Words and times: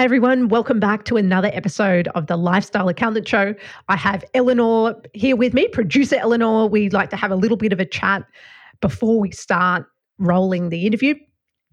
Hi, 0.00 0.04
everyone. 0.04 0.48
Welcome 0.48 0.80
back 0.80 1.04
to 1.04 1.18
another 1.18 1.50
episode 1.52 2.08
of 2.14 2.26
the 2.26 2.38
Lifestyle 2.38 2.88
Accountant 2.88 3.28
Show. 3.28 3.54
I 3.90 3.98
have 3.98 4.24
Eleanor 4.32 4.94
here 5.12 5.36
with 5.36 5.52
me, 5.52 5.68
producer 5.68 6.16
Eleanor. 6.16 6.70
We'd 6.70 6.94
like 6.94 7.10
to 7.10 7.16
have 7.16 7.30
a 7.30 7.36
little 7.36 7.58
bit 7.58 7.70
of 7.70 7.80
a 7.80 7.84
chat 7.84 8.24
before 8.80 9.20
we 9.20 9.30
start 9.30 9.84
rolling 10.16 10.70
the 10.70 10.86
interview. 10.86 11.16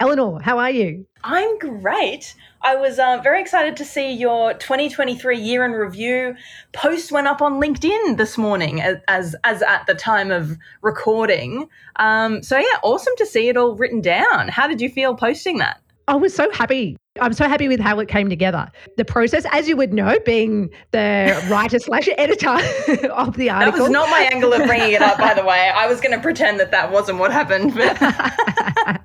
Eleanor, 0.01 0.41
how 0.41 0.57
are 0.57 0.69
you? 0.69 1.05
I'm 1.23 1.57
great. 1.57 2.35
I 2.63 2.75
was 2.75 2.99
uh, 2.99 3.21
very 3.23 3.39
excited 3.39 3.77
to 3.77 3.85
see 3.85 4.11
your 4.11 4.55
2023 4.55 5.39
year 5.39 5.63
in 5.63 5.71
review 5.71 6.35
post 6.73 7.13
went 7.13 7.27
up 7.27 7.41
on 7.41 7.61
LinkedIn 7.61 8.17
this 8.17 8.37
morning, 8.37 8.81
as 8.81 8.97
as, 9.07 9.37
as 9.45 9.61
at 9.61 9.87
the 9.87 9.95
time 9.95 10.31
of 10.31 10.57
recording. 10.81 11.69
Um, 11.95 12.43
so 12.43 12.57
yeah, 12.57 12.77
awesome 12.83 13.13
to 13.19 13.25
see 13.25 13.47
it 13.47 13.55
all 13.55 13.77
written 13.77 14.01
down. 14.01 14.49
How 14.49 14.67
did 14.67 14.81
you 14.81 14.89
feel 14.89 15.15
posting 15.15 15.59
that? 15.59 15.81
I 16.09 16.15
was 16.15 16.33
so 16.33 16.51
happy. 16.51 16.97
I'm 17.19 17.33
so 17.33 17.47
happy 17.47 17.67
with 17.67 17.79
how 17.79 17.99
it 17.99 18.07
came 18.07 18.29
together. 18.29 18.69
The 18.97 19.05
process, 19.05 19.45
as 19.51 19.67
you 19.67 19.77
would 19.77 19.93
know, 19.93 20.17
being 20.25 20.69
the 20.91 21.43
writer 21.49 21.79
slash 21.79 22.07
editor 22.17 22.49
of 23.11 23.37
the 23.37 23.49
article. 23.49 23.77
That 23.77 23.83
was 23.83 23.89
not 23.89 24.09
my 24.09 24.29
angle 24.31 24.53
of 24.53 24.65
bringing 24.65 24.93
it 24.93 25.01
up, 25.01 25.17
by 25.17 25.33
the 25.33 25.43
way. 25.43 25.69
I 25.69 25.87
was 25.87 26.01
going 26.01 26.15
to 26.15 26.21
pretend 26.21 26.59
that 26.59 26.71
that 26.71 26.91
wasn't 26.91 27.19
what 27.19 27.31
happened. 27.31 27.73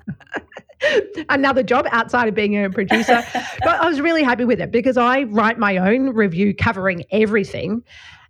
Another 1.29 1.63
job 1.63 1.87
outside 1.91 2.27
of 2.27 2.35
being 2.35 2.61
a 2.61 2.69
producer. 2.69 3.23
but 3.59 3.79
I 3.81 3.87
was 3.87 4.01
really 4.01 4.23
happy 4.23 4.43
with 4.45 4.59
it 4.59 4.71
because 4.71 4.97
I 4.97 5.23
write 5.23 5.57
my 5.57 5.77
own 5.77 6.09
review 6.09 6.53
covering 6.53 7.05
everything. 7.11 7.83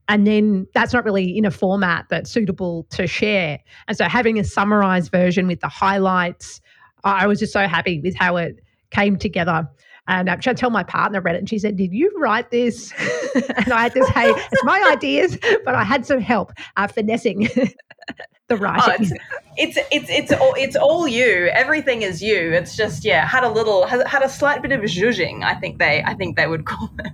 And 0.07 0.27
then 0.27 0.67
that's 0.73 0.93
not 0.93 1.05
really 1.05 1.37
in 1.37 1.45
a 1.45 1.51
format 1.51 2.05
that's 2.09 2.29
suitable 2.29 2.85
to 2.91 3.07
share. 3.07 3.59
And 3.87 3.97
so 3.97 4.05
having 4.05 4.37
a 4.37 4.43
summarized 4.43 5.11
version 5.11 5.47
with 5.47 5.61
the 5.61 5.69
highlights, 5.69 6.61
I 7.03 7.27
was 7.27 7.39
just 7.39 7.53
so 7.53 7.67
happy 7.67 7.99
with 7.99 8.15
how 8.15 8.37
it 8.37 8.62
came 8.93 9.17
together. 9.17 9.67
And 10.07 10.29
um, 10.29 10.37
I 10.45 10.53
tell 10.53 10.69
my 10.69 10.83
partner 10.83 11.21
read 11.21 11.35
it, 11.35 11.39
and 11.39 11.49
she 11.49 11.57
said, 11.57 11.77
"Did 11.77 11.93
you 11.93 12.11
write 12.17 12.51
this?" 12.51 12.91
and 13.55 13.71
I 13.71 13.83
had 13.83 13.93
to 13.93 14.03
say, 14.07 14.31
"It's 14.31 14.63
my 14.65 14.89
ideas, 14.91 15.37
but 15.63 15.75
I 15.75 15.83
had 15.85 16.05
some 16.05 16.19
help 16.19 16.51
uh, 16.75 16.87
finessing 16.87 17.43
the 18.49 18.57
writing." 18.57 19.11
Oh, 19.11 19.17
it's, 19.55 19.77
it's 19.77 19.87
it's 19.93 20.09
it's 20.09 20.31
all 20.33 20.53
it's 20.57 20.75
all 20.75 21.07
you. 21.07 21.47
Everything 21.53 22.01
is 22.01 22.21
you. 22.21 22.51
It's 22.51 22.75
just 22.75 23.05
yeah, 23.05 23.25
had 23.25 23.45
a 23.45 23.49
little 23.49 23.87
had, 23.87 24.05
had 24.05 24.23
a 24.23 24.29
slight 24.29 24.61
bit 24.61 24.73
of 24.73 24.81
zhuzhing. 24.81 25.41
I 25.41 25.55
think 25.55 25.79
they 25.79 26.03
I 26.03 26.15
think 26.15 26.35
they 26.35 26.47
would 26.47 26.65
call 26.73 26.91
it. 26.99 27.13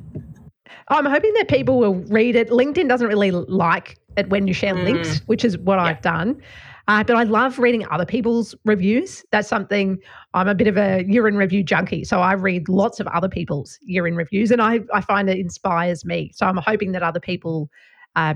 I'm 0.88 1.06
hoping 1.06 1.34
that 1.34 1.48
people 1.48 1.78
will 1.78 1.96
read 2.06 2.36
it. 2.36 2.50
LinkedIn 2.50 2.90
doesn't 2.90 3.08
really 3.08 3.30
like 3.30 4.00
it 4.18 4.30
when 4.30 4.48
you 4.48 4.54
share 4.56 4.74
mm. 4.74 4.84
links, 4.86 5.20
which 5.28 5.46
is 5.46 5.60
what 5.60 5.76
yeah. 5.76 5.84
I've 5.84 6.02
done. 6.02 6.42
Uh, 6.90 7.04
but 7.04 7.16
I 7.16 7.22
love 7.22 7.60
reading 7.60 7.86
other 7.92 8.06
people's 8.06 8.56
reviews. 8.66 9.24
That's 9.32 9.48
something 9.48 10.00
I'm 10.34 10.48
a 10.48 10.56
bit 10.56 10.66
of 10.66 10.76
a 10.76 11.06
year 11.08 11.28
in 11.28 11.38
review 11.38 11.62
junkie. 11.62 12.04
So 12.04 12.20
I 12.20 12.34
read 12.34 12.68
lots 12.68 13.00
of 13.00 13.06
other 13.06 13.30
people's 13.30 13.78
year 13.84 14.08
in 14.08 14.16
reviews 14.16 14.50
and 14.50 14.60
I, 14.60 14.80
I 14.92 15.02
find 15.02 15.30
it 15.30 15.38
inspires 15.38 16.04
me. 16.04 16.32
So 16.34 16.48
I'm 16.48 16.58
hoping 16.58 16.92
that 16.94 17.04
other 17.04 17.20
people, 17.20 17.70
uh, 18.16 18.34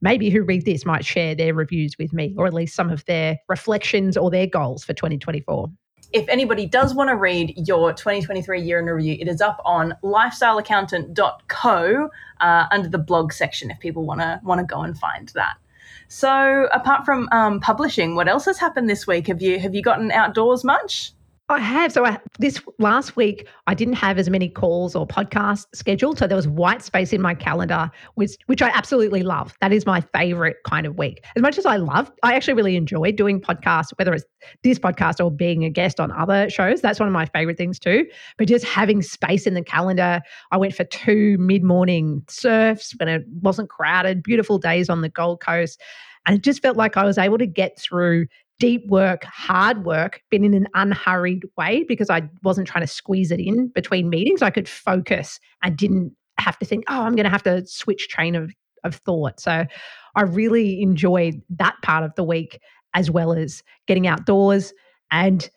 maybe 0.00 0.30
who 0.30 0.42
read 0.42 0.64
this, 0.64 0.86
might 0.86 1.04
share 1.04 1.34
their 1.34 1.52
reviews 1.52 1.96
with 1.98 2.12
me 2.12 2.36
or 2.38 2.46
at 2.46 2.54
least 2.54 2.76
some 2.76 2.88
of 2.88 3.04
their 3.06 3.36
reflections 3.48 4.16
or 4.16 4.30
their 4.30 4.46
goals 4.46 4.84
for 4.84 4.92
2024 4.92 5.68
if 6.12 6.26
anybody 6.30 6.64
does 6.64 6.94
want 6.94 7.10
to 7.10 7.16
read 7.16 7.52
your 7.66 7.92
2023 7.92 8.62
year 8.62 8.78
in 8.78 8.86
review, 8.86 9.18
it 9.20 9.28
is 9.28 9.42
up 9.42 9.60
on 9.66 9.92
lifestyleaccountant.co 10.02 12.08
uh, 12.40 12.64
under 12.70 12.88
the 12.88 12.96
blog 12.96 13.30
section 13.30 13.70
if 13.70 13.78
people 13.78 14.06
want 14.06 14.22
to 14.22 14.40
want 14.42 14.58
to 14.58 14.64
go 14.64 14.80
and 14.80 14.98
find 14.98 15.28
that. 15.34 15.58
So, 16.08 16.68
apart 16.72 17.04
from 17.04 17.28
um, 17.32 17.60
publishing, 17.60 18.14
what 18.14 18.28
else 18.28 18.46
has 18.46 18.58
happened 18.58 18.88
this 18.88 19.06
week? 19.06 19.26
Have 19.26 19.42
you 19.42 19.58
have 19.58 19.74
you 19.74 19.82
gotten 19.82 20.10
outdoors 20.10 20.64
much? 20.64 21.12
I 21.50 21.60
have. 21.60 21.92
So 21.92 22.04
I, 22.04 22.18
this 22.38 22.60
last 22.78 23.16
week, 23.16 23.48
I 23.66 23.72
didn't 23.72 23.94
have 23.94 24.18
as 24.18 24.28
many 24.28 24.50
calls 24.50 24.94
or 24.94 25.06
podcasts 25.06 25.64
scheduled. 25.72 26.18
So 26.18 26.26
there 26.26 26.36
was 26.36 26.46
white 26.46 26.82
space 26.82 27.12
in 27.14 27.22
my 27.22 27.34
calendar, 27.34 27.90
which 28.16 28.32
which 28.46 28.60
I 28.60 28.68
absolutely 28.68 29.22
love. 29.22 29.56
That 29.62 29.72
is 29.72 29.86
my 29.86 30.02
favorite 30.14 30.56
kind 30.66 30.86
of 30.86 30.98
week. 30.98 31.24
As 31.36 31.42
much 31.42 31.56
as 31.56 31.64
I 31.64 31.76
love, 31.76 32.12
I 32.22 32.34
actually 32.34 32.52
really 32.54 32.76
enjoy 32.76 33.12
doing 33.12 33.40
podcasts, 33.40 33.92
whether 33.96 34.12
it's 34.12 34.24
this 34.62 34.78
podcast 34.78 35.24
or 35.24 35.30
being 35.30 35.64
a 35.64 35.70
guest 35.70 36.00
on 36.00 36.12
other 36.12 36.50
shows. 36.50 36.82
That's 36.82 37.00
one 37.00 37.08
of 37.08 37.14
my 37.14 37.24
favorite 37.24 37.56
things 37.56 37.78
too. 37.78 38.06
But 38.36 38.48
just 38.48 38.66
having 38.66 39.00
space 39.00 39.46
in 39.46 39.54
the 39.54 39.64
calendar, 39.64 40.20
I 40.52 40.58
went 40.58 40.74
for 40.74 40.84
two 40.84 41.38
mid 41.38 41.62
morning 41.62 42.24
surfs 42.28 42.94
when 42.98 43.08
it 43.08 43.24
wasn't 43.40 43.70
crowded, 43.70 44.22
beautiful 44.22 44.58
days 44.58 44.90
on 44.90 45.00
the 45.00 45.08
Gold 45.08 45.40
Coast. 45.40 45.80
And 46.26 46.36
it 46.36 46.42
just 46.42 46.60
felt 46.60 46.76
like 46.76 46.98
I 46.98 47.04
was 47.04 47.16
able 47.16 47.38
to 47.38 47.46
get 47.46 47.78
through 47.78 48.26
deep 48.58 48.86
work, 48.88 49.24
hard 49.24 49.84
work, 49.84 50.22
but 50.30 50.40
in 50.40 50.54
an 50.54 50.66
unhurried 50.74 51.44
way 51.56 51.84
because 51.86 52.10
I 52.10 52.28
wasn't 52.42 52.66
trying 52.66 52.84
to 52.84 52.92
squeeze 52.92 53.30
it 53.30 53.40
in 53.40 53.68
between 53.68 54.10
meetings. 54.10 54.42
I 54.42 54.50
could 54.50 54.68
focus. 54.68 55.38
I 55.62 55.70
didn't 55.70 56.12
have 56.38 56.58
to 56.58 56.66
think, 56.66 56.84
oh, 56.88 57.02
I'm 57.02 57.14
going 57.14 57.24
to 57.24 57.30
have 57.30 57.42
to 57.44 57.66
switch 57.66 58.08
train 58.08 58.34
of, 58.34 58.52
of 58.84 58.96
thought. 58.96 59.40
So 59.40 59.64
I 60.14 60.22
really 60.22 60.82
enjoyed 60.82 61.40
that 61.50 61.76
part 61.82 62.04
of 62.04 62.14
the 62.16 62.24
week 62.24 62.60
as 62.94 63.10
well 63.10 63.32
as 63.32 63.62
getting 63.86 64.06
outdoors. 64.06 64.72
And 65.10 65.48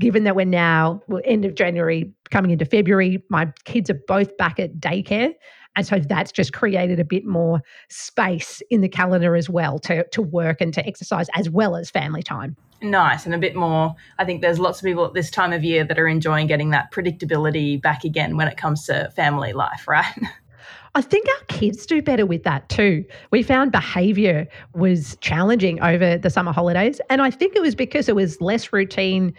given 0.00 0.24
that 0.24 0.36
we're 0.36 0.46
now 0.46 1.00
well, 1.08 1.22
end 1.24 1.44
of 1.44 1.54
January, 1.54 2.12
coming 2.30 2.50
into 2.50 2.64
February, 2.64 3.22
my 3.30 3.52
kids 3.64 3.90
are 3.90 4.00
both 4.06 4.36
back 4.36 4.58
at 4.58 4.78
daycare. 4.78 5.32
And 5.78 5.86
so 5.86 6.00
that's 6.00 6.32
just 6.32 6.52
created 6.52 6.98
a 6.98 7.04
bit 7.04 7.24
more 7.24 7.62
space 7.88 8.60
in 8.68 8.80
the 8.80 8.88
calendar 8.88 9.36
as 9.36 9.48
well 9.48 9.78
to, 9.78 10.02
to 10.08 10.20
work 10.20 10.60
and 10.60 10.74
to 10.74 10.84
exercise 10.84 11.28
as 11.36 11.48
well 11.48 11.76
as 11.76 11.88
family 11.88 12.20
time. 12.20 12.56
Nice 12.82 13.26
and 13.26 13.32
a 13.32 13.38
bit 13.38 13.54
more. 13.54 13.94
I 14.18 14.24
think 14.24 14.42
there's 14.42 14.58
lots 14.58 14.80
of 14.80 14.84
people 14.84 15.04
at 15.04 15.14
this 15.14 15.30
time 15.30 15.52
of 15.52 15.62
year 15.62 15.84
that 15.84 15.96
are 15.96 16.08
enjoying 16.08 16.48
getting 16.48 16.70
that 16.70 16.90
predictability 16.90 17.80
back 17.80 18.02
again 18.02 18.36
when 18.36 18.48
it 18.48 18.56
comes 18.56 18.86
to 18.86 19.08
family 19.14 19.52
life, 19.52 19.86
right? 19.86 20.12
I 20.96 21.00
think 21.00 21.28
our 21.28 21.44
kids 21.46 21.86
do 21.86 22.02
better 22.02 22.26
with 22.26 22.42
that 22.42 22.68
too. 22.68 23.04
We 23.30 23.44
found 23.44 23.70
behavior 23.70 24.48
was 24.74 25.16
challenging 25.20 25.80
over 25.80 26.18
the 26.18 26.28
summer 26.28 26.50
holidays. 26.50 27.00
And 27.08 27.22
I 27.22 27.30
think 27.30 27.54
it 27.54 27.62
was 27.62 27.76
because 27.76 28.08
it 28.08 28.16
was 28.16 28.40
less 28.40 28.72
routine. 28.72 29.32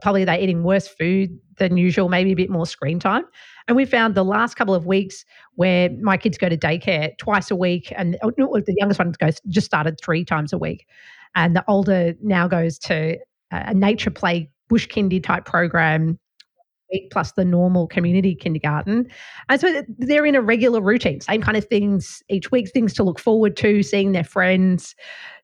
Probably 0.00 0.24
they're 0.24 0.40
eating 0.40 0.62
worse 0.62 0.88
food 0.88 1.38
than 1.58 1.76
usual, 1.76 2.08
maybe 2.08 2.32
a 2.32 2.36
bit 2.36 2.48
more 2.48 2.64
screen 2.64 2.98
time. 2.98 3.24
And 3.66 3.76
we 3.76 3.84
found 3.86 4.14
the 4.14 4.24
last 4.24 4.56
couple 4.56 4.74
of 4.74 4.86
weeks 4.86 5.24
where 5.54 5.90
my 6.00 6.16
kids 6.16 6.36
go 6.36 6.48
to 6.48 6.56
daycare 6.56 7.16
twice 7.18 7.50
a 7.50 7.56
week, 7.56 7.92
and 7.96 8.18
oh, 8.22 8.30
the 8.30 8.74
youngest 8.76 8.98
one 8.98 9.12
goes 9.12 9.40
just 9.48 9.66
started 9.66 9.98
three 10.02 10.24
times 10.24 10.52
a 10.52 10.58
week, 10.58 10.86
and 11.34 11.56
the 11.56 11.64
older 11.66 12.14
now 12.22 12.46
goes 12.46 12.78
to 12.80 13.16
a 13.50 13.74
nature 13.74 14.10
play 14.10 14.50
bush 14.68 14.88
kindy 14.88 15.22
type 15.22 15.44
program 15.44 16.18
plus 17.10 17.32
the 17.32 17.44
normal 17.44 17.86
community 17.88 18.34
kindergarten. 18.34 19.08
And 19.48 19.60
so 19.60 19.82
they're 19.98 20.26
in 20.26 20.34
a 20.34 20.42
regular 20.42 20.80
routine, 20.80 21.20
same 21.20 21.42
kind 21.42 21.56
of 21.56 21.64
things 21.64 22.22
each 22.28 22.52
week, 22.52 22.70
things 22.70 22.92
to 22.94 23.02
look 23.02 23.18
forward 23.18 23.56
to, 23.56 23.82
seeing 23.82 24.12
their 24.12 24.24
friends. 24.24 24.94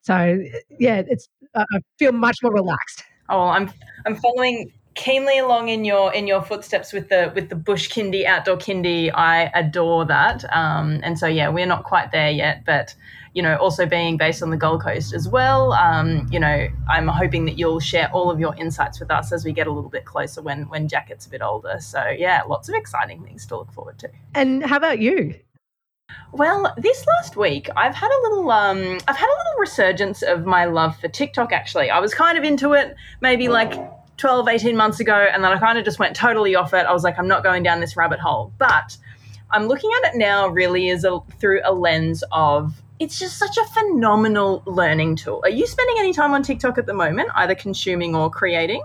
So 0.02 0.38
yeah, 0.78 1.02
it's 1.08 1.28
I 1.54 1.64
feel 1.98 2.12
much 2.12 2.36
more 2.42 2.52
relaxed. 2.52 3.02
Oh, 3.28 3.48
I'm 3.48 3.70
I'm 4.06 4.16
following 4.16 4.72
keenly 5.00 5.38
along 5.38 5.68
in 5.70 5.82
your 5.82 6.12
in 6.12 6.26
your 6.26 6.42
footsteps 6.42 6.92
with 6.92 7.08
the 7.08 7.32
with 7.34 7.48
the 7.48 7.56
bush 7.56 7.90
kindy 7.90 8.26
outdoor 8.26 8.58
kindy. 8.58 9.10
I 9.14 9.50
adore 9.54 10.04
that. 10.04 10.44
Um, 10.54 11.00
and 11.02 11.18
so 11.18 11.26
yeah 11.26 11.48
we're 11.48 11.66
not 11.66 11.84
quite 11.84 12.12
there 12.12 12.30
yet 12.30 12.64
but 12.66 12.94
you 13.32 13.42
know 13.42 13.56
also 13.56 13.86
being 13.86 14.18
based 14.18 14.42
on 14.42 14.50
the 14.50 14.56
gold 14.56 14.82
coast 14.82 15.14
as 15.14 15.26
well 15.28 15.72
um, 15.72 16.26
you 16.30 16.40
know 16.40 16.68
i'm 16.88 17.06
hoping 17.06 17.44
that 17.44 17.56
you'll 17.56 17.80
share 17.80 18.10
all 18.12 18.30
of 18.30 18.40
your 18.40 18.54
insights 18.56 18.98
with 19.00 19.10
us 19.10 19.32
as 19.32 19.44
we 19.44 19.52
get 19.52 19.66
a 19.66 19.72
little 19.72 19.90
bit 19.90 20.04
closer 20.04 20.42
when 20.42 20.68
when 20.68 20.88
jack 20.88 21.08
gets 21.08 21.26
a 21.26 21.30
bit 21.30 21.40
older. 21.40 21.78
So 21.80 22.04
yeah 22.18 22.42
lots 22.46 22.68
of 22.68 22.74
exciting 22.74 23.24
things 23.24 23.46
to 23.46 23.56
look 23.56 23.72
forward 23.72 23.98
to. 24.00 24.10
And 24.34 24.64
how 24.64 24.76
about 24.76 24.98
you? 24.98 25.34
Well, 26.32 26.74
this 26.76 27.06
last 27.06 27.36
week 27.36 27.70
I've 27.76 27.94
had 27.94 28.10
a 28.10 28.20
little 28.28 28.50
um 28.50 28.98
I've 29.08 29.16
had 29.16 29.28
a 29.28 29.38
little 29.40 29.60
resurgence 29.60 30.22
of 30.22 30.44
my 30.44 30.66
love 30.66 30.98
for 30.98 31.08
TikTok 31.08 31.52
actually. 31.52 31.88
I 31.88 32.00
was 32.00 32.12
kind 32.12 32.36
of 32.36 32.44
into 32.44 32.74
it 32.74 32.96
maybe 33.20 33.48
like 33.48 33.72
12, 34.20 34.48
18 34.48 34.76
months 34.76 35.00
ago, 35.00 35.14
and 35.14 35.42
then 35.42 35.50
I 35.50 35.58
kind 35.58 35.78
of 35.78 35.84
just 35.84 35.98
went 35.98 36.14
totally 36.14 36.54
off 36.54 36.74
it. 36.74 36.86
I 36.86 36.92
was 36.92 37.02
like, 37.02 37.18
I'm 37.18 37.28
not 37.28 37.42
going 37.42 37.62
down 37.62 37.80
this 37.80 37.96
rabbit 37.96 38.20
hole. 38.20 38.52
But 38.58 38.96
I'm 39.50 39.66
looking 39.66 39.90
at 39.98 40.12
it 40.12 40.18
now 40.18 40.48
really 40.48 40.90
as 40.90 41.04
a 41.04 41.18
through 41.40 41.60
a 41.64 41.72
lens 41.72 42.22
of 42.30 42.80
it's 43.00 43.18
just 43.18 43.38
such 43.38 43.56
a 43.56 43.64
phenomenal 43.64 44.62
learning 44.66 45.16
tool. 45.16 45.40
Are 45.42 45.50
you 45.50 45.66
spending 45.66 45.96
any 45.98 46.12
time 46.12 46.34
on 46.34 46.42
TikTok 46.42 46.76
at 46.76 46.84
the 46.84 46.92
moment, 46.92 47.30
either 47.34 47.54
consuming 47.54 48.14
or 48.14 48.30
creating? 48.30 48.82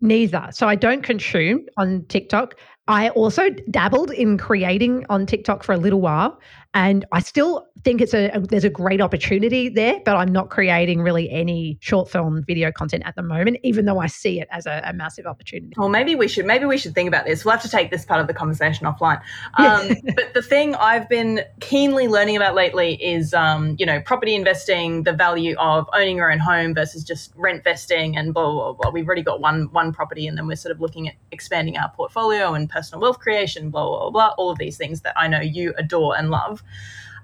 Neither. 0.00 0.48
So 0.52 0.68
I 0.68 0.76
don't 0.76 1.02
consume 1.02 1.66
on 1.76 2.04
TikTok. 2.08 2.54
I 2.86 3.08
also 3.10 3.50
dabbled 3.70 4.12
in 4.12 4.38
creating 4.38 5.04
on 5.08 5.26
TikTok 5.26 5.64
for 5.64 5.72
a 5.72 5.78
little 5.78 6.00
while, 6.00 6.38
and 6.74 7.04
I 7.12 7.20
still 7.20 7.66
think 7.84 8.00
it's 8.00 8.14
a, 8.14 8.30
a, 8.30 8.40
there's 8.40 8.64
a 8.64 8.70
great 8.70 9.00
opportunity 9.00 9.68
there, 9.68 10.00
but 10.04 10.16
I'm 10.16 10.32
not 10.32 10.50
creating 10.50 11.02
really 11.02 11.30
any 11.30 11.78
short 11.80 12.10
film 12.10 12.42
video 12.44 12.72
content 12.72 13.04
at 13.06 13.14
the 13.14 13.22
moment, 13.22 13.58
even 13.62 13.84
though 13.84 14.00
I 14.00 14.08
see 14.08 14.40
it 14.40 14.48
as 14.50 14.66
a, 14.66 14.82
a 14.84 14.92
massive 14.92 15.26
opportunity. 15.26 15.74
Well, 15.76 15.88
maybe 15.88 16.16
we 16.16 16.26
should 16.26 16.46
maybe 16.46 16.64
we 16.64 16.76
should 16.76 16.94
think 16.94 17.06
about 17.06 17.26
this. 17.26 17.44
We'll 17.44 17.52
have 17.52 17.62
to 17.62 17.68
take 17.68 17.92
this 17.92 18.04
part 18.04 18.20
of 18.20 18.26
the 18.26 18.34
conversation 18.34 18.86
offline. 18.86 19.20
Um, 19.56 19.88
but 20.16 20.34
the 20.34 20.42
thing 20.42 20.74
I've 20.74 21.08
been 21.08 21.42
keenly 21.60 22.08
learning 22.08 22.36
about 22.36 22.54
lately 22.54 23.02
is, 23.02 23.32
um, 23.32 23.76
you 23.78 23.86
know, 23.86 24.00
property 24.00 24.34
investing, 24.34 25.04
the 25.04 25.12
value 25.12 25.54
of 25.58 25.88
owning 25.92 26.16
your 26.16 26.30
own 26.30 26.38
home 26.38 26.74
versus 26.74 27.04
just 27.04 27.32
rent 27.36 27.62
vesting, 27.62 28.16
and 28.16 28.34
blah 28.34 28.50
blah 28.50 28.72
blah. 28.72 28.90
We've 28.90 29.06
already 29.06 29.22
got 29.22 29.40
one 29.40 29.68
one 29.72 29.92
property, 29.92 30.26
and 30.26 30.36
then 30.36 30.46
we're 30.46 30.56
sort 30.56 30.72
of 30.72 30.80
looking 30.80 31.08
at 31.08 31.14
expanding 31.30 31.76
our 31.76 31.90
portfolio 31.90 32.54
and 32.54 32.68
personal 32.68 33.00
wealth 33.00 33.20
creation, 33.20 33.70
blah, 33.70 33.86
blah, 33.86 34.10
blah, 34.10 34.34
all 34.38 34.50
of 34.50 34.58
these 34.58 34.76
things 34.76 35.02
that 35.02 35.14
I 35.16 35.28
know 35.28 35.40
you 35.40 35.72
adore 35.78 36.16
and 36.16 36.30
love. 36.30 36.63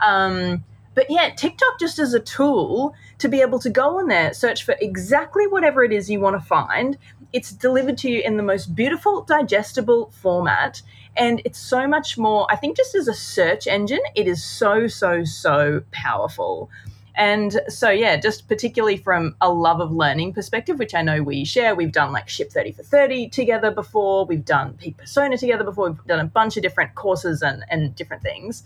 Um, 0.01 0.65
but 0.95 1.07
yeah, 1.09 1.31
TikTok 1.31 1.79
just 1.79 1.99
as 1.99 2.15
a 2.15 2.21
tool 2.21 2.95
to 3.19 3.29
be 3.29 3.41
able 3.41 3.59
to 3.61 3.71
go 3.71 3.99
on 3.99 4.09
there, 4.09 4.33
search 4.33 4.65
for 4.65 4.75
exactly 4.81 5.47
whatever 5.47 5.85
it 5.85 5.93
is 5.93 6.11
you 6.11 6.21
want 6.21 6.41
to 6.41 6.47
find. 6.47 6.99
It's 7.33 7.53
delivered 7.53 7.97
to 7.99 8.11
you 8.11 8.21
in 8.23 8.37
the 8.37 8.43
most 8.43 8.75
beautiful, 8.75 9.23
digestible 9.23 10.11
format. 10.11 10.83
And 11.17 11.43
it's 11.45 11.59
so 11.59 11.87
much 11.87 12.19
more, 12.19 12.47
I 12.51 12.57
think, 12.57 12.77
just 12.77 12.95
as 12.95 13.09
a 13.09 13.15
search 13.15 13.67
engine, 13.67 14.01
it 14.15 14.27
is 14.27 14.43
so, 14.43 14.87
so, 14.89 15.25
so 15.25 15.83
powerful. 15.93 16.71
And 17.15 17.61
so, 17.69 17.91
yeah, 17.91 18.17
just 18.17 18.49
particularly 18.49 18.97
from 18.97 19.37
a 19.41 19.53
love 19.53 19.81
of 19.81 19.93
learning 19.93 20.33
perspective, 20.33 20.79
which 20.79 20.95
I 20.95 21.03
know 21.03 21.23
we 21.23 21.45
share, 21.45 21.75
we've 21.75 21.93
done 21.93 22.13
like 22.13 22.29
Ship 22.29 22.51
30 22.51 22.73
for 22.73 22.83
30 22.83 23.29
together 23.29 23.71
before, 23.71 24.25
we've 24.25 24.45
done 24.45 24.75
Peak 24.75 24.97
Persona 24.97 25.37
together 25.37 25.65
before, 25.65 25.91
we've 25.91 26.05
done 26.07 26.21
a 26.21 26.25
bunch 26.25 26.57
of 26.57 26.63
different 26.63 26.95
courses 26.95 27.43
and, 27.43 27.65
and 27.69 27.95
different 27.95 28.23
things. 28.23 28.63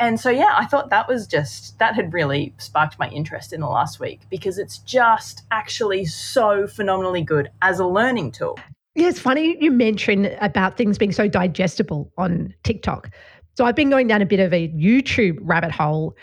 And 0.00 0.20
so, 0.20 0.30
yeah, 0.30 0.54
I 0.56 0.66
thought 0.66 0.90
that 0.90 1.08
was 1.08 1.26
just, 1.26 1.78
that 1.78 1.94
had 1.94 2.12
really 2.12 2.54
sparked 2.58 2.98
my 2.98 3.08
interest 3.10 3.52
in 3.52 3.60
the 3.60 3.66
last 3.66 3.98
week 3.98 4.20
because 4.30 4.58
it's 4.58 4.78
just 4.78 5.42
actually 5.50 6.04
so 6.04 6.66
phenomenally 6.66 7.22
good 7.22 7.50
as 7.62 7.80
a 7.80 7.86
learning 7.86 8.32
tool. 8.32 8.58
Yeah, 8.94 9.08
it's 9.08 9.20
funny 9.20 9.56
you 9.60 9.70
mentioned 9.70 10.36
about 10.40 10.76
things 10.76 10.98
being 10.98 11.12
so 11.12 11.28
digestible 11.28 12.12
on 12.16 12.54
TikTok. 12.64 13.10
So 13.56 13.64
I've 13.64 13.76
been 13.76 13.90
going 13.90 14.06
down 14.06 14.22
a 14.22 14.26
bit 14.26 14.40
of 14.40 14.52
a 14.52 14.68
YouTube 14.68 15.38
rabbit 15.40 15.72
hole 15.72 16.16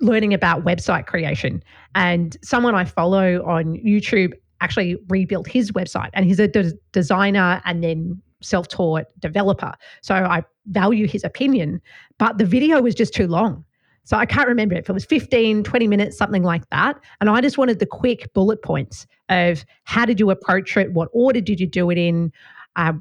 learning 0.00 0.32
about 0.34 0.64
website 0.64 1.06
creation. 1.06 1.62
And 1.94 2.36
someone 2.42 2.74
I 2.74 2.84
follow 2.84 3.44
on 3.44 3.76
YouTube 3.76 4.32
actually 4.60 4.96
rebuilt 5.08 5.46
his 5.46 5.72
website, 5.72 6.10
and 6.14 6.26
he's 6.26 6.38
a 6.38 6.48
de- 6.48 6.72
designer 6.92 7.60
and 7.64 7.82
then 7.82 8.20
self 8.42 8.68
taught 8.68 9.04
developer. 9.18 9.72
So 10.02 10.14
I 10.14 10.42
value 10.66 11.06
his 11.06 11.24
opinion, 11.24 11.80
but 12.20 12.36
the 12.36 12.44
video 12.44 12.82
was 12.82 12.94
just 12.94 13.14
too 13.14 13.26
long. 13.26 13.64
So 14.04 14.16
I 14.16 14.26
can't 14.26 14.46
remember 14.46 14.74
if 14.74 14.90
it 14.90 14.92
was 14.92 15.06
15, 15.06 15.64
20 15.64 15.88
minutes, 15.88 16.18
something 16.18 16.42
like 16.42 16.68
that. 16.68 17.00
And 17.20 17.30
I 17.30 17.40
just 17.40 17.56
wanted 17.56 17.78
the 17.78 17.86
quick 17.86 18.30
bullet 18.34 18.62
points 18.62 19.06
of 19.30 19.64
how 19.84 20.04
did 20.04 20.20
you 20.20 20.30
approach 20.30 20.76
it? 20.76 20.92
What 20.92 21.08
order 21.12 21.40
did 21.40 21.58
you 21.58 21.66
do 21.66 21.88
it 21.90 21.96
in? 21.96 22.30
Uh, 22.76 22.92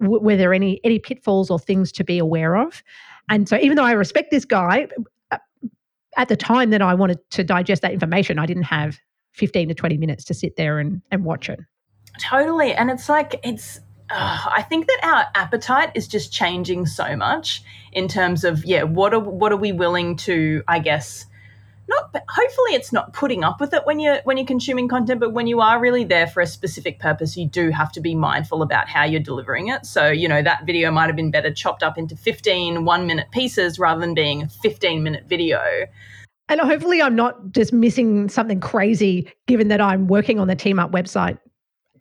w- 0.00 0.20
were 0.20 0.36
there 0.36 0.52
any 0.52 0.78
any 0.84 0.98
pitfalls 0.98 1.50
or 1.50 1.58
things 1.58 1.90
to 1.92 2.04
be 2.04 2.18
aware 2.18 2.54
of? 2.54 2.82
And 3.30 3.48
so 3.48 3.56
even 3.56 3.76
though 3.76 3.84
I 3.84 3.92
respect 3.92 4.30
this 4.30 4.44
guy, 4.44 4.88
at 6.18 6.28
the 6.28 6.36
time 6.36 6.68
that 6.70 6.82
I 6.82 6.92
wanted 6.94 7.18
to 7.30 7.44
digest 7.44 7.80
that 7.80 7.92
information, 7.92 8.38
I 8.38 8.44
didn't 8.44 8.64
have 8.64 8.98
15 9.32 9.68
to 9.68 9.74
20 9.74 9.96
minutes 9.96 10.24
to 10.24 10.34
sit 10.34 10.56
there 10.56 10.78
and, 10.78 11.00
and 11.10 11.24
watch 11.24 11.48
it. 11.48 11.60
Totally. 12.20 12.72
And 12.74 12.90
it's 12.90 13.08
like, 13.08 13.40
it's, 13.42 13.80
I 14.10 14.64
think 14.68 14.86
that 14.86 15.00
our 15.02 15.26
appetite 15.34 15.92
is 15.94 16.06
just 16.06 16.32
changing 16.32 16.86
so 16.86 17.16
much 17.16 17.62
in 17.92 18.08
terms 18.08 18.44
of, 18.44 18.64
yeah, 18.64 18.84
what 18.84 19.12
are, 19.14 19.20
what 19.20 19.52
are 19.52 19.56
we 19.56 19.72
willing 19.72 20.16
to, 20.16 20.62
I 20.68 20.78
guess, 20.78 21.26
not 21.88 22.12
But 22.12 22.24
hopefully 22.28 22.74
it's 22.74 22.92
not 22.92 23.12
putting 23.12 23.44
up 23.44 23.60
with 23.60 23.72
it 23.72 23.82
when 23.84 24.00
you're 24.00 24.20
when 24.24 24.36
you're 24.36 24.46
consuming 24.46 24.88
content 24.88 25.20
but 25.20 25.32
when 25.32 25.46
you 25.46 25.60
are 25.60 25.80
really 25.80 26.04
there 26.04 26.26
for 26.26 26.40
a 26.40 26.46
specific 26.46 26.98
purpose 26.98 27.36
you 27.36 27.46
do 27.46 27.70
have 27.70 27.92
to 27.92 28.00
be 28.00 28.14
mindful 28.14 28.62
about 28.62 28.88
how 28.88 29.04
you're 29.04 29.20
delivering 29.20 29.68
it. 29.68 29.86
So 29.86 30.08
you 30.08 30.28
know 30.28 30.42
that 30.42 30.66
video 30.66 30.90
might 30.90 31.06
have 31.06 31.16
been 31.16 31.30
better 31.30 31.52
chopped 31.52 31.82
up 31.82 31.96
into 31.96 32.16
15 32.16 32.84
one 32.84 33.06
minute 33.06 33.30
pieces 33.30 33.78
rather 33.78 34.00
than 34.00 34.14
being 34.14 34.42
a 34.42 34.48
15 34.48 35.02
minute 35.02 35.24
video. 35.26 35.60
And 36.48 36.60
hopefully 36.60 37.02
i'm 37.02 37.16
not 37.16 37.52
just 37.52 37.72
missing 37.72 38.28
something 38.28 38.60
crazy 38.60 39.32
given 39.46 39.68
that 39.68 39.80
i'm 39.80 40.06
working 40.06 40.38
on 40.38 40.48
the 40.48 40.56
Team 40.56 40.78
Up 40.78 40.92
website 40.92 41.38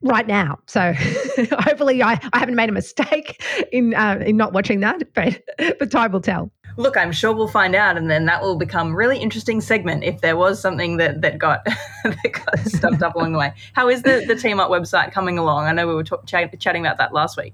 right 0.06 0.28
now. 0.28 0.60
So 0.68 0.94
hopefully 1.60 2.02
I, 2.02 2.20
I 2.32 2.40
haven't 2.40 2.56
made 2.56 2.70
a 2.70 2.72
mistake 2.72 3.44
in 3.72 3.94
uh, 3.94 4.24
in 4.26 4.38
not 4.38 4.54
watching 4.54 4.80
that, 4.82 5.14
but 5.14 5.42
but 5.80 5.92
time 5.92 6.12
will 6.12 6.22
tell. 6.22 6.52
Look, 6.78 6.98
I'm 6.98 7.14
sure 7.14 7.34
we'll 7.34 7.48
find 7.48 7.74
out, 7.74 7.98
and 7.98 8.10
then 8.10 8.26
that 8.26 8.42
will 8.42 8.58
become 8.58 8.92
a 8.92 8.96
really 8.96 9.18
interesting 9.18 9.62
segment 9.62 10.04
if 10.04 10.22
there 10.22 10.36
was 10.36 10.60
something 10.60 10.98
that 10.98 11.22
that 11.22 11.38
got 11.38 11.66
that 12.04 12.32
got 12.46 12.60
stuffed 12.60 13.02
up 13.02 13.16
along 13.16 13.34
the 13.34 13.40
way. 13.40 13.54
How 13.74 13.90
is 13.90 14.04
the 14.04 14.24
the 14.28 14.36
Team 14.36 14.60
Up 14.60 14.70
website 14.70 15.12
coming 15.12 15.38
along? 15.38 15.66
I 15.66 15.72
know 15.72 15.88
we 15.88 15.96
were 15.96 16.04
talk, 16.04 16.26
ch- 16.26 16.60
chatting 16.60 16.86
about 16.86 16.98
that 16.98 17.14
last 17.14 17.38
week. 17.38 17.54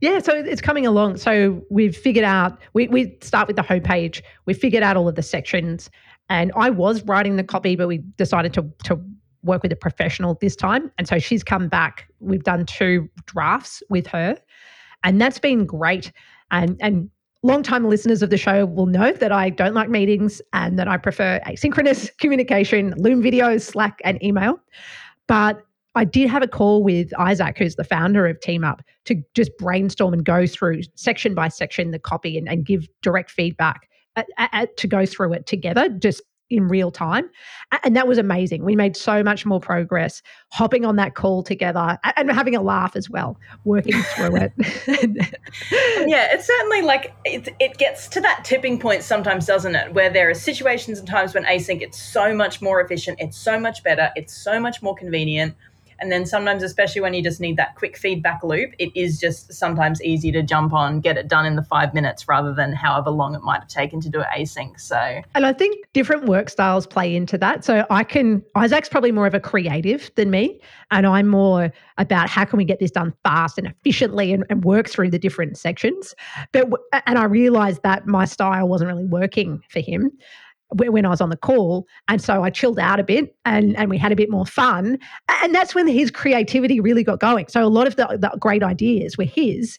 Yeah, 0.00 0.18
so 0.18 0.34
it's 0.34 0.60
coming 0.60 0.86
along. 0.86 1.18
So 1.18 1.64
we've 1.70 1.96
figured 1.96 2.24
out 2.24 2.58
we 2.72 2.88
we 2.88 3.16
start 3.22 3.46
with 3.46 3.56
the 3.56 3.62
homepage. 3.62 4.22
We 4.46 4.54
figured 4.54 4.82
out 4.82 4.96
all 4.96 5.08
of 5.08 5.14
the 5.14 5.22
sections, 5.22 5.88
and 6.28 6.50
I 6.56 6.70
was 6.70 7.02
writing 7.04 7.36
the 7.36 7.44
copy, 7.44 7.76
but 7.76 7.86
we 7.86 7.98
decided 8.16 8.52
to 8.54 8.68
to 8.84 9.00
work 9.44 9.62
with 9.62 9.72
a 9.72 9.76
professional 9.76 10.36
this 10.40 10.56
time, 10.56 10.90
and 10.98 11.06
so 11.06 11.18
she's 11.18 11.44
come 11.44 11.68
back. 11.68 12.08
We've 12.20 12.42
done 12.42 12.66
two 12.66 13.08
drafts 13.26 13.82
with 13.88 14.06
her, 14.08 14.36
and 15.04 15.20
that's 15.20 15.38
been 15.38 15.66
great. 15.66 16.12
And 16.50 16.76
and 16.80 17.10
long-time 17.42 17.88
listeners 17.88 18.22
of 18.22 18.30
the 18.30 18.38
show 18.38 18.64
will 18.64 18.86
know 18.86 19.12
that 19.12 19.30
I 19.30 19.50
don't 19.50 19.74
like 19.74 19.90
meetings 19.90 20.40
and 20.54 20.78
that 20.78 20.88
I 20.88 20.96
prefer 20.96 21.40
asynchronous 21.46 22.16
communication, 22.18 22.94
Loom 22.96 23.22
videos, 23.22 23.60
Slack, 23.60 24.00
and 24.02 24.22
email. 24.24 24.58
But 25.28 25.62
I 25.94 26.04
did 26.04 26.28
have 26.28 26.42
a 26.42 26.48
call 26.48 26.82
with 26.82 27.12
Isaac, 27.18 27.56
who's 27.58 27.76
the 27.76 27.84
founder 27.84 28.26
of 28.26 28.40
Team 28.40 28.64
Up, 28.64 28.82
to 29.04 29.22
just 29.34 29.56
brainstorm 29.58 30.12
and 30.12 30.24
go 30.24 30.46
through 30.46 30.82
section 30.96 31.34
by 31.34 31.48
section 31.48 31.92
the 31.92 31.98
copy 31.98 32.36
and, 32.36 32.48
and 32.48 32.66
give 32.66 32.88
direct 33.02 33.30
feedback 33.30 33.88
at, 34.16 34.26
at, 34.38 34.76
to 34.78 34.86
go 34.88 35.06
through 35.06 35.34
it 35.34 35.46
together, 35.46 35.88
just 35.88 36.22
in 36.50 36.68
real 36.68 36.90
time. 36.90 37.28
And 37.84 37.96
that 37.96 38.06
was 38.06 38.18
amazing. 38.18 38.64
We 38.64 38.76
made 38.76 38.96
so 38.96 39.22
much 39.22 39.46
more 39.46 39.60
progress 39.60 40.22
hopping 40.50 40.84
on 40.84 40.96
that 40.96 41.14
call 41.14 41.42
together 41.42 41.98
and 42.16 42.30
having 42.30 42.54
a 42.54 42.62
laugh 42.62 42.96
as 42.96 43.08
well, 43.08 43.38
working 43.64 44.00
through 44.14 44.36
it. 44.36 44.52
yeah, 46.06 46.28
it's 46.32 46.46
certainly 46.46 46.82
like 46.82 47.14
it, 47.24 47.48
it 47.58 47.78
gets 47.78 48.08
to 48.08 48.20
that 48.20 48.44
tipping 48.44 48.78
point 48.78 49.02
sometimes, 49.02 49.46
doesn't 49.46 49.74
it? 49.74 49.94
Where 49.94 50.10
there 50.10 50.30
are 50.30 50.34
situations 50.34 50.98
and 50.98 51.08
times 51.08 51.34
when 51.34 51.44
async, 51.44 51.80
it's 51.80 52.00
so 52.00 52.34
much 52.34 52.60
more 52.60 52.80
efficient, 52.80 53.18
it's 53.20 53.36
so 53.36 53.58
much 53.58 53.82
better, 53.82 54.10
it's 54.14 54.34
so 54.34 54.60
much 54.60 54.82
more 54.82 54.94
convenient 54.94 55.54
and 55.98 56.10
then 56.10 56.26
sometimes, 56.26 56.62
especially 56.62 57.00
when 57.00 57.14
you 57.14 57.22
just 57.22 57.40
need 57.40 57.56
that 57.56 57.74
quick 57.76 57.96
feedback 57.96 58.42
loop, 58.42 58.72
it 58.78 58.90
is 58.94 59.18
just 59.18 59.52
sometimes 59.52 60.02
easy 60.02 60.32
to 60.32 60.42
jump 60.42 60.72
on, 60.72 61.00
get 61.00 61.16
it 61.16 61.28
done 61.28 61.46
in 61.46 61.56
the 61.56 61.62
five 61.62 61.94
minutes 61.94 62.28
rather 62.28 62.52
than 62.54 62.72
however 62.72 63.10
long 63.10 63.34
it 63.34 63.42
might 63.42 63.60
have 63.60 63.68
taken 63.68 64.00
to 64.00 64.08
do 64.08 64.20
it 64.20 64.26
async. 64.36 64.78
So, 64.80 65.22
and 65.34 65.46
I 65.46 65.52
think 65.52 65.86
different 65.92 66.26
work 66.26 66.50
styles 66.50 66.86
play 66.86 67.14
into 67.14 67.38
that. 67.38 67.64
So 67.64 67.86
I 67.90 68.04
can, 68.04 68.42
Isaac's 68.54 68.88
probably 68.88 69.12
more 69.12 69.26
of 69.26 69.34
a 69.34 69.40
creative 69.40 70.10
than 70.14 70.30
me, 70.30 70.60
and 70.90 71.06
I'm 71.06 71.28
more 71.28 71.72
about 71.98 72.28
how 72.28 72.44
can 72.44 72.56
we 72.56 72.64
get 72.64 72.80
this 72.80 72.90
done 72.90 73.14
fast 73.22 73.58
and 73.58 73.66
efficiently 73.66 74.32
and, 74.32 74.44
and 74.50 74.64
work 74.64 74.88
through 74.88 75.10
the 75.10 75.18
different 75.18 75.56
sections. 75.56 76.14
But, 76.52 76.70
and 77.06 77.18
I 77.18 77.24
realized 77.24 77.82
that 77.82 78.06
my 78.06 78.24
style 78.24 78.68
wasn't 78.68 78.88
really 78.88 79.06
working 79.06 79.62
for 79.68 79.80
him 79.80 80.10
when 80.74 81.06
I 81.06 81.08
was 81.08 81.20
on 81.20 81.30
the 81.30 81.36
call. 81.36 81.86
And 82.08 82.20
so 82.20 82.42
I 82.42 82.50
chilled 82.50 82.78
out 82.78 83.00
a 83.00 83.04
bit 83.04 83.34
and, 83.44 83.76
and 83.76 83.90
we 83.90 83.98
had 83.98 84.12
a 84.12 84.16
bit 84.16 84.30
more 84.30 84.46
fun. 84.46 84.98
And 85.42 85.54
that's 85.54 85.74
when 85.74 85.86
his 85.86 86.10
creativity 86.10 86.80
really 86.80 87.04
got 87.04 87.20
going. 87.20 87.48
So 87.48 87.64
a 87.64 87.68
lot 87.68 87.86
of 87.86 87.96
the, 87.96 88.18
the 88.20 88.36
great 88.38 88.62
ideas 88.62 89.16
were 89.16 89.24
his, 89.24 89.78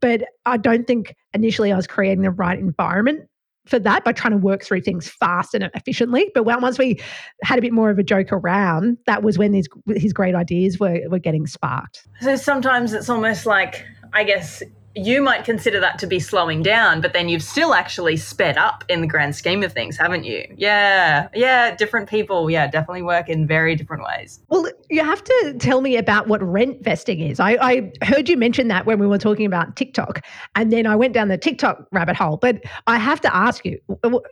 but 0.00 0.22
I 0.44 0.56
don't 0.56 0.86
think 0.86 1.14
initially 1.34 1.72
I 1.72 1.76
was 1.76 1.86
creating 1.86 2.22
the 2.22 2.30
right 2.30 2.58
environment 2.58 3.28
for 3.66 3.78
that 3.80 4.04
by 4.04 4.12
trying 4.12 4.32
to 4.32 4.38
work 4.38 4.62
through 4.62 4.80
things 4.80 5.08
fast 5.08 5.54
and 5.54 5.68
efficiently. 5.74 6.30
But 6.34 6.44
once 6.44 6.78
we 6.78 7.00
had 7.42 7.58
a 7.58 7.62
bit 7.62 7.72
more 7.72 7.90
of 7.90 7.98
a 7.98 8.02
joke 8.02 8.32
around, 8.32 8.96
that 9.06 9.22
was 9.22 9.38
when 9.38 9.52
his 9.52 9.68
his 9.96 10.12
great 10.12 10.34
ideas 10.34 10.78
were 10.78 11.00
were 11.08 11.18
getting 11.18 11.46
sparked. 11.46 12.06
So 12.20 12.36
sometimes 12.36 12.92
it's 12.92 13.08
almost 13.08 13.44
like 13.44 13.84
I 14.12 14.24
guess 14.24 14.62
you 14.96 15.20
might 15.20 15.44
consider 15.44 15.78
that 15.78 15.98
to 15.98 16.06
be 16.06 16.18
slowing 16.18 16.62
down, 16.62 17.02
but 17.02 17.12
then 17.12 17.28
you've 17.28 17.42
still 17.42 17.74
actually 17.74 18.16
sped 18.16 18.56
up 18.56 18.82
in 18.88 19.02
the 19.02 19.06
grand 19.06 19.36
scheme 19.36 19.62
of 19.62 19.72
things, 19.72 19.96
haven't 19.96 20.24
you? 20.24 20.44
Yeah, 20.56 21.28
yeah, 21.34 21.76
different 21.76 22.08
people, 22.08 22.50
yeah, 22.50 22.66
definitely 22.66 23.02
work 23.02 23.28
in 23.28 23.46
very 23.46 23.76
different 23.76 24.04
ways. 24.04 24.40
Well, 24.48 24.66
you 24.88 25.04
have 25.04 25.22
to 25.22 25.56
tell 25.58 25.82
me 25.82 25.96
about 25.96 26.28
what 26.28 26.42
rent 26.42 26.82
vesting 26.82 27.20
is. 27.20 27.38
I, 27.38 27.58
I 27.60 27.92
heard 28.02 28.28
you 28.28 28.38
mention 28.38 28.68
that 28.68 28.86
when 28.86 28.98
we 28.98 29.06
were 29.06 29.18
talking 29.18 29.44
about 29.44 29.76
TikTok, 29.76 30.24
and 30.54 30.72
then 30.72 30.86
I 30.86 30.96
went 30.96 31.12
down 31.12 31.28
the 31.28 31.38
TikTok 31.38 31.86
rabbit 31.92 32.16
hole. 32.16 32.38
But 32.38 32.64
I 32.86 32.96
have 32.96 33.20
to 33.20 33.36
ask 33.36 33.66
you, 33.66 33.78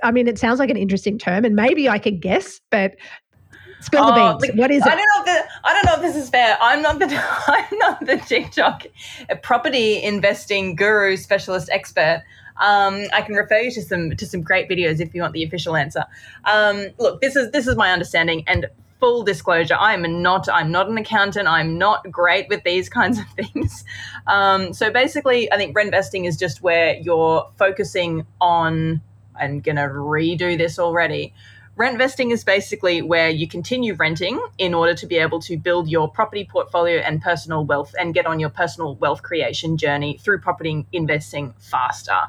I 0.02 0.10
mean, 0.10 0.26
it 0.26 0.38
sounds 0.38 0.58
like 0.58 0.70
an 0.70 0.78
interesting 0.78 1.18
term, 1.18 1.44
and 1.44 1.54
maybe 1.54 1.90
I 1.90 1.98
could 1.98 2.20
guess, 2.20 2.60
but 2.70 2.96
Spill 3.80 4.06
the 4.06 4.12
oh, 4.12 4.38
beans. 4.38 4.56
what 4.56 4.70
is 4.70 4.84
it? 4.84 4.92
I 4.92 4.96
don't 4.96 4.98
know 4.98 5.20
if 5.20 5.24
the, 5.26 5.50
I 5.64 5.72
don't 5.74 5.84
know 5.86 5.94
if 5.94 6.02
this 6.02 6.22
is 6.22 6.30
fair. 6.30 6.56
I'm 6.60 6.82
not 6.82 6.98
the 6.98 7.06
I'm 7.46 7.78
not 7.78 8.06
the 8.06 8.16
TikTok 8.16 8.86
property 9.42 10.02
investing 10.02 10.76
guru 10.76 11.16
specialist 11.16 11.68
expert. 11.70 12.22
Um, 12.56 13.04
I 13.12 13.22
can 13.22 13.34
refer 13.34 13.58
you 13.58 13.70
to 13.72 13.82
some 13.82 14.16
to 14.16 14.26
some 14.26 14.42
great 14.42 14.68
videos 14.68 15.00
if 15.00 15.14
you 15.14 15.22
want 15.22 15.34
the 15.34 15.44
official 15.44 15.76
answer. 15.76 16.04
Um, 16.44 16.88
look, 16.98 17.20
this 17.20 17.36
is 17.36 17.50
this 17.50 17.66
is 17.66 17.76
my 17.76 17.92
understanding 17.92 18.44
and 18.46 18.66
full 19.00 19.22
disclosure. 19.22 19.76
I'm 19.78 20.22
not 20.22 20.48
I'm 20.48 20.70
not 20.70 20.88
an 20.88 20.96
accountant. 20.96 21.48
I'm 21.48 21.76
not 21.76 22.10
great 22.10 22.48
with 22.48 22.62
these 22.64 22.88
kinds 22.98 23.18
of 23.18 23.26
things. 23.36 23.84
Um, 24.26 24.72
so 24.72 24.90
basically, 24.90 25.52
I 25.52 25.56
think 25.56 25.76
rent 25.76 25.90
vesting 25.90 26.24
is 26.24 26.36
just 26.36 26.62
where 26.62 26.96
you're 26.96 27.50
focusing 27.58 28.26
on. 28.40 29.02
I'm 29.36 29.58
gonna 29.58 29.88
redo 29.88 30.56
this 30.56 30.78
already 30.78 31.34
Rent 31.76 31.98
vesting 31.98 32.30
is 32.30 32.44
basically 32.44 33.02
where 33.02 33.28
you 33.28 33.48
continue 33.48 33.94
renting 33.94 34.40
in 34.58 34.74
order 34.74 34.94
to 34.94 35.06
be 35.06 35.16
able 35.16 35.40
to 35.40 35.56
build 35.56 35.88
your 35.88 36.08
property 36.08 36.44
portfolio 36.48 36.98
and 37.00 37.20
personal 37.20 37.64
wealth 37.64 37.92
and 37.98 38.14
get 38.14 38.26
on 38.26 38.38
your 38.38 38.50
personal 38.50 38.94
wealth 38.96 39.24
creation 39.24 39.76
journey 39.76 40.18
through 40.22 40.38
property 40.38 40.86
investing 40.92 41.52
faster. 41.58 42.20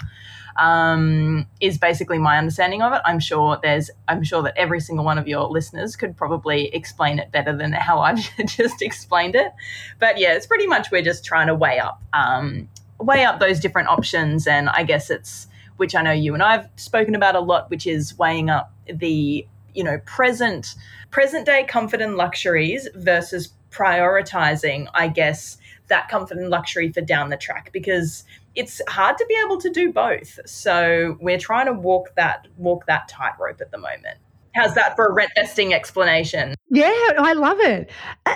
Um, 0.58 1.46
is 1.60 1.78
basically 1.78 2.18
my 2.18 2.38
understanding 2.38 2.82
of 2.82 2.94
it. 2.94 3.02
I'm 3.04 3.20
sure 3.20 3.60
there's, 3.62 3.92
I'm 4.08 4.24
sure 4.24 4.42
that 4.44 4.58
every 4.58 4.80
single 4.80 5.04
one 5.04 5.18
of 5.18 5.28
your 5.28 5.44
listeners 5.48 5.96
could 5.98 6.16
probably 6.16 6.68
explain 6.74 7.20
it 7.20 7.30
better 7.32 7.56
than 7.56 7.74
how 7.74 8.00
I've 8.00 8.20
just 8.46 8.82
explained 8.82 9.36
it. 9.36 9.52
But 10.00 10.18
yeah, 10.18 10.34
it's 10.34 10.48
pretty 10.48 10.66
much 10.66 10.92
we're 10.92 11.04
just 11.04 11.25
trying 11.25 11.48
to 11.48 11.56
weigh 11.56 11.80
up, 11.80 12.02
um, 12.14 12.70
weigh 13.00 13.25
up 13.25 13.40
those 13.42 13.60
different 13.60 13.90
options, 13.90 14.48
and 14.48 14.70
I 14.70 14.84
guess 14.84 15.10
it's 15.10 15.48
which 15.77 15.96
I 15.96 16.01
know 16.01 16.12
you 16.12 16.34
and 16.34 16.44
I've 16.44 16.70
spoken 16.75 17.15
about 17.15 17.36
a 17.36 17.39
lot, 17.39 17.70
which 17.70 17.88
is 17.88 18.17
weighing 18.17 18.50
up 18.50 18.74
the 18.91 19.48
you 19.74 19.84
know 19.84 20.00
present 20.05 20.75
present 21.12 21.46
day 21.46 21.65
comfort 21.65 22.01
and 22.01 22.15
luxuries 22.15 22.88
versus 22.96 23.50
prioritizing 23.72 24.88
i 24.94 25.05
guess 25.05 25.58
that 25.88 26.08
comfort 26.08 26.38
and 26.38 26.50
luxury 26.50 26.91
for 26.91 27.01
down 27.01 27.29
the 27.29 27.38
track 27.38 27.72
because 27.74 28.24
it's 28.55 28.82
hard 28.88 29.17
to 29.17 29.25
be 29.27 29.38
able 29.46 29.60
to 29.60 29.70
do 29.70 29.91
both. 29.91 30.39
So 30.46 31.17
we're 31.20 31.38
trying 31.38 31.65
to 31.67 31.74
walk 31.74 32.15
that 32.15 32.48
walk 32.58 32.86
that 32.88 33.08
tightrope 33.08 33.62
at 33.62 33.72
the 33.72 33.77
moment. 33.77 34.17
How's 34.55 34.74
that 34.75 34.96
for 34.96 35.08
a 35.08 35.13
rent 35.13 35.32
vesting 35.36 35.74
explanation? 35.74 36.55
Yeah 36.70 36.91
i 37.17 37.34
love 37.34 37.60
it. 37.60 37.89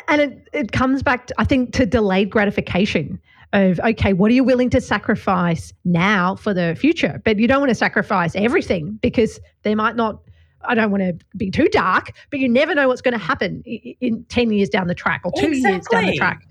And 0.08 0.22
it, 0.22 0.50
it 0.54 0.72
comes 0.72 1.02
back 1.02 1.28
to, 1.28 1.36
i 1.38 1.46
think 1.46 1.74
to 1.74 1.86
delayed 1.86 2.30
gratification 2.30 3.20
of 3.54 3.80
okay 3.80 4.14
what 4.14 4.30
are 4.30 4.34
you 4.34 4.44
willing 4.44 4.70
to 4.70 4.80
sacrifice 4.80 5.74
now 5.84 6.36
for 6.36 6.54
the 6.54 6.76
future 6.80 7.20
but 7.26 7.40
you 7.40 7.48
don't 7.48 7.60
want 7.60 7.70
to 7.70 7.76
sacrifice 7.76 8.36
everything 8.36 9.00
because 9.02 9.40
there 9.64 9.76
might 9.76 9.96
not 9.96 10.20
I 10.68 10.76
don't 10.76 10.92
want 10.92 11.04
to 11.04 11.26
be 11.38 11.50
too 11.52 11.68
dark, 11.70 12.12
but 12.30 12.40
you 12.40 12.50
never 12.50 12.76
know 12.76 12.88
what's 12.88 13.02
going 13.02 13.18
to 13.18 13.24
happen 13.24 13.64
in 13.64 14.26
10 14.26 14.52
years 14.52 14.70
down 14.70 14.88
the 14.88 14.96
track 14.96 15.22
or 15.24 15.32
two 15.32 15.48
exactly. 15.48 15.72
years 15.72 15.86
down 15.88 16.06
the 16.06 16.18
track. 16.18 16.48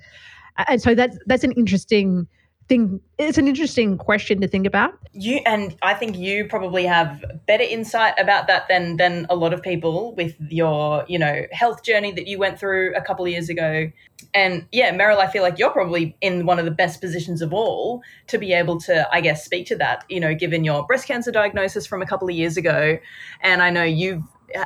And 0.66 0.82
so 0.82 0.94
that's 0.94 1.16
that's 1.26 1.44
an 1.44 1.52
interesting 1.52 2.26
thing 2.68 3.00
it's 3.18 3.38
an 3.38 3.48
interesting 3.48 3.98
question 3.98 4.40
to 4.40 4.48
think 4.48 4.66
about. 4.66 4.94
You 5.12 5.40
and 5.46 5.74
i 5.82 5.94
think 5.94 6.16
you 6.16 6.46
probably 6.46 6.84
have 6.84 7.24
better 7.46 7.64
insight 7.64 8.14
about 8.18 8.46
that 8.46 8.68
than 8.68 8.96
than 8.96 9.26
a 9.30 9.34
lot 9.34 9.52
of 9.52 9.62
people 9.62 10.14
with 10.14 10.34
your 10.50 11.04
you 11.08 11.18
know 11.18 11.44
health 11.52 11.82
journey 11.82 12.12
that 12.12 12.26
you 12.26 12.38
went 12.38 12.58
through 12.60 12.94
a 12.94 13.00
couple 13.00 13.24
of 13.24 13.30
years 13.30 13.48
ago. 13.48 13.90
And 14.34 14.66
yeah 14.72 14.92
meryl 14.92 15.18
i 15.18 15.26
feel 15.26 15.42
like 15.42 15.58
you're 15.58 15.70
probably 15.70 16.16
in 16.20 16.44
one 16.44 16.58
of 16.58 16.64
the 16.64 16.70
best 16.70 17.00
positions 17.00 17.40
of 17.40 17.54
all 17.54 18.02
to 18.26 18.36
be 18.36 18.52
able 18.52 18.78
to 18.80 19.08
i 19.12 19.20
guess 19.20 19.44
speak 19.44 19.66
to 19.68 19.76
that 19.76 20.04
you 20.08 20.20
know 20.20 20.34
given 20.34 20.64
your 20.64 20.84
breast 20.86 21.06
cancer 21.06 21.30
diagnosis 21.30 21.86
from 21.86 22.02
a 22.02 22.06
couple 22.06 22.28
of 22.28 22.34
years 22.34 22.56
ago. 22.56 22.98
And 23.40 23.62
i 23.62 23.70
know 23.70 23.84
you've 23.84 24.22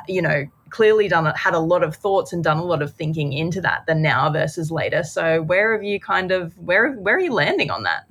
you 0.09 0.23
know 0.23 0.47
clearly 0.71 1.07
done 1.07 1.27
had 1.37 1.55
a 1.55 1.59
lot 1.59 1.83
of 1.83 1.95
thoughts 1.95 2.33
and 2.33 2.43
done 2.43 2.57
a 2.57 2.65
lot 2.65 2.83
of 2.83 2.93
thinking 2.95 3.33
into 3.33 3.61
that 3.61 3.85
the 3.87 3.95
now 3.95 4.31
versus 4.31 4.71
later. 4.71 5.05
So 5.05 5.43
where 5.43 5.73
have 5.73 5.85
you 5.85 6.01
kind 6.01 6.33
of 6.33 6.57
where 6.59 6.93
where 6.93 7.17
are 7.17 7.21
you 7.21 7.33
landing 7.33 7.71
on 7.71 7.83
that? 7.85 8.07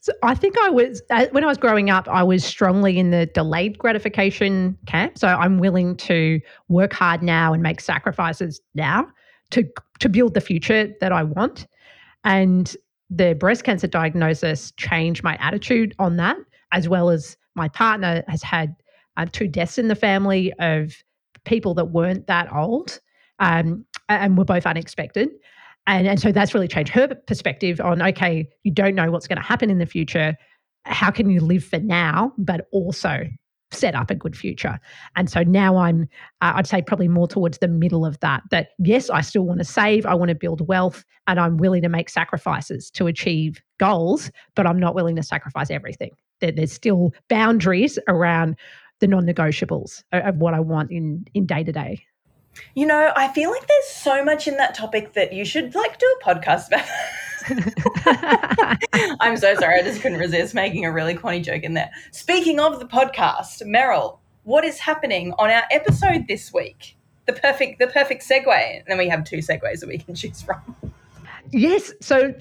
So 0.00 0.12
I 0.22 0.36
think 0.36 0.56
I 0.62 0.70
was 0.70 1.02
uh, 1.10 1.26
when 1.32 1.42
I 1.42 1.48
was 1.48 1.58
growing 1.58 1.90
up, 1.90 2.06
I 2.08 2.22
was 2.22 2.44
strongly 2.44 2.96
in 2.98 3.10
the 3.10 3.26
delayed 3.26 3.76
gratification 3.78 4.78
camp. 4.86 5.18
So 5.18 5.26
I'm 5.26 5.58
willing 5.58 5.96
to 5.96 6.40
work 6.68 6.92
hard 6.92 7.22
now 7.22 7.52
and 7.52 7.62
make 7.62 7.80
sacrifices 7.80 8.60
now 8.74 9.08
to 9.50 9.64
to 9.98 10.08
build 10.08 10.34
the 10.34 10.40
future 10.40 10.94
that 11.00 11.12
I 11.12 11.24
want. 11.24 11.66
And 12.22 12.74
the 13.10 13.34
breast 13.34 13.64
cancer 13.64 13.86
diagnosis 13.86 14.72
changed 14.76 15.24
my 15.24 15.36
attitude 15.40 15.94
on 15.98 16.16
that, 16.16 16.36
as 16.72 16.88
well 16.88 17.10
as 17.10 17.36
my 17.56 17.68
partner 17.68 18.22
has 18.28 18.42
had 18.42 18.76
uh, 19.16 19.26
two 19.30 19.48
deaths 19.48 19.78
in 19.78 19.88
the 19.88 19.94
family 19.94 20.52
of 20.58 20.94
people 21.44 21.74
that 21.74 21.86
weren't 21.86 22.26
that 22.26 22.52
old 22.52 23.00
um, 23.38 23.84
and 24.08 24.36
were 24.36 24.44
both 24.44 24.66
unexpected. 24.66 25.30
And, 25.86 26.06
and 26.06 26.20
so 26.20 26.32
that's 26.32 26.52
really 26.52 26.68
changed 26.68 26.92
her 26.92 27.14
perspective 27.26 27.80
on 27.80 28.02
okay, 28.02 28.48
you 28.64 28.72
don't 28.72 28.94
know 28.94 29.10
what's 29.10 29.28
going 29.28 29.40
to 29.40 29.46
happen 29.46 29.70
in 29.70 29.78
the 29.78 29.86
future. 29.86 30.34
How 30.84 31.10
can 31.10 31.30
you 31.30 31.40
live 31.40 31.64
for 31.64 31.78
now, 31.78 32.32
but 32.38 32.66
also 32.72 33.24
set 33.70 33.94
up 33.94 34.10
a 34.10 34.14
good 34.14 34.36
future? 34.36 34.78
And 35.14 35.30
so 35.30 35.42
now 35.42 35.76
I'm, 35.76 36.08
uh, 36.40 36.54
I'd 36.56 36.66
say, 36.66 36.82
probably 36.82 37.08
more 37.08 37.28
towards 37.28 37.58
the 37.58 37.68
middle 37.68 38.04
of 38.04 38.18
that. 38.20 38.42
That 38.50 38.70
yes, 38.78 39.10
I 39.10 39.20
still 39.20 39.42
want 39.42 39.58
to 39.58 39.64
save, 39.64 40.06
I 40.06 40.14
want 40.14 40.30
to 40.30 40.34
build 40.34 40.66
wealth, 40.66 41.04
and 41.26 41.38
I'm 41.38 41.56
willing 41.56 41.82
to 41.82 41.88
make 41.88 42.08
sacrifices 42.10 42.90
to 42.92 43.06
achieve 43.06 43.60
goals, 43.78 44.30
but 44.54 44.66
I'm 44.66 44.78
not 44.78 44.94
willing 44.94 45.16
to 45.16 45.22
sacrifice 45.22 45.70
everything. 45.70 46.10
There, 46.40 46.52
there's 46.52 46.72
still 46.72 47.12
boundaries 47.28 47.98
around 48.08 48.56
the 49.00 49.06
non-negotiables 49.06 50.02
of 50.12 50.36
what 50.36 50.54
I 50.54 50.60
want 50.60 50.90
in 50.90 51.26
in 51.34 51.46
day 51.46 51.64
to 51.64 51.72
day. 51.72 52.04
You 52.74 52.86
know, 52.86 53.12
I 53.16 53.28
feel 53.28 53.50
like 53.50 53.66
there's 53.66 53.86
so 53.88 54.24
much 54.24 54.48
in 54.48 54.56
that 54.56 54.74
topic 54.74 55.12
that 55.12 55.32
you 55.32 55.44
should 55.44 55.74
like 55.74 55.98
do 55.98 56.16
a 56.20 56.24
podcast 56.24 56.68
about. 56.68 56.86
I'm 59.20 59.36
so 59.36 59.54
sorry, 59.56 59.78
I 59.78 59.82
just 59.82 60.00
couldn't 60.00 60.18
resist 60.18 60.54
making 60.54 60.84
a 60.84 60.92
really 60.92 61.14
corny 61.14 61.40
joke 61.40 61.62
in 61.62 61.74
there. 61.74 61.90
Speaking 62.12 62.58
of 62.58 62.80
the 62.80 62.86
podcast, 62.86 63.62
Meryl, 63.62 64.18
what 64.44 64.64
is 64.64 64.78
happening 64.78 65.32
on 65.38 65.50
our 65.50 65.64
episode 65.70 66.26
this 66.28 66.52
week? 66.52 66.96
The 67.26 67.34
perfect 67.34 67.78
the 67.78 67.88
perfect 67.88 68.26
segue. 68.26 68.78
And 68.78 68.84
then 68.86 68.98
we 68.98 69.08
have 69.08 69.24
two 69.24 69.38
segues 69.38 69.80
that 69.80 69.88
we 69.88 69.98
can 69.98 70.14
choose 70.14 70.40
from. 70.42 70.60
Yes. 71.50 71.92
So 72.00 72.34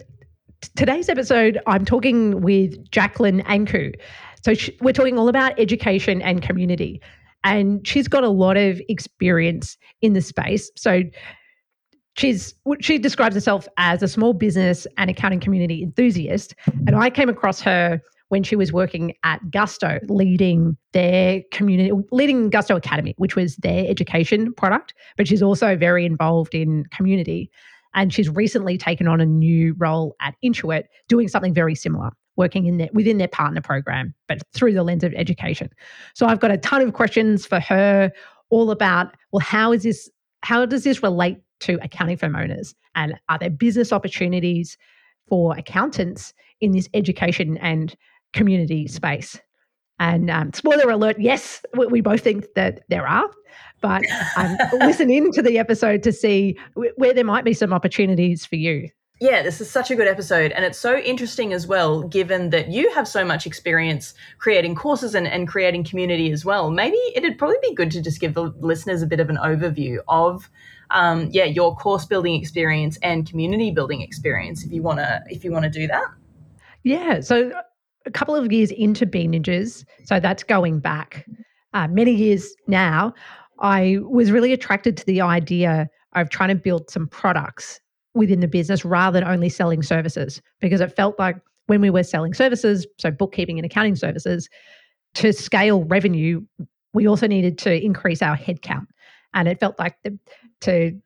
today's 0.75 1.09
episode, 1.09 1.59
I'm 1.67 1.85
talking 1.85 2.41
with 2.41 2.89
Jaclyn 2.91 3.43
Anku. 3.45 3.93
So 4.45 4.53
we're 4.79 4.93
talking 4.93 5.17
all 5.17 5.27
about 5.27 5.59
education 5.59 6.21
and 6.21 6.39
community. 6.39 7.01
And 7.43 7.85
she's 7.85 8.07
got 8.07 8.23
a 8.23 8.29
lot 8.29 8.57
of 8.57 8.79
experience 8.89 9.75
in 10.03 10.13
the 10.13 10.21
space. 10.21 10.69
So 10.77 11.01
she's 12.15 12.53
she 12.79 12.99
describes 12.99 13.33
herself 13.33 13.67
as 13.77 14.03
a 14.03 14.07
small 14.07 14.33
business 14.33 14.85
and 14.99 15.09
accounting 15.09 15.39
community 15.39 15.81
enthusiast. 15.81 16.53
And 16.85 16.95
I 16.95 17.09
came 17.09 17.27
across 17.27 17.59
her 17.61 17.99
when 18.29 18.43
she 18.43 18.55
was 18.55 18.71
working 18.71 19.15
at 19.23 19.39
Gusto, 19.49 19.99
leading 20.09 20.77
their 20.93 21.41
community, 21.51 21.91
leading 22.11 22.51
Gusto 22.51 22.75
Academy, 22.75 23.15
which 23.17 23.35
was 23.35 23.55
their 23.57 23.87
education 23.89 24.53
product. 24.53 24.93
But 25.17 25.27
she's 25.27 25.41
also 25.41 25.75
very 25.75 26.05
involved 26.05 26.53
in 26.53 26.85
community. 26.91 27.49
And 27.95 28.13
she's 28.13 28.29
recently 28.29 28.77
taken 28.77 29.07
on 29.07 29.21
a 29.21 29.25
new 29.25 29.73
role 29.79 30.15
at 30.21 30.35
Intuit, 30.43 30.83
doing 31.07 31.29
something 31.29 31.53
very 31.53 31.73
similar 31.73 32.11
working 32.35 32.65
in 32.65 32.77
their, 32.77 32.89
within 32.93 33.17
their 33.17 33.27
partner 33.27 33.61
program, 33.61 34.13
but 34.27 34.39
through 34.53 34.73
the 34.73 34.83
lens 34.83 35.03
of 35.03 35.13
education. 35.13 35.69
So 36.13 36.25
I've 36.25 36.39
got 36.39 36.51
a 36.51 36.57
ton 36.57 36.81
of 36.81 36.93
questions 36.93 37.45
for 37.45 37.59
her, 37.59 38.11
all 38.49 38.71
about 38.71 39.15
well, 39.31 39.39
how 39.39 39.71
is 39.71 39.83
this? 39.83 40.09
How 40.43 40.65
does 40.65 40.83
this 40.83 41.01
relate 41.01 41.37
to 41.61 41.79
accounting 41.81 42.17
firm 42.17 42.35
owners? 42.35 42.75
And 42.95 43.15
are 43.29 43.39
there 43.39 43.49
business 43.49 43.91
opportunities 43.91 44.77
for 45.27 45.57
accountants 45.57 46.33
in 46.61 46.71
this 46.71 46.87
education 46.93 47.57
and 47.57 47.95
community 48.33 48.87
space? 48.87 49.39
And 49.99 50.29
um, 50.29 50.51
spoiler 50.53 50.89
alert, 50.89 51.17
yes, 51.19 51.63
we, 51.75 51.87
we, 51.87 52.01
both 52.01 52.21
think 52.21 52.45
that 52.55 52.81
there 52.89 53.07
are. 53.07 53.29
But 53.81 54.03
um, 54.35 54.57
listen 54.79 55.09
in 55.09 55.31
to 55.31 55.41
the 55.41 55.57
episode 55.57 56.03
to 56.03 56.11
see 56.11 56.57
where 56.97 57.13
there 57.13 57.23
might 57.23 57.45
be 57.45 57.53
some 57.53 57.71
opportunities 57.71 58.45
for 58.45 58.57
you. 58.57 58.89
Yeah, 59.21 59.43
this 59.43 59.61
is 59.61 59.71
such 59.71 59.91
a 59.91 59.95
good 59.95 60.07
episode. 60.07 60.51
And 60.51 60.65
it's 60.65 60.77
so 60.77 60.97
interesting 60.97 61.53
as 61.53 61.65
well, 61.65 62.03
given 62.03 62.49
that 62.49 62.67
you 62.67 62.91
have 62.93 63.07
so 63.07 63.23
much 63.23 63.47
experience 63.47 64.13
creating 64.39 64.75
courses 64.75 65.15
and, 65.15 65.25
and 65.25 65.47
creating 65.47 65.85
community 65.85 66.31
as 66.31 66.43
well. 66.43 66.69
Maybe 66.69 66.97
it'd 67.15 67.37
probably 67.37 67.57
be 67.61 67.73
good 67.73 67.91
to 67.91 68.01
just 68.01 68.19
give 68.19 68.33
the 68.33 68.53
listeners 68.59 69.01
a 69.01 69.07
bit 69.07 69.21
of 69.21 69.29
an 69.29 69.37
overview 69.37 69.99
of 70.09 70.49
um, 70.91 71.29
yeah, 71.31 71.45
your 71.45 71.75
course 71.77 72.05
building 72.05 72.35
experience 72.35 72.97
and 73.01 73.27
community 73.27 73.71
building 73.71 74.01
experience 74.01 74.63
if 74.63 74.71
you 74.71 74.83
wanna 74.83 75.23
if 75.27 75.43
you 75.43 75.51
wanna 75.51 75.69
do 75.69 75.87
that. 75.87 76.05
Yeah. 76.83 77.21
So 77.21 77.51
a 78.05 78.11
couple 78.11 78.35
of 78.35 78.51
years 78.51 78.69
into 78.71 79.05
Bean 79.05 79.31
Ninjas, 79.31 79.85
so 80.03 80.19
that's 80.19 80.43
going 80.43 80.79
back 80.79 81.25
uh, 81.73 81.87
many 81.87 82.11
years 82.11 82.53
now, 82.67 83.13
I 83.59 83.97
was 84.01 84.31
really 84.31 84.53
attracted 84.53 84.95
to 84.97 85.05
the 85.05 85.21
idea 85.21 85.89
of 86.13 86.29
trying 86.29 86.49
to 86.49 86.55
build 86.55 86.89
some 86.89 87.07
products 87.07 87.79
within 88.15 88.39
the 88.39 88.47
business 88.47 88.83
rather 88.83 89.19
than 89.19 89.29
only 89.29 89.49
selling 89.49 89.83
services 89.83 90.41
because 90.61 90.81
it 90.81 90.95
felt 90.95 91.19
like 91.19 91.37
when 91.67 91.81
we 91.81 91.89
were 91.89 92.03
selling 92.03 92.33
services, 92.33 92.87
so 92.97 93.11
bookkeeping 93.11 93.59
and 93.59 93.65
accounting 93.65 93.95
services, 93.95 94.49
to 95.15 95.33
scale 95.33 95.83
revenue, 95.85 96.41
we 96.93 97.07
also 97.07 97.27
needed 97.27 97.57
to 97.59 97.83
increase 97.83 98.21
our 98.21 98.37
headcount. 98.37 98.87
And 99.33 99.47
it 99.47 99.59
felt 99.59 99.77
like 99.77 99.97
the 100.03 100.17
to 100.61 100.99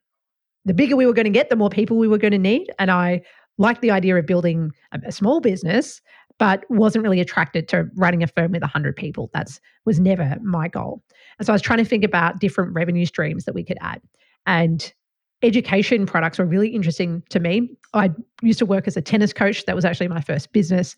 the 0.65 0.73
bigger 0.73 0.95
we 0.95 1.05
were 1.05 1.13
going 1.13 1.25
to 1.25 1.31
get, 1.31 1.49
the 1.49 1.55
more 1.55 1.69
people 1.69 1.97
we 1.97 2.07
were 2.07 2.17
going 2.17 2.31
to 2.31 2.37
need. 2.37 2.71
And 2.77 2.91
I 2.91 3.21
liked 3.57 3.81
the 3.81 3.91
idea 3.91 4.15
of 4.17 4.25
building 4.25 4.71
a, 4.91 4.99
a 5.07 5.11
small 5.11 5.39
business, 5.41 6.01
but 6.37 6.63
wasn't 6.69 7.03
really 7.03 7.19
attracted 7.19 7.67
to 7.69 7.85
running 7.95 8.21
a 8.21 8.27
firm 8.27 8.51
with 8.51 8.61
100 8.61 8.95
people. 8.95 9.29
That's 9.33 9.59
was 9.85 9.99
never 9.99 10.35
my 10.43 10.67
goal. 10.67 11.01
And 11.39 11.45
so 11.45 11.53
I 11.53 11.55
was 11.55 11.61
trying 11.61 11.79
to 11.79 11.85
think 11.85 12.03
about 12.03 12.39
different 12.39 12.73
revenue 12.73 13.05
streams 13.05 13.45
that 13.45 13.55
we 13.55 13.63
could 13.63 13.77
add. 13.81 14.01
And 14.45 14.93
education 15.41 16.05
products 16.05 16.37
were 16.37 16.45
really 16.45 16.69
interesting 16.69 17.23
to 17.29 17.39
me. 17.39 17.69
I 17.93 18.11
used 18.41 18.59
to 18.59 18.65
work 18.65 18.87
as 18.87 18.97
a 18.97 19.01
tennis 19.01 19.33
coach. 19.33 19.65
That 19.65 19.75
was 19.75 19.85
actually 19.85 20.07
my 20.07 20.21
first 20.21 20.51
business. 20.51 20.95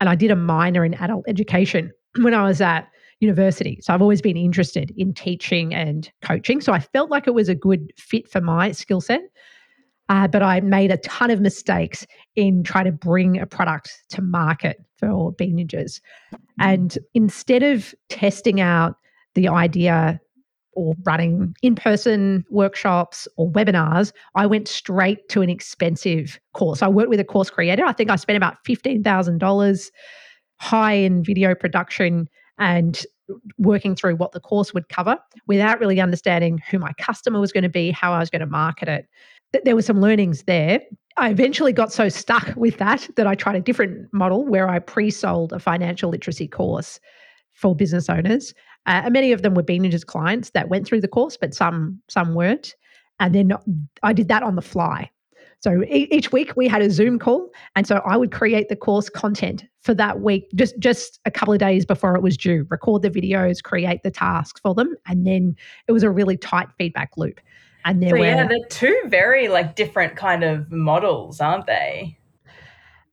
And 0.00 0.08
I 0.08 0.14
did 0.14 0.30
a 0.30 0.36
minor 0.36 0.84
in 0.84 0.94
adult 0.94 1.24
education 1.28 1.92
when 2.20 2.34
I 2.34 2.44
was 2.44 2.60
at 2.60 2.88
university. 3.20 3.78
So 3.80 3.94
I've 3.94 4.02
always 4.02 4.20
been 4.20 4.36
interested 4.36 4.92
in 4.96 5.14
teaching 5.14 5.74
and 5.74 6.10
coaching. 6.22 6.60
So 6.60 6.72
I 6.72 6.80
felt 6.80 7.10
like 7.10 7.26
it 7.26 7.34
was 7.34 7.48
a 7.48 7.54
good 7.54 7.92
fit 7.96 8.28
for 8.28 8.40
my 8.40 8.72
skill 8.72 9.00
set. 9.00 9.22
Uh, 10.10 10.28
but 10.28 10.42
I 10.42 10.60
made 10.60 10.90
a 10.90 10.98
ton 10.98 11.30
of 11.30 11.40
mistakes 11.40 12.06
in 12.36 12.62
trying 12.62 12.84
to 12.84 12.92
bring 12.92 13.40
a 13.40 13.46
product 13.46 14.02
to 14.10 14.20
market 14.20 14.84
for 14.98 15.32
Bean 15.32 15.56
Ninjas. 15.56 16.00
And 16.58 16.98
instead 17.14 17.62
of 17.62 17.94
testing 18.10 18.60
out 18.60 18.96
the 19.34 19.48
idea 19.48 20.20
or 20.74 20.94
running 21.04 21.54
in 21.62 21.74
person 21.74 22.44
workshops 22.50 23.26
or 23.36 23.50
webinars, 23.50 24.12
I 24.34 24.46
went 24.46 24.68
straight 24.68 25.28
to 25.30 25.42
an 25.42 25.50
expensive 25.50 26.38
course. 26.52 26.82
I 26.82 26.88
worked 26.88 27.10
with 27.10 27.20
a 27.20 27.24
course 27.24 27.50
creator. 27.50 27.84
I 27.84 27.92
think 27.92 28.10
I 28.10 28.16
spent 28.16 28.36
about 28.36 28.56
$15,000 28.66 29.90
high 30.60 30.92
in 30.92 31.24
video 31.24 31.54
production 31.54 32.28
and 32.58 33.04
working 33.58 33.94
through 33.94 34.16
what 34.16 34.32
the 34.32 34.40
course 34.40 34.74
would 34.74 34.88
cover 34.88 35.18
without 35.46 35.80
really 35.80 36.00
understanding 36.00 36.60
who 36.70 36.78
my 36.78 36.92
customer 36.98 37.40
was 37.40 37.52
going 37.52 37.62
to 37.62 37.68
be, 37.68 37.90
how 37.90 38.12
I 38.12 38.18
was 38.18 38.30
going 38.30 38.40
to 38.40 38.46
market 38.46 38.88
it. 38.88 39.06
There 39.64 39.74
were 39.74 39.82
some 39.82 40.00
learnings 40.00 40.42
there. 40.44 40.80
I 41.16 41.30
eventually 41.30 41.72
got 41.72 41.92
so 41.92 42.08
stuck 42.08 42.54
with 42.56 42.78
that 42.78 43.08
that 43.16 43.26
I 43.26 43.34
tried 43.34 43.56
a 43.56 43.60
different 43.60 44.12
model 44.12 44.44
where 44.44 44.68
I 44.68 44.80
pre 44.80 45.10
sold 45.10 45.52
a 45.52 45.60
financial 45.60 46.10
literacy 46.10 46.48
course 46.48 46.98
for 47.52 47.74
business 47.74 48.10
owners. 48.10 48.52
Uh, 48.86 49.02
and 49.04 49.12
many 49.12 49.32
of 49.32 49.42
them 49.42 49.54
were 49.54 49.62
Bean 49.62 49.84
Ninjas 49.84 50.04
clients 50.04 50.50
that 50.50 50.68
went 50.68 50.86
through 50.86 51.00
the 51.00 51.08
course, 51.08 51.36
but 51.36 51.54
some 51.54 52.00
some 52.08 52.34
weren't. 52.34 52.74
And 53.20 53.34
then 53.34 53.52
I 54.02 54.12
did 54.12 54.28
that 54.28 54.42
on 54.42 54.56
the 54.56 54.62
fly. 54.62 55.10
So 55.60 55.82
each 55.88 56.30
week 56.30 56.54
we 56.56 56.68
had 56.68 56.82
a 56.82 56.90
Zoom 56.90 57.18
call, 57.18 57.48
and 57.74 57.86
so 57.86 58.02
I 58.04 58.18
would 58.18 58.32
create 58.32 58.68
the 58.68 58.76
course 58.76 59.08
content 59.08 59.64
for 59.80 59.94
that 59.94 60.20
week, 60.20 60.50
just 60.54 60.78
just 60.78 61.20
a 61.24 61.30
couple 61.30 61.54
of 61.54 61.60
days 61.60 61.86
before 61.86 62.14
it 62.16 62.22
was 62.22 62.36
due. 62.36 62.66
Record 62.68 63.00
the 63.00 63.10
videos, 63.10 63.62
create 63.62 64.02
the 64.02 64.10
tasks 64.10 64.60
for 64.60 64.74
them, 64.74 64.94
and 65.06 65.26
then 65.26 65.56
it 65.88 65.92
was 65.92 66.02
a 66.02 66.10
really 66.10 66.36
tight 66.36 66.68
feedback 66.76 67.16
loop. 67.16 67.40
And 67.86 68.02
there 68.02 68.10
so 68.10 68.16
were, 68.16 68.24
yeah, 68.26 68.46
they're 68.46 68.58
two 68.68 69.00
very 69.06 69.48
like 69.48 69.74
different 69.74 70.16
kind 70.16 70.44
of 70.44 70.70
models, 70.70 71.40
aren't 71.40 71.66
they? 71.66 72.18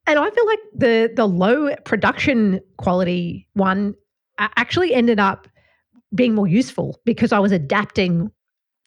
And 0.05 0.19
I 0.19 0.29
feel 0.29 0.45
like 0.45 0.59
the 0.75 1.11
the 1.15 1.27
low 1.27 1.73
production 1.85 2.59
quality 2.77 3.47
one 3.53 3.95
actually 4.39 4.93
ended 4.93 5.21
up 5.21 5.47
being 6.13 6.35
more 6.35 6.47
useful 6.47 6.99
because 7.05 7.31
I 7.31 7.39
was 7.39 7.51
adapting 7.51 8.31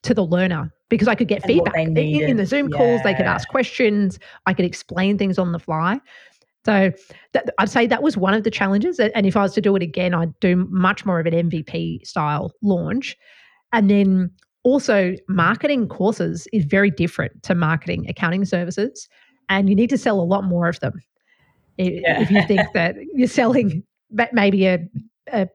to 0.02 0.14
the 0.14 0.24
learner 0.24 0.72
because 0.90 1.08
I 1.08 1.14
could 1.14 1.28
get 1.28 1.42
and 1.42 1.52
feedback 1.52 1.76
in, 1.76 1.96
in, 1.96 2.36
the 2.36 2.46
Zoom 2.46 2.68
yeah. 2.68 2.76
calls. 2.76 3.02
They 3.02 3.14
could 3.14 3.26
ask 3.26 3.48
questions. 3.48 4.18
I 4.46 4.52
could 4.54 4.66
explain 4.66 5.16
things 5.16 5.38
on 5.38 5.52
the 5.52 5.58
fly. 5.58 6.00
So 6.64 6.92
that, 7.32 7.50
I'd 7.58 7.70
say 7.70 7.86
that 7.86 8.02
was 8.02 8.16
one 8.16 8.34
of 8.34 8.44
the 8.44 8.50
challenges. 8.50 8.98
And 8.98 9.26
if 9.26 9.36
I 9.36 9.42
was 9.42 9.54
to 9.54 9.60
do 9.60 9.74
it 9.76 9.82
again, 9.82 10.14
I'd 10.14 10.38
do 10.40 10.56
much 10.70 11.04
more 11.04 11.20
of 11.20 11.26
an 11.26 11.50
MVP 11.50 12.06
style 12.06 12.52
launch. 12.62 13.16
And 13.72 13.90
then 13.90 14.30
also, 14.62 15.14
marketing 15.28 15.88
courses 15.88 16.48
is 16.52 16.64
very 16.64 16.90
different 16.90 17.42
to 17.42 17.54
marketing 17.54 18.08
accounting 18.08 18.46
services, 18.46 19.08
and 19.50 19.68
you 19.68 19.74
need 19.74 19.90
to 19.90 19.98
sell 19.98 20.18
a 20.18 20.24
lot 20.24 20.44
more 20.44 20.68
of 20.68 20.80
them. 20.80 21.02
Yeah. 21.76 22.22
If 22.22 22.30
you 22.30 22.42
think 22.46 22.72
that 22.72 22.96
you're 23.12 23.28
selling 23.28 23.82
maybe 24.32 24.66
a, 24.66 24.78
a 25.30 25.48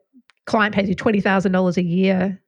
client 0.46 0.74
pays 0.74 0.88
you 0.88 0.96
$20,000 0.96 1.76
a 1.76 1.82
year 1.82 2.40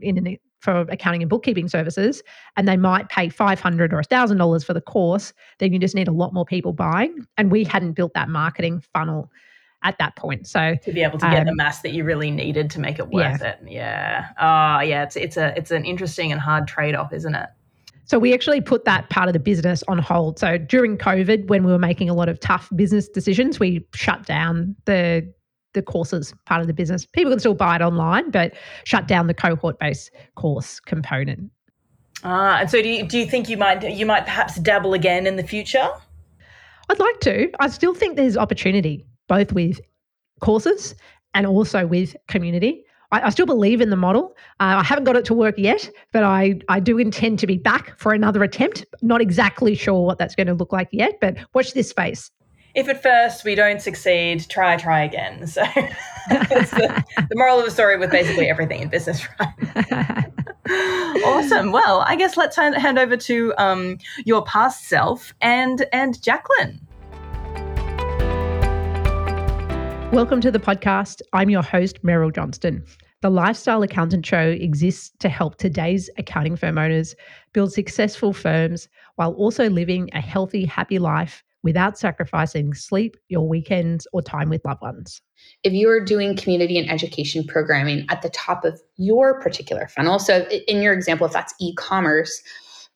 in 0.00 0.18
an 0.18 0.38
for 0.66 0.80
accounting 0.88 1.22
and 1.22 1.30
bookkeeping 1.30 1.68
services, 1.68 2.22
and 2.56 2.66
they 2.66 2.76
might 2.76 3.08
pay 3.08 3.28
five 3.28 3.60
hundred 3.60 3.92
or 3.92 4.02
thousand 4.02 4.38
dollars 4.38 4.64
for 4.64 4.74
the 4.74 4.80
course, 4.80 5.32
then 5.58 5.72
you 5.72 5.78
just 5.78 5.94
need 5.94 6.08
a 6.08 6.12
lot 6.12 6.34
more 6.34 6.44
people 6.44 6.72
buying. 6.72 7.26
And 7.36 7.50
we 7.50 7.64
hadn't 7.64 7.92
built 7.92 8.14
that 8.14 8.28
marketing 8.28 8.82
funnel 8.92 9.30
at 9.84 9.96
that 9.98 10.16
point. 10.16 10.46
So 10.46 10.74
to 10.82 10.92
be 10.92 11.02
able 11.02 11.18
to 11.18 11.30
get 11.30 11.40
um, 11.40 11.46
the 11.46 11.54
mass 11.54 11.82
that 11.82 11.92
you 11.92 12.04
really 12.04 12.30
needed 12.30 12.70
to 12.70 12.80
make 12.80 12.98
it 12.98 13.08
worth 13.08 13.40
yeah. 13.40 13.48
it, 13.48 13.58
yeah, 13.66 14.26
oh 14.40 14.80
yeah, 14.80 15.04
it's 15.04 15.16
it's 15.16 15.36
a 15.36 15.56
it's 15.56 15.70
an 15.70 15.84
interesting 15.84 16.32
and 16.32 16.40
hard 16.40 16.66
trade 16.66 16.94
off, 16.94 17.12
isn't 17.12 17.34
it? 17.34 17.48
So 18.04 18.20
we 18.20 18.32
actually 18.32 18.60
put 18.60 18.84
that 18.84 19.10
part 19.10 19.28
of 19.28 19.32
the 19.32 19.40
business 19.40 19.82
on 19.88 19.98
hold. 19.98 20.38
So 20.38 20.58
during 20.58 20.96
COVID, 20.96 21.48
when 21.48 21.64
we 21.64 21.72
were 21.72 21.78
making 21.78 22.08
a 22.08 22.14
lot 22.14 22.28
of 22.28 22.38
tough 22.38 22.70
business 22.76 23.08
decisions, 23.08 23.58
we 23.58 23.84
shut 23.94 24.24
down 24.26 24.76
the 24.84 25.32
the 25.76 25.82
courses 25.82 26.34
part 26.46 26.60
of 26.60 26.66
the 26.66 26.72
business. 26.72 27.06
People 27.06 27.30
can 27.30 27.38
still 27.38 27.54
buy 27.54 27.76
it 27.76 27.82
online, 27.82 28.30
but 28.30 28.54
shut 28.84 29.06
down 29.06 29.28
the 29.28 29.34
cohort 29.34 29.78
based 29.78 30.10
course 30.34 30.80
component. 30.80 31.50
Ah, 32.24 32.58
and 32.60 32.70
so 32.70 32.82
do 32.82 32.88
you, 32.88 33.06
do 33.06 33.18
you 33.18 33.26
think 33.26 33.48
you 33.48 33.56
might 33.56 33.88
you 33.88 34.06
might 34.06 34.24
perhaps 34.24 34.56
dabble 34.56 34.94
again 34.94 35.26
in 35.26 35.36
the 35.36 35.44
future? 35.44 35.88
I'd 36.88 36.98
like 36.98 37.20
to. 37.20 37.50
I 37.60 37.68
still 37.68 37.94
think 37.94 38.16
there's 38.16 38.36
opportunity 38.36 39.06
both 39.28 39.52
with 39.52 39.80
courses 40.40 40.94
and 41.34 41.46
also 41.46 41.86
with 41.86 42.16
community. 42.28 42.84
I, 43.12 43.22
I 43.22 43.30
still 43.30 43.46
believe 43.46 43.80
in 43.80 43.90
the 43.90 43.96
model. 43.96 44.36
Uh, 44.60 44.78
I 44.78 44.82
haven't 44.82 45.04
got 45.04 45.16
it 45.16 45.24
to 45.26 45.34
work 45.34 45.56
yet, 45.58 45.90
but 46.12 46.22
I, 46.22 46.60
I 46.68 46.80
do 46.80 46.98
intend 46.98 47.38
to 47.40 47.46
be 47.46 47.58
back 47.58 47.98
for 47.98 48.12
another 48.12 48.42
attempt. 48.42 48.84
Not 49.02 49.20
exactly 49.20 49.74
sure 49.74 50.04
what 50.06 50.18
that's 50.18 50.34
going 50.34 50.46
to 50.46 50.54
look 50.54 50.72
like 50.72 50.88
yet, 50.92 51.18
but 51.20 51.36
watch 51.54 51.74
this 51.74 51.90
space 51.90 52.30
if 52.76 52.90
at 52.90 53.02
first 53.02 53.42
we 53.42 53.54
don't 53.54 53.80
succeed, 53.80 54.46
try, 54.50 54.76
try 54.76 55.02
again. 55.02 55.46
So 55.46 55.62
it's 56.30 56.70
the, 56.72 57.04
the, 57.16 57.34
moral 57.34 57.58
of 57.58 57.64
the 57.64 57.70
story 57.70 57.96
with 57.96 58.10
basically 58.10 58.50
everything 58.50 58.82
in 58.82 58.88
business, 58.90 59.26
right? 59.40 60.26
awesome. 61.24 61.72
Well, 61.72 62.04
I 62.06 62.16
guess 62.16 62.36
let's 62.36 62.54
hand, 62.54 62.76
hand 62.76 62.98
over 62.98 63.16
to 63.16 63.54
um, 63.56 63.96
your 64.26 64.44
past 64.44 64.90
self 64.90 65.32
and 65.40 65.86
and 65.90 66.20
Jaclyn. 66.20 66.80
Welcome 70.12 70.42
to 70.42 70.50
the 70.50 70.60
podcast. 70.60 71.22
I'm 71.32 71.48
your 71.48 71.62
host, 71.62 72.02
Meryl 72.02 72.34
Johnston. 72.34 72.84
The 73.22 73.30
Lifestyle 73.30 73.82
Accountant 73.82 74.26
Show 74.26 74.48
exists 74.50 75.12
to 75.20 75.30
help 75.30 75.56
today's 75.56 76.10
accounting 76.18 76.56
firm 76.56 76.76
owners 76.76 77.16
build 77.54 77.72
successful 77.72 78.34
firms 78.34 78.90
while 79.14 79.32
also 79.32 79.70
living 79.70 80.10
a 80.12 80.20
healthy, 80.20 80.66
happy 80.66 80.98
life 80.98 81.42
without 81.62 81.98
sacrificing 81.98 82.74
sleep, 82.74 83.16
your 83.28 83.48
weekends, 83.48 84.06
or 84.12 84.22
time 84.22 84.48
with 84.48 84.64
loved 84.64 84.82
ones. 84.82 85.20
If 85.62 85.72
you 85.72 85.88
are 85.90 86.04
doing 86.04 86.36
community 86.36 86.78
and 86.78 86.90
education 86.90 87.44
programming 87.44 88.06
at 88.08 88.22
the 88.22 88.30
top 88.30 88.64
of 88.64 88.80
your 88.96 89.40
particular 89.40 89.88
funnel, 89.88 90.18
so 90.18 90.46
in 90.68 90.82
your 90.82 90.92
example, 90.92 91.26
if 91.26 91.32
that's 91.32 91.54
e 91.60 91.74
commerce, 91.74 92.42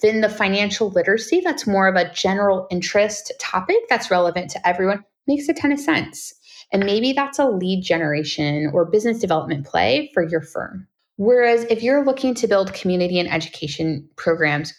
then 0.00 0.20
the 0.20 0.28
financial 0.28 0.90
literacy, 0.90 1.40
that's 1.44 1.66
more 1.66 1.88
of 1.88 1.96
a 1.96 2.10
general 2.12 2.66
interest 2.70 3.32
topic 3.38 3.76
that's 3.88 4.10
relevant 4.10 4.50
to 4.50 4.68
everyone, 4.68 5.04
makes 5.26 5.48
a 5.48 5.54
ton 5.54 5.72
of 5.72 5.80
sense. 5.80 6.32
And 6.72 6.84
maybe 6.84 7.12
that's 7.12 7.38
a 7.38 7.48
lead 7.48 7.82
generation 7.82 8.70
or 8.72 8.84
business 8.84 9.18
development 9.18 9.66
play 9.66 10.10
for 10.14 10.26
your 10.26 10.40
firm. 10.40 10.86
Whereas 11.16 11.64
if 11.64 11.82
you're 11.82 12.04
looking 12.04 12.34
to 12.36 12.46
build 12.46 12.72
community 12.72 13.18
and 13.18 13.30
education 13.30 14.08
programs 14.16 14.72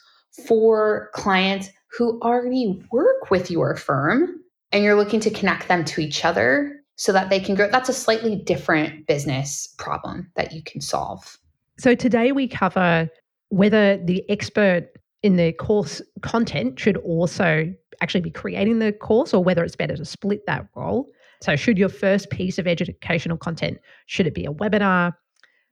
for 0.47 1.09
clients 1.13 1.69
who 1.97 2.19
already 2.21 2.81
work 2.91 3.29
with 3.29 3.51
your 3.51 3.75
firm 3.75 4.41
and 4.71 4.83
you're 4.83 4.95
looking 4.95 5.19
to 5.19 5.29
connect 5.29 5.67
them 5.67 5.83
to 5.85 6.01
each 6.01 6.23
other 6.23 6.81
so 6.95 7.11
that 7.11 7.29
they 7.29 7.39
can 7.39 7.55
grow. 7.55 7.69
That's 7.69 7.89
a 7.89 7.93
slightly 7.93 8.35
different 8.35 9.07
business 9.07 9.73
problem 9.77 10.31
that 10.35 10.53
you 10.53 10.63
can 10.63 10.81
solve. 10.81 11.37
So 11.77 11.95
today 11.95 12.31
we 12.31 12.47
cover 12.47 13.09
whether 13.49 13.97
the 13.97 14.23
expert 14.29 14.87
in 15.23 15.35
the 15.35 15.51
course 15.53 16.01
content 16.21 16.79
should 16.79 16.97
also 16.97 17.73
actually 18.01 18.21
be 18.21 18.31
creating 18.31 18.79
the 18.79 18.93
course 18.93 19.33
or 19.33 19.43
whether 19.43 19.63
it's 19.63 19.75
better 19.75 19.95
to 19.97 20.05
split 20.05 20.45
that 20.47 20.67
role. 20.75 21.07
So 21.41 21.55
should 21.55 21.77
your 21.77 21.89
first 21.89 22.29
piece 22.29 22.57
of 22.57 22.67
educational 22.67 23.37
content 23.37 23.79
should 24.05 24.27
it 24.27 24.33
be 24.33 24.45
a 24.45 24.53
webinar? 24.53 25.13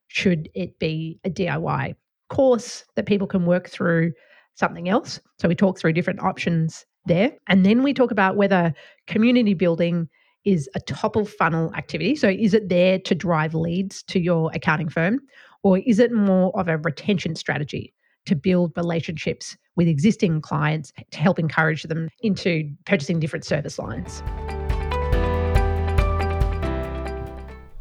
Should 0.08 0.50
it 0.56 0.78
be 0.80 1.20
a 1.24 1.30
DIY 1.30 1.96
course 2.30 2.86
that 2.96 3.06
people 3.06 3.28
can 3.28 3.46
work 3.46 3.70
through 3.70 4.14
something 4.60 4.90
else. 4.90 5.22
So 5.40 5.48
we 5.48 5.56
talk 5.56 5.80
through 5.80 5.94
different 5.94 6.22
options 6.22 6.86
there. 7.06 7.32
And 7.48 7.66
then 7.66 7.82
we 7.82 7.94
talk 7.94 8.12
about 8.12 8.36
whether 8.36 8.74
community 9.08 9.54
building 9.54 10.10
is 10.44 10.70
a 10.76 10.80
top 10.82 11.16
of 11.16 11.30
funnel 11.30 11.74
activity. 11.76 12.16
So 12.16 12.28
is 12.28 12.54
it 12.54 12.70
there 12.70 13.00
to 13.00 13.16
drive 13.16 13.56
leads 13.56 14.04
to 14.04 14.20
your 14.20 14.52
accounting 14.54 14.90
firm? 14.90 15.22
Or 15.64 15.80
is 15.80 15.98
it 15.98 16.12
more 16.12 16.58
of 16.60 16.68
a 16.68 16.78
retention 16.78 17.36
strategy 17.36 17.94
to 18.26 18.36
build 18.36 18.74
relationships 18.76 19.58
with 19.76 19.88
existing 19.88 20.42
clients 20.42 20.92
to 21.12 21.18
help 21.18 21.40
encourage 21.40 21.84
them 21.84 22.10
into 22.22 22.70
purchasing 22.86 23.20
different 23.20 23.46
service 23.46 23.80
lines? 23.80 24.22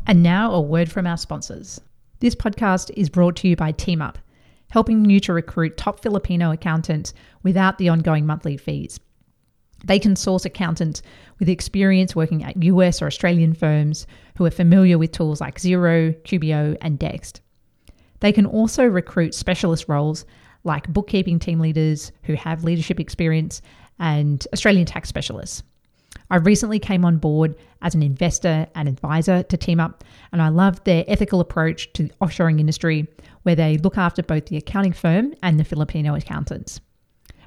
And 0.07 0.23
now 0.23 0.53
a 0.53 0.61
word 0.61 0.91
from 0.91 1.07
our 1.07 1.19
sponsors. 1.19 1.81
This 2.21 2.35
podcast 2.35 2.91
is 2.97 3.11
brought 3.11 3.37
to 3.37 3.49
you 3.49 3.57
by 3.57 3.73
TeamUp 3.73 4.15
helping 4.71 5.09
you 5.09 5.21
to 5.21 5.33
recruit 5.33 5.77
top 5.77 6.01
Filipino 6.01 6.51
accountants 6.51 7.15
without 7.43 7.79
the 7.79 7.89
ongoing 7.89 8.27
monthly 8.27 8.57
fees. 8.57 8.99
They 9.85 9.99
can 9.99 10.17
source 10.17 10.45
accountants 10.45 11.03
with 11.39 11.49
experience 11.49 12.17
working 12.17 12.43
at 12.43 12.63
US 12.63 13.01
or 13.01 13.07
Australian 13.07 13.55
firms 13.55 14.07
who 14.37 14.45
are 14.45 14.51
familiar 14.51 14.99
with 14.99 15.13
tools 15.13 15.41
like 15.41 15.59
Xero, 15.59 16.21
QBO, 16.23 16.77
and 16.81 16.99
Dext. 16.99 17.41
They 18.21 18.33
can 18.33 18.47
also 18.47 18.85
recruit 18.85 19.35
specialist 19.35 19.89
roles 19.89 20.25
like 20.65 20.93
bookkeeping 20.93 21.39
team 21.39 21.61
leaders 21.61 22.11
who 22.25 22.35
have 22.35 22.65
leadership 22.65 22.99
experience 22.99 23.63
and 24.01 24.45
Australian 24.53 24.87
tax 24.87 25.09
specialists. 25.09 25.63
I 26.31 26.37
recently 26.37 26.79
came 26.79 27.05
on 27.05 27.19
board 27.19 27.57
as 27.81 27.95
an 27.95 28.03
investor 28.03 28.67
and 28.75 28.89
advisor 28.89 29.43
to 29.45 29.57
Team 29.57 29.81
Up, 29.81 30.05
and 30.33 30.43
I 30.43 30.49
love 30.49 30.83
their 30.85 31.05
ethical 31.09 31.41
approach 31.41 31.93
to 31.95 32.05
the 32.05 32.13
offshoring 32.21 32.61
industry, 32.61 33.07
where 33.43 33.55
they 33.55 33.79
look 33.79 33.97
after 33.97 34.23
both 34.23 34.47
the 34.47 34.59
accounting 34.59 34.93
firm 34.93 35.35
and 35.43 35.59
the 35.59 35.65
Filipino 35.65 36.15
accountants. 36.15 36.81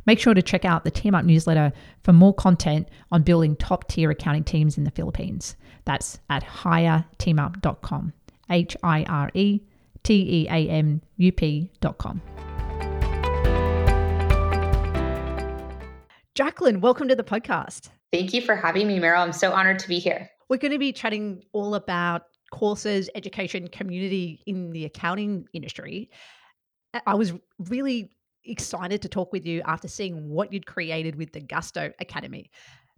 Make 0.08 0.20
sure 0.20 0.34
to 0.34 0.42
check 0.42 0.66
out 0.66 0.84
the 0.84 0.90
Team 0.90 1.14
Up 1.14 1.26
newsletter 1.26 1.72
for 2.04 2.12
more 2.12 2.34
content 2.34 2.90
on 3.12 3.22
building 3.22 3.56
top 3.56 3.88
tier 3.88 4.10
accounting 4.10 4.44
teams 4.44 4.78
in 4.78 4.84
the 4.84 4.92
Philippines. 4.92 5.56
That's 5.86 6.20
at 6.30 6.44
hireteamup.com. 6.44 8.14
H 8.50 8.76
I 8.82 9.04
R 9.04 9.30
E 9.36 9.62
T 10.04 10.14
E 10.14 10.48
A 10.50 10.70
M 10.70 11.02
U 11.18 11.32
P.com. 11.32 12.22
Jaclyn, 16.34 16.82
welcome 16.82 17.08
to 17.08 17.16
the 17.16 17.24
podcast. 17.24 17.90
Thank 18.12 18.34
you 18.34 18.42
for 18.42 18.56
having 18.56 18.88
me, 18.88 19.00
Meryl. 19.00 19.20
I'm 19.20 19.34
so 19.34 19.52
honored 19.52 19.80
to 19.80 19.88
be 19.88 20.00
here. 20.00 20.30
We're 20.50 20.58
going 20.58 20.74
to 20.74 20.80
be 20.80 20.92
chatting 20.92 21.44
all 21.54 21.76
about 21.76 22.24
courses, 22.52 23.10
education, 23.16 23.70
community 23.70 24.44
in 24.46 24.72
the 24.72 24.86
accounting 24.86 25.48
industry. 25.54 26.10
I 27.08 27.16
was 27.16 27.34
really 27.70 28.12
excited 28.44 29.02
to 29.04 29.08
talk 29.08 29.32
with 29.32 29.46
you 29.46 29.62
after 29.66 29.88
seeing 29.88 30.30
what 30.30 30.52
you'd 30.52 30.66
created 30.66 31.16
with 31.16 31.32
the 31.32 31.40
Gusto 31.40 31.94
Academy. 32.00 32.52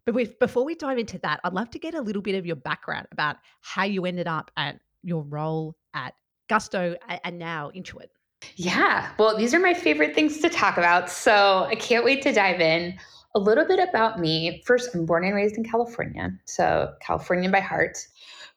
But 0.05 0.15
with, 0.15 0.39
before 0.39 0.65
we 0.65 0.73
dive 0.75 0.97
into 0.97 1.19
that, 1.19 1.39
I'd 1.43 1.53
love 1.53 1.69
to 1.71 1.79
get 1.79 1.93
a 1.93 2.01
little 2.01 2.21
bit 2.21 2.35
of 2.35 2.45
your 2.45 2.55
background 2.55 3.07
about 3.11 3.37
how 3.61 3.83
you 3.83 4.05
ended 4.05 4.27
up 4.27 4.49
at 4.57 4.79
your 5.03 5.23
role 5.23 5.75
at 5.93 6.15
Gusto 6.49 6.95
and 7.23 7.37
now 7.37 7.71
Intuit. 7.75 8.07
Yeah, 8.55 9.11
well, 9.17 9.37
these 9.37 9.53
are 9.53 9.59
my 9.59 9.73
favorite 9.73 10.15
things 10.15 10.39
to 10.39 10.49
talk 10.49 10.77
about. 10.77 11.09
So 11.09 11.65
I 11.69 11.75
can't 11.75 12.03
wait 12.03 12.21
to 12.23 12.33
dive 12.33 12.59
in. 12.59 12.97
A 13.35 13.39
little 13.39 13.65
bit 13.65 13.79
about 13.79 14.19
me. 14.19 14.61
First, 14.63 14.93
I'm 14.93 15.07
born 15.07 15.25
and 15.25 15.33
raised 15.33 15.57
in 15.57 15.63
California, 15.63 16.31
so 16.45 16.93
Californian 17.01 17.51
by 17.51 17.61
heart. 17.61 17.97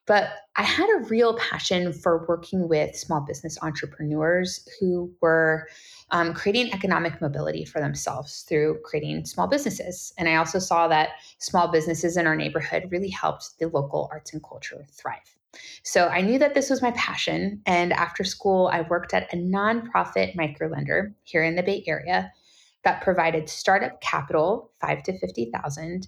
But 0.06 0.28
I 0.54 0.62
had 0.62 0.86
a 0.90 1.04
real 1.06 1.36
passion 1.38 1.92
for 1.92 2.26
working 2.28 2.68
with 2.68 2.94
small 2.94 3.20
business 3.20 3.58
entrepreneurs 3.62 4.68
who 4.78 5.10
were 5.20 5.66
um, 6.10 6.34
creating 6.34 6.72
economic 6.72 7.20
mobility 7.20 7.64
for 7.64 7.80
themselves 7.80 8.42
through 8.42 8.80
creating 8.84 9.24
small 9.24 9.48
businesses. 9.48 10.12
And 10.18 10.28
I 10.28 10.36
also 10.36 10.58
saw 10.58 10.86
that 10.88 11.10
small 11.38 11.68
businesses 11.68 12.16
in 12.16 12.26
our 12.26 12.36
neighborhood 12.36 12.88
really 12.90 13.10
helped 13.10 13.58
the 13.58 13.68
local 13.68 14.08
arts 14.12 14.32
and 14.32 14.42
culture 14.44 14.86
thrive. 14.92 15.36
So 15.82 16.08
I 16.08 16.20
knew 16.20 16.38
that 16.38 16.54
this 16.54 16.70
was 16.70 16.82
my 16.82 16.90
passion. 16.92 17.62
And 17.66 17.92
after 17.94 18.24
school, 18.24 18.68
I 18.72 18.82
worked 18.82 19.14
at 19.14 19.32
a 19.32 19.36
nonprofit 19.36 20.36
microlender 20.36 21.14
here 21.24 21.42
in 21.42 21.56
the 21.56 21.62
Bay 21.62 21.82
Area 21.86 22.30
that 22.86 23.02
provided 23.02 23.48
startup 23.48 24.00
capital, 24.00 24.70
five 24.80 25.02
to 25.02 25.18
50,000, 25.18 26.06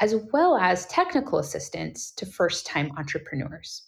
as 0.00 0.16
well 0.32 0.56
as 0.56 0.84
technical 0.86 1.38
assistance 1.38 2.10
to 2.10 2.26
first 2.26 2.66
time 2.66 2.90
entrepreneurs. 2.98 3.86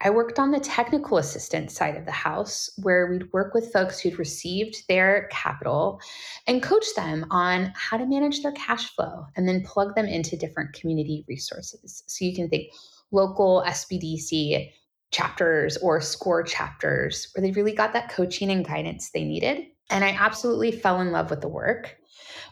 I 0.00 0.08
worked 0.08 0.38
on 0.38 0.50
the 0.50 0.60
technical 0.60 1.18
assistance 1.18 1.74
side 1.74 1.96
of 1.96 2.06
the 2.06 2.10
house 2.10 2.70
where 2.82 3.10
we'd 3.10 3.30
work 3.34 3.52
with 3.52 3.70
folks 3.70 4.00
who'd 4.00 4.18
received 4.18 4.84
their 4.88 5.28
capital 5.30 6.00
and 6.46 6.62
coach 6.62 6.86
them 6.96 7.26
on 7.30 7.70
how 7.74 7.98
to 7.98 8.06
manage 8.06 8.42
their 8.42 8.52
cash 8.52 8.94
flow 8.94 9.26
and 9.36 9.46
then 9.46 9.62
plug 9.62 9.94
them 9.94 10.06
into 10.06 10.38
different 10.38 10.72
community 10.72 11.26
resources. 11.28 12.02
So 12.06 12.24
you 12.24 12.34
can 12.34 12.48
think 12.48 12.72
local 13.12 13.62
SBDC 13.66 14.70
chapters 15.10 15.76
or 15.78 16.00
SCORE 16.00 16.44
chapters 16.44 17.28
where 17.34 17.42
they 17.42 17.52
really 17.52 17.74
got 17.74 17.92
that 17.92 18.08
coaching 18.08 18.50
and 18.50 18.64
guidance 18.64 19.10
they 19.10 19.24
needed. 19.24 19.66
And 19.90 20.04
I 20.04 20.10
absolutely 20.10 20.72
fell 20.72 21.00
in 21.00 21.12
love 21.12 21.30
with 21.30 21.40
the 21.40 21.48
work. 21.48 21.96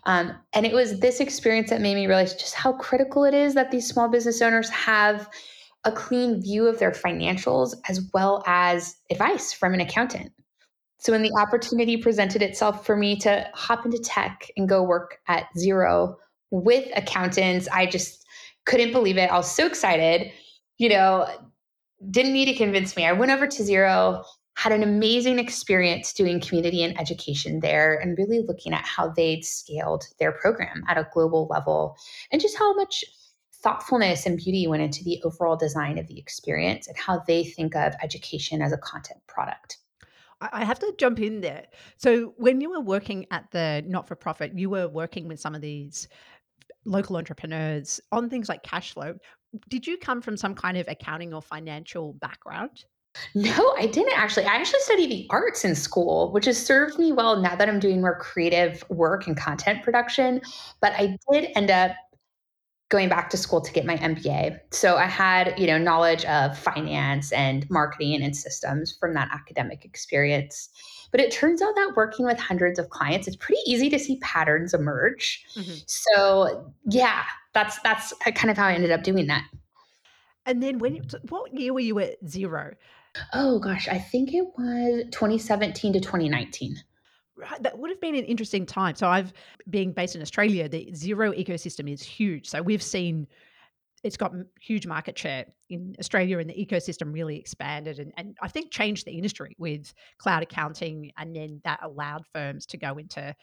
Um, 0.05 0.37
and 0.53 0.65
it 0.65 0.73
was 0.73 1.01
this 1.01 1.21
experience 1.21 1.71
that 1.71 1.81
made 1.81 1.95
me 1.95 2.07
realize 2.07 2.35
just 2.35 2.55
how 2.55 2.73
critical 2.75 3.25
it 3.25 3.35
is 3.35 3.55
that 3.55 3.71
these 3.71 3.89
small 3.89 4.09
business 4.09 4.41
owners 4.41 4.69
have 4.71 5.29
a 5.85 5.93
clean 5.93 6.41
view 6.41 6.67
of 6.67 6.79
their 6.79 6.93
financials 6.93 7.75
as 7.89 8.09
well 8.15 8.43
as 8.47 8.97
advice 9.11 9.53
from 9.53 9.75
an 9.75 9.81
accountant. 9.81 10.33
So 10.99 11.13
when 11.13 11.23
the 11.23 11.33
opportunity 11.39 11.97
presented 11.97 12.43
itself 12.43 12.87
for 12.87 12.97
me 12.97 13.17
to 13.17 13.49
hop 13.55 13.85
into 13.85 13.99
tech 13.99 14.49
and 14.57 14.69
go 14.69 14.83
work 14.83 15.19
at 15.29 15.47
Xero 15.57 16.17
with 16.51 16.89
accountants, 16.97 17.69
I 17.73 17.87
just 17.87 18.25
couldn't 18.65 18.93
believe 18.93 19.19
it. 19.19 19.31
I 19.31 19.37
was 19.37 19.51
so 19.51 19.67
excited 19.67 20.33
you 20.79 20.89
know, 20.89 21.27
didn't 22.11 22.33
need 22.33 22.47
to 22.47 22.55
convince 22.55 22.97
me. 22.97 23.07
I 23.07 23.13
went 23.13 23.33
over 23.33 23.47
to 23.47 23.63
Xero, 23.63 24.25
had 24.57 24.73
an 24.73 24.83
amazing 24.83 25.39
experience 25.39 26.13
doing 26.13 26.41
community 26.41 26.83
and 26.83 26.99
education 27.01 27.61
there, 27.61 27.97
and 27.97 28.19
really 28.19 28.41
looking 28.41 28.73
at 28.73 28.85
how 28.85 29.09
they'd 29.09 29.45
scaled 29.45 30.05
their 30.19 30.33
program 30.33 30.83
at 30.89 30.99
a 30.99 31.09
global 31.13 31.47
level 31.51 31.97
and 32.33 32.41
just 32.41 32.59
how 32.59 32.75
much 32.75 33.05
thoughtfulness 33.53 34.27
and 34.27 34.39
beauty 34.39 34.67
went 34.67 34.83
into 34.83 35.03
the 35.05 35.21
overall 35.25 35.57
design 35.57 35.99
of 35.99 36.07
the 36.07 36.19
experience 36.19 36.87
and 36.87 36.97
how 36.97 37.23
they 37.27 37.45
think 37.45 37.75
of 37.75 37.95
education 38.03 38.63
as 38.63 38.73
a 38.73 38.79
content 38.79 39.21
product. 39.27 39.79
I 40.41 40.65
have 40.65 40.79
to 40.81 40.95
jump 40.99 41.19
in 41.19 41.41
there. 41.41 41.67
So, 41.97 42.35
when 42.37 42.61
you 42.61 42.71
were 42.71 42.81
working 42.81 43.27
at 43.31 43.51
the 43.53 43.83
not 43.87 44.07
for 44.07 44.17
profit, 44.17 44.53
you 44.59 44.69
were 44.69 44.87
working 44.87 45.29
with 45.29 45.41
some 45.41 45.55
of 45.55 45.63
these 45.63 46.09
local 46.85 47.17
entrepreneurs 47.17 48.01
on 48.13 48.29
things 48.31 48.49
like 48.49 48.63
cash 48.63 48.93
flow 48.93 49.17
did 49.69 49.87
you 49.87 49.97
come 49.97 50.21
from 50.21 50.37
some 50.37 50.55
kind 50.55 50.77
of 50.77 50.87
accounting 50.89 51.33
or 51.33 51.43
financial 51.43 52.15
background? 52.15 52.85
No, 53.35 53.75
I 53.79 53.87
didn't 53.87 54.17
actually. 54.17 54.45
I 54.47 54.55
actually 54.55 54.81
studied 54.81 55.11
the 55.11 55.27
arts 55.31 55.65
in 55.65 55.75
school, 55.75 56.33
which 56.33 56.47
has 56.47 56.65
served 56.65 56.99
me 56.99 57.13
well 57.13 57.41
now 57.41 57.57
that 57.57 57.69
I'm 57.69 57.81
doing 57.81 58.01
more 58.01 58.19
creative 58.19 58.85
work 58.89 59.27
and 59.27 59.37
content 59.37 59.83
production. 59.83 60.41
But 60.81 60.93
I 60.97 61.17
did 61.31 61.51
end 61.55 61.71
up 61.71 61.93
going 62.89 63.09
back 63.09 63.31
to 63.31 63.37
school 63.37 63.61
to 63.61 63.73
get 63.73 63.85
my 63.85 63.97
MBA. 63.97 64.59
So 64.71 64.97
I 64.97 65.07
had, 65.07 65.59
you 65.59 65.67
know, 65.67 65.77
knowledge 65.77 66.25
of 66.27 66.57
finance 66.57 67.33
and 67.33 67.69
marketing 67.69 68.23
and 68.23 68.37
systems 68.37 68.97
from 68.97 69.15
that 69.15 69.29
academic 69.33 69.85
experience. 69.85 70.69
But 71.11 71.21
it 71.21 71.33
turns 71.33 71.63
out 71.63 71.75
that 71.75 71.95
working 71.97 72.27
with 72.27 72.39
hundreds 72.39 72.79
of 72.79 72.91
clients, 72.91 73.27
it's 73.27 73.37
pretty 73.37 73.61
easy 73.67 73.91
to 73.91 73.99
see 73.99 74.19
patterns 74.19 74.73
emerge. 74.73 75.45
Mm-hmm. 75.57 75.75
So 75.87 76.73
yeah, 76.89 77.25
that's 77.55 77.79
that's 77.81 78.13
kind 78.35 78.51
of 78.51 78.57
how 78.57 78.67
I 78.67 78.75
ended 78.75 78.93
up 78.93 79.03
doing 79.03 79.27
that. 79.27 79.45
And 80.45 80.63
then 80.63 80.79
when 80.79 81.05
what 81.29 81.53
year 81.59 81.73
were 81.73 81.81
you 81.81 81.99
at 81.99 82.23
Xero? 82.25 82.75
Oh 83.33 83.59
gosh, 83.59 83.89
I 83.89 83.99
think 83.99 84.35
it 84.35 84.47
was 84.59 85.05
2017 85.11 85.95
to 85.95 86.01
2019. 86.01 86.77
Right, 87.37 87.63
that 87.63 87.79
would 87.79 87.91
have 87.91 88.01
been 88.01 88.15
an 88.15 88.25
interesting 88.25 88.65
time. 88.65 88.95
So 88.95 89.09
I've 89.09 89.33
being 89.69 89.93
based 89.93 90.17
in 90.17 90.23
Australia, 90.23 90.69
the 90.69 90.89
Xero 90.93 91.37
ecosystem 91.39 91.93
is 91.93 92.03
huge. 92.03 92.49
So 92.49 92.63
we've 92.63 92.83
seen 92.83 93.27
it's 94.03 94.17
got 94.17 94.33
huge 94.61 94.87
market 94.87 95.19
share 95.19 95.47
in 95.69 95.97
Australia 95.99 96.39
and 96.39 96.49
the 96.49 96.55
ecosystem 96.55 97.13
really 97.13 97.39
expanded 97.39 97.99
and, 97.99 98.13
and 98.17 98.37
I 98.41 98.47
think 98.47 98.71
changed 98.71 99.05
the 99.05 99.13
industry 99.13 99.57
with 99.59 99.93
cloud 100.19 100.43
accounting 100.43 101.11
and 101.19 101.35
then 101.35 101.61
that 101.65 101.81
allowed 101.83 102.25
firms 102.33 102.67
to 102.67 102.77
go 102.77 102.99
into 102.99 103.35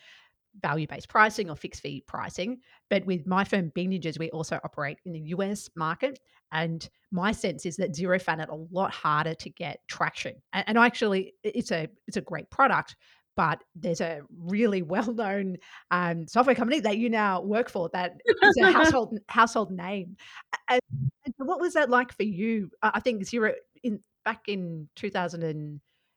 value 0.62 0.88
based 0.88 1.10
pricing 1.10 1.50
or 1.50 1.56
fixed 1.56 1.82
fee 1.82 2.04
pricing. 2.08 2.60
But 2.90 3.06
with 3.06 3.26
my 3.26 3.44
firm, 3.44 3.72
Ninjas, 3.72 4.20
we 4.20 4.30
also 4.32 4.60
operate 4.64 5.00
in 5.06 5.12
the 5.12 5.20
US 5.20 5.70
market. 5.76 6.20
And 6.54 6.88
my 7.12 7.32
sense 7.32 7.66
is 7.66 7.76
that 7.78 7.94
Xero 7.94 8.22
found 8.22 8.42
it 8.42 8.50
a 8.50 8.66
lot 8.72 8.92
harder 8.92 9.34
to 9.34 9.50
get 9.50 9.80
traction. 9.88 10.36
And, 10.54 10.64
and 10.68 10.78
actually, 10.78 11.34
it's 11.44 11.72
a 11.72 11.90
it's 12.08 12.18
a 12.18 12.22
great 12.22 12.50
product, 12.50 12.96
but 13.36 13.64
there's 13.76 14.02
a 14.02 14.22
really 14.38 14.82
well-known 14.94 15.58
um, 15.92 16.28
software 16.28 16.56
company 16.56 16.80
that 16.80 16.98
you 16.98 17.10
now 17.10 17.42
work 17.42 17.70
for 17.70 17.90
that 17.94 18.14
is 18.26 18.58
a 18.58 18.72
household 18.72 19.18
household 19.28 19.72
name. 19.72 20.16
And, 20.70 20.82
and 21.26 21.34
what 21.38 21.60
was 21.60 21.74
that 21.74 21.90
like 21.90 22.16
for 22.16 22.24
you? 22.24 22.70
I 22.82 23.00
think 23.00 23.24
Xero 23.24 23.54
in 23.84 24.00
back 24.24 24.44
in 24.48 24.88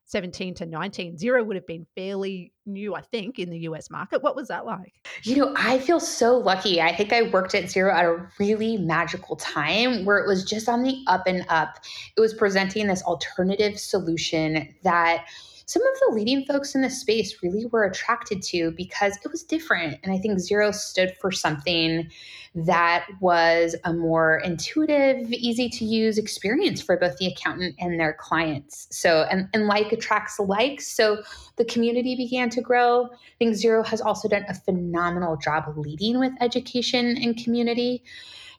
2017 0.07 0.55
to 0.55 0.67
19, 0.67 1.17
Xero 1.17 1.45
would 1.45 1.57
have 1.57 1.67
been 1.67 1.85
fairly 1.97 2.53
new, 2.65 2.95
I 2.95 3.01
think, 3.01 3.41
in 3.41 3.51
the 3.51 3.59
US 3.61 3.91
market. 3.91 4.23
What 4.23 4.37
was 4.37 4.49
that 4.49 4.65
like? 4.65 4.95
You 5.25 5.37
know, 5.37 5.55
I 5.57 5.79
feel 5.79 5.99
so 5.99 6.39
lucky. 6.39 6.81
I 6.81 6.95
think 6.95 7.13
I 7.13 7.23
worked 7.23 7.55
at 7.55 7.65
Xero 7.65 7.93
at 7.93 8.05
a 8.05 8.29
really 8.39 8.77
magical 8.77 9.35
time 9.37 10.05
where 10.05 10.19
it 10.19 10.29
was 10.29 10.45
just 10.45 10.69
on 10.69 10.85
the 10.85 11.03
up 11.09 11.25
and 11.27 11.45
up. 11.49 11.79
It 12.17 12.21
was 12.21 12.35
presenting 12.35 12.87
this 12.87 13.03
alternative 13.03 13.81
solution 13.81 14.75
that 14.85 15.27
some 15.69 15.83
of 15.85 15.95
the 16.01 16.15
leading 16.15 16.45
folks 16.45 16.77
in 16.77 16.83
the 16.83 16.89
space 16.89 17.43
really 17.43 17.67
were 17.67 17.85
attracted 17.85 18.41
to 18.41 18.71
because 18.71 19.19
it 19.25 19.33
was 19.33 19.43
different. 19.43 19.99
And 20.05 20.13
I 20.13 20.19
think 20.19 20.39
Xero 20.39 20.73
stood 20.73 21.13
for 21.21 21.33
something 21.33 22.09
that 22.55 23.05
was 23.21 23.75
a 23.85 23.93
more 23.93 24.39
intuitive, 24.45 25.31
easy 25.33 25.69
to 25.71 25.85
use 25.85 26.19
experience 26.19 26.81
for 26.81 26.97
both 26.97 27.19
the 27.19 27.27
accountant 27.27 27.75
and 27.81 27.99
their 27.99 28.13
clients. 28.15 28.87
So, 28.93 29.27
and, 29.29 29.49
and 29.53 29.67
like 29.67 29.91
attracts 29.91 30.39
like. 30.39 30.81
So 30.81 31.25
the 31.57 31.65
community 31.65 32.15
began 32.15 32.49
to 32.51 32.61
grow. 32.61 33.07
I 33.07 33.37
think 33.41 33.57
Xero 33.57 33.85
has 33.85 34.01
also 34.01 34.29
done 34.29 34.47
a 34.49 34.55
phenomenal 34.55 35.37
job 35.37 35.65
leading 35.77 36.21
with 36.21 36.33
education 36.41 37.17
and 37.21 37.37
community. 37.37 38.05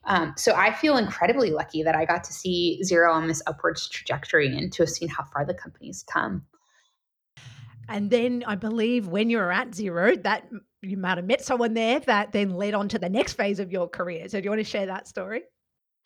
Um, 0.04 0.34
so 0.36 0.54
I 0.54 0.74
feel 0.74 0.98
incredibly 0.98 1.50
lucky 1.52 1.82
that 1.82 1.96
I 1.96 2.04
got 2.04 2.22
to 2.24 2.34
see 2.34 2.82
Xero 2.84 3.10
on 3.10 3.28
this 3.28 3.42
upwards 3.46 3.88
trajectory 3.88 4.54
and 4.54 4.70
to 4.74 4.82
have 4.82 4.90
seen 4.90 5.08
how 5.08 5.24
far 5.24 5.46
the 5.46 5.54
company's 5.54 6.02
come. 6.02 6.44
And 7.88 8.10
then 8.10 8.44
I 8.46 8.54
believe 8.54 9.08
when 9.08 9.30
you 9.30 9.38
were 9.38 9.52
at 9.52 9.70
Xero, 9.70 10.22
that 10.22 10.48
you 10.82 10.96
might 10.96 11.18
have 11.18 11.26
met 11.26 11.42
someone 11.42 11.74
there 11.74 12.00
that 12.00 12.32
then 12.32 12.50
led 12.50 12.74
on 12.74 12.88
to 12.90 12.98
the 12.98 13.08
next 13.08 13.32
phase 13.34 13.58
of 13.58 13.72
your 13.72 13.88
career. 13.88 14.28
So 14.28 14.40
do 14.40 14.44
you 14.44 14.50
want 14.50 14.60
to 14.60 14.64
share 14.64 14.86
that 14.86 15.08
story? 15.08 15.42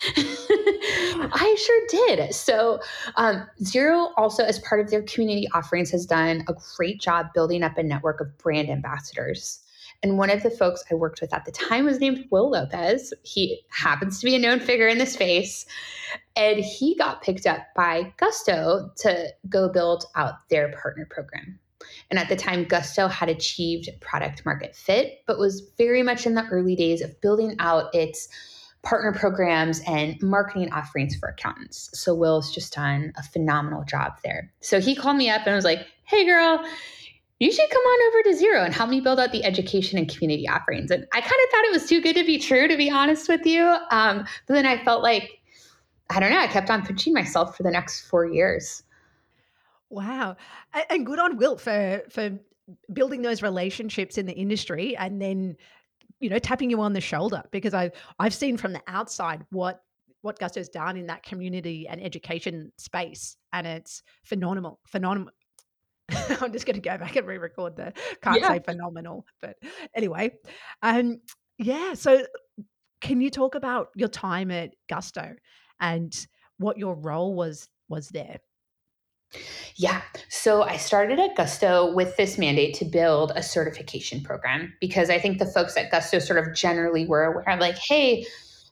I 0.05 1.57
sure 1.59 1.87
did. 2.17 2.35
So, 2.35 2.81
um, 3.17 3.47
Xero 3.63 4.11
also, 4.17 4.45
as 4.45 4.59
part 4.61 4.81
of 4.81 4.91
their 4.91 5.03
community 5.03 5.49
offerings, 5.55 5.91
has 5.91 6.07
done 6.07 6.45
a 6.49 6.55
great 6.77 7.01
job 7.01 7.27
building 7.35 7.63
up 7.63 7.79
a 7.79 7.83
network 7.83 8.21
of 8.21 8.37
brand 8.39 8.69
ambassadors. 8.69 9.61
And 10.03 10.19
one 10.19 10.31
of 10.31 10.43
the 10.43 10.51
folks 10.51 10.83
I 10.91 10.95
worked 10.95 11.21
with 11.21 11.33
at 11.33 11.45
the 11.45 11.53
time 11.53 11.85
was 11.85 12.01
named 12.01 12.27
Will 12.33 12.51
Lopez. 12.51 13.15
He 13.23 13.63
happens 13.71 14.19
to 14.19 14.27
be 14.27 14.35
a 14.35 14.39
known 14.39 14.59
figure 14.59 14.89
in 14.89 14.99
the 14.99 15.07
space. 15.07 15.65
And 16.35 16.59
he 16.59 16.97
got 16.97 17.23
picked 17.23 17.47
up 17.47 17.61
by 17.77 18.13
Gusto 18.17 18.91
to 18.99 19.29
go 19.49 19.69
build 19.69 20.07
out 20.17 20.49
their 20.51 20.73
partner 20.73 21.07
program. 21.09 21.61
And 22.11 22.19
at 22.19 22.29
the 22.29 22.37
time, 22.37 22.65
Gusto 22.65 23.09
had 23.09 23.29
achieved 23.29 23.89
product 24.01 24.45
market 24.45 24.75
fit, 24.75 25.23
but 25.27 25.39
was 25.39 25.63
very 25.79 26.03
much 26.03 26.27
in 26.27 26.35
the 26.35 26.47
early 26.47 26.77
days 26.77 27.01
of 27.01 27.21
building 27.21 27.57
out 27.59 27.95
its 27.95 28.29
partner 28.83 29.13
programs 29.13 29.81
and 29.87 30.21
marketing 30.21 30.73
offerings 30.73 31.15
for 31.17 31.29
accountants. 31.29 31.91
So 31.95 32.15
Will's 32.15 32.53
just 32.53 32.73
done 32.73 33.13
a 33.17 33.23
phenomenal 33.23 33.85
job 33.85 34.15
there. 34.25 34.53
So 34.61 34.81
he 34.81 34.97
called 34.97 35.17
me 35.17 35.31
up 35.31 35.47
and 35.47 35.55
was 35.55 35.65
like, 35.65 35.87
hey, 36.05 36.25
girl, 36.25 36.65
you 37.39 37.51
should 37.51 37.71
come 37.71 37.83
on 37.83 38.09
over 38.09 38.23
to 38.23 38.45
Xero 38.45 38.65
and 38.65 38.75
help 38.75 38.91
me 38.91 39.01
build 39.01 39.19
out 39.19 39.33
the 39.33 39.45
education 39.45 39.99
and 39.99 40.09
community 40.09 40.49
offerings. 40.49 40.91
And 40.91 41.07
I 41.13 41.21
kind 41.21 41.25
of 41.25 41.51
thought 41.51 41.65
it 41.65 41.73
was 41.73 41.89
too 41.89 42.01
good 42.01 42.15
to 42.17 42.25
be 42.25 42.39
true, 42.39 42.69
to 42.69 42.77
be 42.77 42.91
honest 42.91 43.29
with 43.29 43.47
you. 43.47 43.65
Um, 43.91 44.27
but 44.47 44.55
then 44.55 44.67
I 44.67 44.85
felt 44.85 45.03
like, 45.03 45.41
I 46.11 46.21
don't 46.21 46.31
know, 46.31 46.39
I 46.39 46.47
kept 46.47 46.71
on 46.71 46.85
pinching 46.85 47.15
myself 47.15 47.57
for 47.57 47.63
the 47.63 47.71
next 47.71 48.03
four 48.03 48.27
years. 48.27 48.83
Wow. 49.93 50.37
And 50.89 51.05
good 51.05 51.19
on 51.19 51.37
Will 51.37 51.59
for 51.59 52.03
for 52.09 52.39
building 52.93 53.21
those 53.21 53.43
relationships 53.43 54.17
in 54.17 54.25
the 54.25 54.33
industry 54.33 54.97
and 54.97 55.21
then 55.21 55.57
you 56.19 56.31
know 56.31 56.39
tapping 56.39 56.71
you 56.71 56.81
on 56.81 56.95
the 56.95 57.01
shoulder 57.01 57.43
because 57.51 57.75
I 57.75 57.91
I've 58.19 58.33
seen 58.33 58.57
from 58.57 58.73
the 58.73 58.81
outside 58.87 59.45
what 59.51 59.83
what 60.23 60.39
Gusto's 60.39 60.71
done 60.71 60.97
in 60.97 61.09
that 61.09 61.23
community 61.23 61.87
and 61.87 62.03
education 62.03 62.73
space 62.79 63.37
and 63.53 63.67
it's 63.67 64.03
phenomenal 64.25 64.81
phenomenal 64.87 65.31
I'm 66.09 66.53
just 66.53 66.65
going 66.65 66.77
to 66.77 66.81
go 66.81 66.97
back 66.97 67.17
and 67.17 67.27
re-record 67.27 67.77
the 67.77 67.93
can't 68.23 68.41
yeah. 68.41 68.49
say 68.49 68.61
phenomenal 68.61 69.27
but 69.43 69.57
anyway 69.95 70.33
um 70.81 71.21
yeah 71.59 71.93
so 71.93 72.25
can 73.03 73.21
you 73.21 73.29
talk 73.29 73.57
about 73.57 73.89
your 73.95 74.09
time 74.09 74.51
at 74.51 74.71
Gusto 74.89 75.35
and 75.81 76.27
what 76.57 76.79
your 76.79 76.95
role 76.95 77.35
was 77.35 77.69
was 77.91 78.09
there 78.09 78.39
yeah. 79.77 80.03
So 80.29 80.63
I 80.63 80.77
started 80.77 81.19
at 81.19 81.37
Gusto 81.37 81.93
with 81.93 82.17
this 82.17 82.39
mandate 82.39 82.75
to 82.75 82.85
build 82.85 83.33
a 83.35 83.43
certification 83.43 84.23
program 84.23 84.73
because 84.81 85.11
I 85.11 85.19
think 85.19 85.39
the 85.39 85.47
folks 85.47 85.77
at 85.77 85.91
Gusto 85.91 86.19
sort 86.19 86.39
of 86.39 86.55
generally 86.55 87.07
were 87.07 87.25
aware 87.25 87.49
of 87.49 87.61
like, 87.61 87.79
hey, 87.79 88.27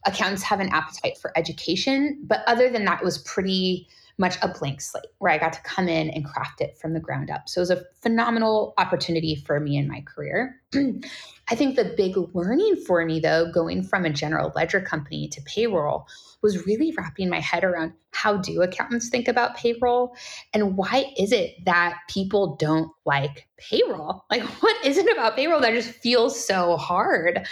accountants 0.07 0.43
have 0.43 0.61
an 0.61 0.69
appetite 0.71 1.19
for 1.19 1.37
education. 1.37 2.19
But 2.23 2.43
other 2.47 2.71
than 2.71 2.85
that, 2.85 3.01
it 3.01 3.05
was 3.05 3.19
pretty 3.19 3.89
much 4.21 4.37
a 4.43 4.49
blank 4.49 4.83
slate 4.83 5.07
where 5.19 5.33
I 5.33 5.39
got 5.39 5.55
to 5.55 5.63
come 5.63 5.89
in 5.89 6.11
and 6.11 6.27
craft 6.27 6.61
it 6.61 6.77
from 6.79 6.93
the 6.93 7.01
ground 7.01 7.31
up. 7.31 7.49
So 7.49 7.61
it 7.61 7.63
was 7.63 7.71
a 7.71 7.85
phenomenal 8.03 8.75
opportunity 8.77 9.35
for 9.35 9.59
me 9.59 9.79
in 9.79 9.89
my 9.89 10.03
career. 10.03 10.61
I 10.75 11.55
think 11.55 11.75
the 11.75 11.95
big 11.97 12.17
learning 12.35 12.77
for 12.87 13.05
me, 13.05 13.19
though, 13.19 13.51
going 13.51 13.83
from 13.83 14.05
a 14.05 14.11
general 14.11 14.53
ledger 14.55 14.81
company 14.81 15.27
to 15.29 15.41
payroll 15.43 16.07
was 16.43 16.67
really 16.67 16.95
wrapping 16.97 17.31
my 17.31 17.41
head 17.41 17.65
around 17.65 17.95
how 18.13 18.37
do 18.37 18.61
accountants 18.63 19.09
think 19.09 19.27
about 19.27 19.57
payroll 19.57 20.15
and 20.53 20.77
why 20.77 21.07
is 21.19 21.33
it 21.33 21.55
that 21.65 21.99
people 22.09 22.57
don't 22.57 22.93
like 23.07 23.49
payroll? 23.57 24.25
Like, 24.31 24.43
what 24.63 24.85
is 24.85 24.99
it 24.99 25.11
about 25.11 25.35
payroll 25.35 25.61
that 25.61 25.73
just 25.73 25.91
feels 25.91 26.39
so 26.39 26.77
hard? 26.77 27.47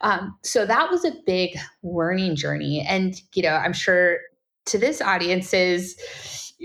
Um, 0.00 0.36
so 0.42 0.66
that 0.66 0.90
was 0.90 1.04
a 1.04 1.12
big 1.26 1.56
learning 1.82 2.36
journey. 2.36 2.84
And, 2.88 3.20
you 3.34 3.42
know, 3.42 3.54
I'm 3.54 3.72
sure 3.72 4.18
to 4.66 4.78
this 4.78 5.00
audience's 5.00 5.96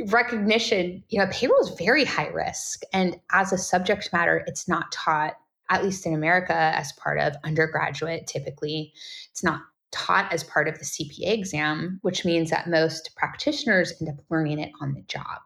recognition, 0.08 1.04
you 1.10 1.20
know, 1.20 1.28
payroll 1.32 1.60
is 1.62 1.70
very 1.78 2.04
high 2.04 2.28
risk. 2.28 2.82
And 2.92 3.20
as 3.32 3.54
a 3.54 3.58
subject 3.58 4.10
matter, 4.12 4.44
it's 4.48 4.68
not 4.68 4.92
taught, 4.92 5.36
at 5.70 5.84
least 5.84 6.06
in 6.06 6.14
America, 6.14 6.54
as 6.54 6.92
part 6.94 7.20
of 7.20 7.36
undergraduate 7.44 8.28
typically. 8.28 8.94
It's 9.32 9.44
not 9.44 9.62
taught 9.92 10.32
as 10.34 10.44
part 10.44 10.68
of 10.68 10.78
the 10.78 10.86
CPA 10.86 11.34
exam, 11.34 12.00
which 12.02 12.26
means 12.26 12.50
that 12.50 12.70
most 12.70 13.16
practitioners 13.16 13.94
end 14.02 14.10
up 14.10 14.24
learning 14.30 14.60
it 14.60 14.72
on 14.82 14.94
the 14.94 15.02
job. 15.04 15.40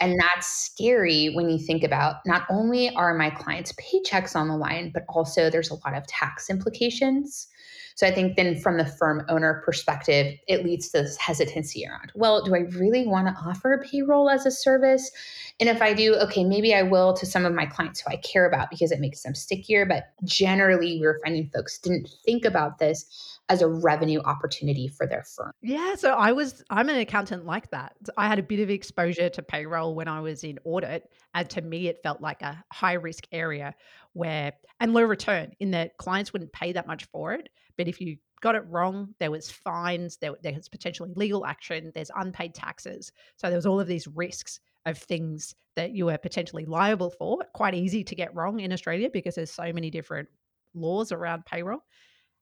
And 0.00 0.18
that's 0.18 0.48
scary 0.48 1.32
when 1.32 1.48
you 1.48 1.58
think 1.58 1.84
about 1.84 2.16
not 2.26 2.42
only 2.50 2.92
are 2.96 3.14
my 3.14 3.30
clients' 3.30 3.72
paychecks 3.74 4.34
on 4.34 4.48
the 4.48 4.56
line, 4.56 4.90
but 4.92 5.04
also 5.08 5.48
there's 5.48 5.70
a 5.70 5.74
lot 5.74 5.94
of 5.94 6.04
tax 6.08 6.50
implications. 6.50 7.46
So 7.94 8.06
I 8.06 8.10
think 8.10 8.36
then 8.36 8.58
from 8.60 8.78
the 8.78 8.86
firm 8.86 9.24
owner 9.28 9.62
perspective, 9.64 10.34
it 10.48 10.64
leads 10.64 10.90
to 10.90 11.02
this 11.02 11.16
hesitancy 11.16 11.86
around, 11.86 12.12
well, 12.14 12.44
do 12.44 12.54
I 12.54 12.60
really 12.60 13.06
want 13.06 13.28
to 13.28 13.34
offer 13.34 13.84
payroll 13.90 14.30
as 14.30 14.46
a 14.46 14.50
service? 14.50 15.10
And 15.60 15.68
if 15.68 15.82
I 15.82 15.94
do, 15.94 16.14
okay, 16.16 16.44
maybe 16.44 16.74
I 16.74 16.82
will 16.82 17.12
to 17.14 17.26
some 17.26 17.44
of 17.44 17.52
my 17.52 17.66
clients 17.66 18.00
who 18.00 18.10
I 18.10 18.16
care 18.16 18.46
about 18.46 18.70
because 18.70 18.92
it 18.92 19.00
makes 19.00 19.22
them 19.22 19.34
stickier. 19.34 19.86
But 19.86 20.04
generally, 20.24 20.98
we 20.98 21.00
we're 21.00 21.20
finding 21.24 21.50
folks 21.54 21.78
didn't 21.78 22.08
think 22.24 22.44
about 22.44 22.78
this 22.78 23.38
as 23.48 23.60
a 23.60 23.68
revenue 23.68 24.20
opportunity 24.20 24.88
for 24.88 25.06
their 25.06 25.24
firm. 25.24 25.52
Yeah, 25.60 25.94
so 25.94 26.14
I 26.14 26.32
was 26.32 26.64
I'm 26.70 26.88
an 26.88 26.96
accountant 26.96 27.44
like 27.44 27.70
that. 27.70 27.94
I 28.16 28.28
had 28.28 28.38
a 28.38 28.42
bit 28.42 28.60
of 28.60 28.70
exposure 28.70 29.28
to 29.28 29.42
payroll 29.42 29.94
when 29.94 30.08
I 30.08 30.20
was 30.20 30.44
in 30.44 30.58
audit, 30.64 31.10
and 31.34 31.48
to 31.50 31.60
me 31.60 31.88
it 31.88 32.00
felt 32.02 32.20
like 32.20 32.42
a 32.42 32.64
high 32.72 32.94
risk 32.94 33.26
area 33.32 33.74
where 34.14 34.52
and 34.80 34.94
low 34.94 35.02
return 35.02 35.52
in 35.60 35.72
that 35.72 35.96
clients 35.98 36.32
wouldn't 36.32 36.52
pay 36.52 36.72
that 36.72 36.86
much 36.86 37.04
for 37.06 37.32
it, 37.34 37.48
but 37.76 37.88
if 37.88 38.00
you 38.00 38.16
got 38.40 38.54
it 38.54 38.64
wrong, 38.68 39.14
there 39.18 39.30
was 39.30 39.50
fines, 39.50 40.16
there, 40.16 40.32
there 40.42 40.52
was 40.52 40.68
potentially 40.68 41.12
legal 41.14 41.46
action, 41.46 41.92
there's 41.94 42.10
unpaid 42.16 42.54
taxes. 42.54 43.12
So 43.36 43.48
there 43.48 43.56
was 43.56 43.66
all 43.66 43.80
of 43.80 43.86
these 43.86 44.08
risks 44.08 44.60
of 44.84 44.98
things 44.98 45.54
that 45.76 45.92
you 45.92 46.06
were 46.06 46.18
potentially 46.18 46.64
liable 46.64 47.10
for. 47.10 47.38
Quite 47.54 47.74
easy 47.74 48.04
to 48.04 48.14
get 48.14 48.34
wrong 48.34 48.60
in 48.60 48.72
Australia 48.72 49.08
because 49.10 49.36
there's 49.36 49.52
so 49.52 49.72
many 49.72 49.90
different 49.90 50.28
laws 50.74 51.12
around 51.12 51.46
payroll. 51.46 51.82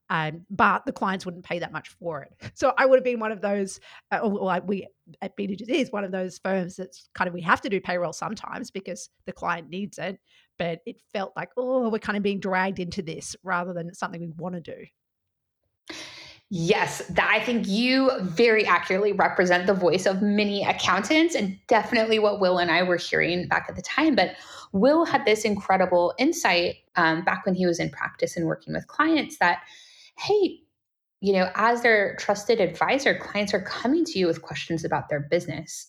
Um, 0.09 0.45
but 0.51 0.85
the 0.87 0.93
clients 0.93 1.25
wouldn't 1.25 1.45
pay 1.45 1.61
that 1.61 1.71
much 1.71 1.91
for 1.91 2.23
it. 2.23 2.33
So 2.55 2.75
I 2.77 2.85
would 2.85 2.97
have 2.97 3.05
been 3.05 3.21
one 3.21 3.31
of 3.31 3.41
those, 3.41 3.79
uh, 4.11 4.27
like 4.27 4.67
we 4.67 4.89
at 5.23 5.37
BDGZ 5.37 5.69
is 5.69 5.93
one 5.93 6.03
of 6.03 6.11
those 6.11 6.39
firms 6.39 6.77
that's 6.77 7.09
kind 7.15 7.29
of 7.29 7.35
we 7.35 7.41
have 7.43 7.61
to 7.61 7.69
do 7.69 7.81
payroll 7.81 8.13
sometimes 8.13 8.71
because 8.73 9.09
the 9.25 9.33
client 9.33 9.71
needs 9.71 9.99
it, 9.99 10.19
but 10.59 10.81
it 10.85 10.97
felt 11.13 11.33
like 11.37 11.51
oh 11.57 11.89
we're 11.89 12.01
kind 12.01 12.17
of 12.17 12.25
being 12.25 12.41
dragged 12.41 12.81
into 12.81 13.03
this 13.03 13.37
rather 13.45 13.73
than 13.73 13.95
something 13.95 14.21
we 14.21 14.33
want 14.37 14.57
to 14.57 14.61
do. 14.61 14.85
Yes, 16.53 16.99
that, 17.11 17.31
I 17.31 17.45
think 17.45 17.69
you 17.69 18.11
very 18.23 18.67
accurately 18.67 19.13
represent 19.13 19.69
the 19.69 19.75
voice 19.75 20.05
of 20.05 20.21
many 20.21 20.65
accountants 20.65 21.37
and 21.37 21.57
definitely 21.69 22.19
what 22.19 22.41
Will 22.41 22.59
and 22.59 22.73
I 22.73 22.83
were 22.83 22.97
hearing 22.97 23.47
back 23.47 23.67
at 23.69 23.77
the 23.77 23.83
time. 23.83 24.17
But 24.17 24.35
Will 24.73 25.05
had 25.05 25.25
this 25.25 25.45
incredible 25.45 26.13
insight 26.19 26.79
um, 26.97 27.23
back 27.25 27.47
when 27.47 27.55
he 27.55 27.67
was 27.67 27.79
in 27.79 27.89
practice 27.91 28.37
and 28.37 28.47
working 28.47 28.75
with 28.75 28.89
clients 28.89 29.39
that 29.39 29.63
hey, 30.19 30.59
you 31.21 31.33
know, 31.33 31.51
as 31.55 31.83
their 31.83 32.17
trusted 32.17 32.61
advisor, 32.61 33.17
clients 33.17 33.55
are 33.55 33.63
coming 33.63 34.05
to 34.05 34.19
you 34.19 34.27
with 34.27 34.43
questions 34.43 34.85
about 34.85 35.09
their 35.09 35.21
business. 35.21 35.87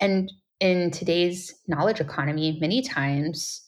And 0.00 0.32
in 0.60 0.90
today's 0.90 1.54
knowledge 1.66 2.00
economy, 2.00 2.58
many 2.60 2.82
times 2.82 3.62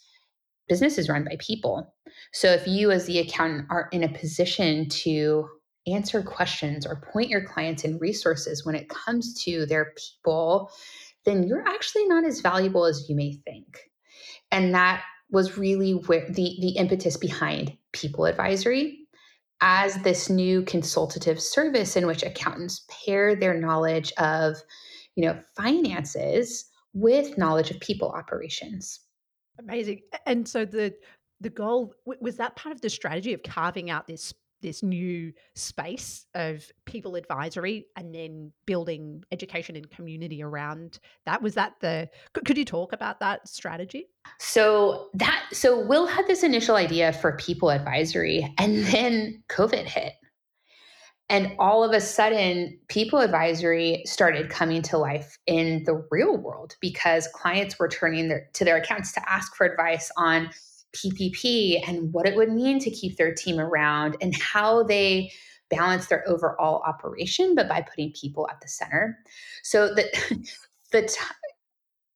business 0.68 0.96
is 0.96 1.09
run 1.09 1.24
by 1.24 1.37
people. 1.38 1.92
So 2.32 2.48
if 2.48 2.66
you, 2.66 2.90
as 2.90 3.06
the 3.06 3.18
accountant, 3.18 3.66
are 3.68 3.88
in 3.92 4.04
a 4.04 4.09
position 4.09 4.88
to 4.88 5.48
answer 5.87 6.22
questions 6.22 6.87
or 6.87 7.03
point 7.12 7.31
your 7.31 7.44
clients 7.44 7.85
in 7.85 7.99
resources 7.99 8.64
when 8.64 8.75
it 8.75 8.88
comes 8.88 9.42
to 9.44 9.66
their 9.66 9.92
people, 9.96 10.70
then 11.25 11.44
you're 11.44 11.66
actually 11.66 12.07
not 12.07 12.25
as 12.25 12.40
valuable 12.40 12.85
as 12.85 13.09
you 13.09 13.16
may 13.16 13.33
think. 13.44 13.90
And 14.51 14.75
that 14.75 15.03
was 15.31 15.59
really 15.59 15.92
where 15.92 16.27
the, 16.29 16.57
the 16.61 16.77
impetus 16.77 17.16
behind 17.16 17.77
people 17.92 18.27
advisory. 18.27 19.01
As 19.62 19.96
this 20.03 20.29
new 20.29 20.62
consultative 20.62 21.40
service 21.40 21.96
in 21.96 22.07
which 22.07 22.22
accountants 22.22 22.85
pair 22.90 23.35
their 23.35 23.59
knowledge 23.59 24.12
of 24.18 24.59
you 25.14 25.25
know 25.25 25.40
finances 25.57 26.66
with 26.92 27.38
knowledge 27.38 27.70
of 27.70 27.81
people 27.81 28.11
operations. 28.11 29.01
Amazing. 29.59 30.03
And 30.27 30.46
so 30.46 30.66
the 30.66 30.94
the 31.40 31.51
goal 31.51 31.94
was 32.05 32.37
that 32.37 32.57
part 32.57 32.75
of 32.75 32.81
the 32.81 32.90
strategy 32.90 33.33
of 33.33 33.42
carving 33.42 33.90
out 33.90 34.07
this 34.07 34.33
this 34.62 34.83
new 34.83 35.33
space 35.55 36.27
of 36.35 36.64
people 36.85 37.14
advisory 37.14 37.87
and 37.97 38.14
then 38.14 38.53
building 38.66 39.23
education 39.33 39.77
and 39.77 39.90
community 39.90 40.42
around 40.42 40.99
that. 41.25 41.42
Was 41.42 41.55
that 41.55 41.75
the 41.81 42.09
could 42.33 42.59
you 42.59 42.64
talk 42.64 42.92
about 42.92 43.21
that 43.21 43.49
strategy? 43.49 44.07
So 44.38 45.09
that 45.14 45.45
so 45.53 45.85
will 45.85 46.07
had 46.07 46.27
this 46.27 46.42
initial 46.42 46.77
idea 46.77 47.12
for 47.12 47.37
people 47.37 47.71
advisory 47.71 48.53
and 48.59 48.85
then 48.87 49.42
covid 49.49 49.85
hit. 49.85 50.14
And 51.29 51.53
all 51.59 51.83
of 51.83 51.92
a 51.92 52.01
sudden, 52.01 52.79
people 52.88 53.19
advisory 53.19 54.03
started 54.07 54.49
coming 54.49 54.81
to 54.83 54.97
life 54.97 55.37
in 55.47 55.83
the 55.85 56.07
real 56.11 56.37
world 56.37 56.77
because 56.81 57.27
clients 57.35 57.81
were 57.81 57.88
turning 57.88 58.29
their, 58.29 58.49
to 58.53 58.64
their 58.64 58.77
accounts 58.77 59.11
to 59.14 59.29
ask 59.29 59.57
for 59.57 59.66
advice 59.66 60.11
on 60.16 60.51
PPP 60.96 61.87
and 61.87 62.12
what 62.12 62.26
it 62.26 62.37
would 62.37 62.50
mean 62.50 62.78
to 62.80 62.90
keep 62.90 63.16
their 63.16 63.35
team 63.35 63.61
around 63.61 64.16
and 64.20 64.35
how 64.37 64.82
they 64.82 65.30
balance 65.68 66.06
their 66.06 66.28
overall 66.28 66.82
operation, 66.87 67.54
but 67.54 67.68
by 67.68 67.82
putting 67.82 68.12
people 68.12 68.48
at 68.50 68.61
the 68.61 68.68
center. 68.68 69.18
So 69.62 69.94
the 69.94 70.04
the 70.92 71.02
t- 71.02 71.16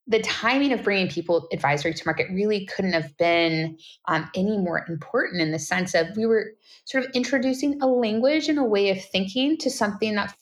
the 0.07 0.21
timing 0.21 0.73
of 0.73 0.83
bringing 0.83 1.09
people 1.09 1.47
advisory 1.53 1.95
to 1.95 2.03
market 2.05 2.27
really 2.33 2.67
couldn't 2.67 2.95
have 2.95 3.17
been 3.17 3.79
um, 4.09 4.29
any 4.35 4.59
more 4.59 4.85
important 4.89 5.41
in 5.41 5.53
the 5.53 5.59
sense 5.59 5.95
of 5.95 6.09
we 6.17 6.27
were 6.27 6.53
sort 6.85 7.05
of 7.05 7.11
introducing 7.13 7.81
a 7.81 7.87
language 7.87 8.49
and 8.49 8.59
a 8.59 8.65
way 8.65 8.91
of 8.91 9.03
thinking 9.05 9.57
to 9.59 9.71
something 9.71 10.17
that 10.17 10.35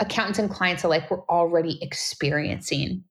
accountants 0.00 0.38
and 0.38 0.50
clients 0.50 0.84
alike 0.84 1.10
were 1.10 1.24
already 1.30 1.78
experiencing. 1.82 3.04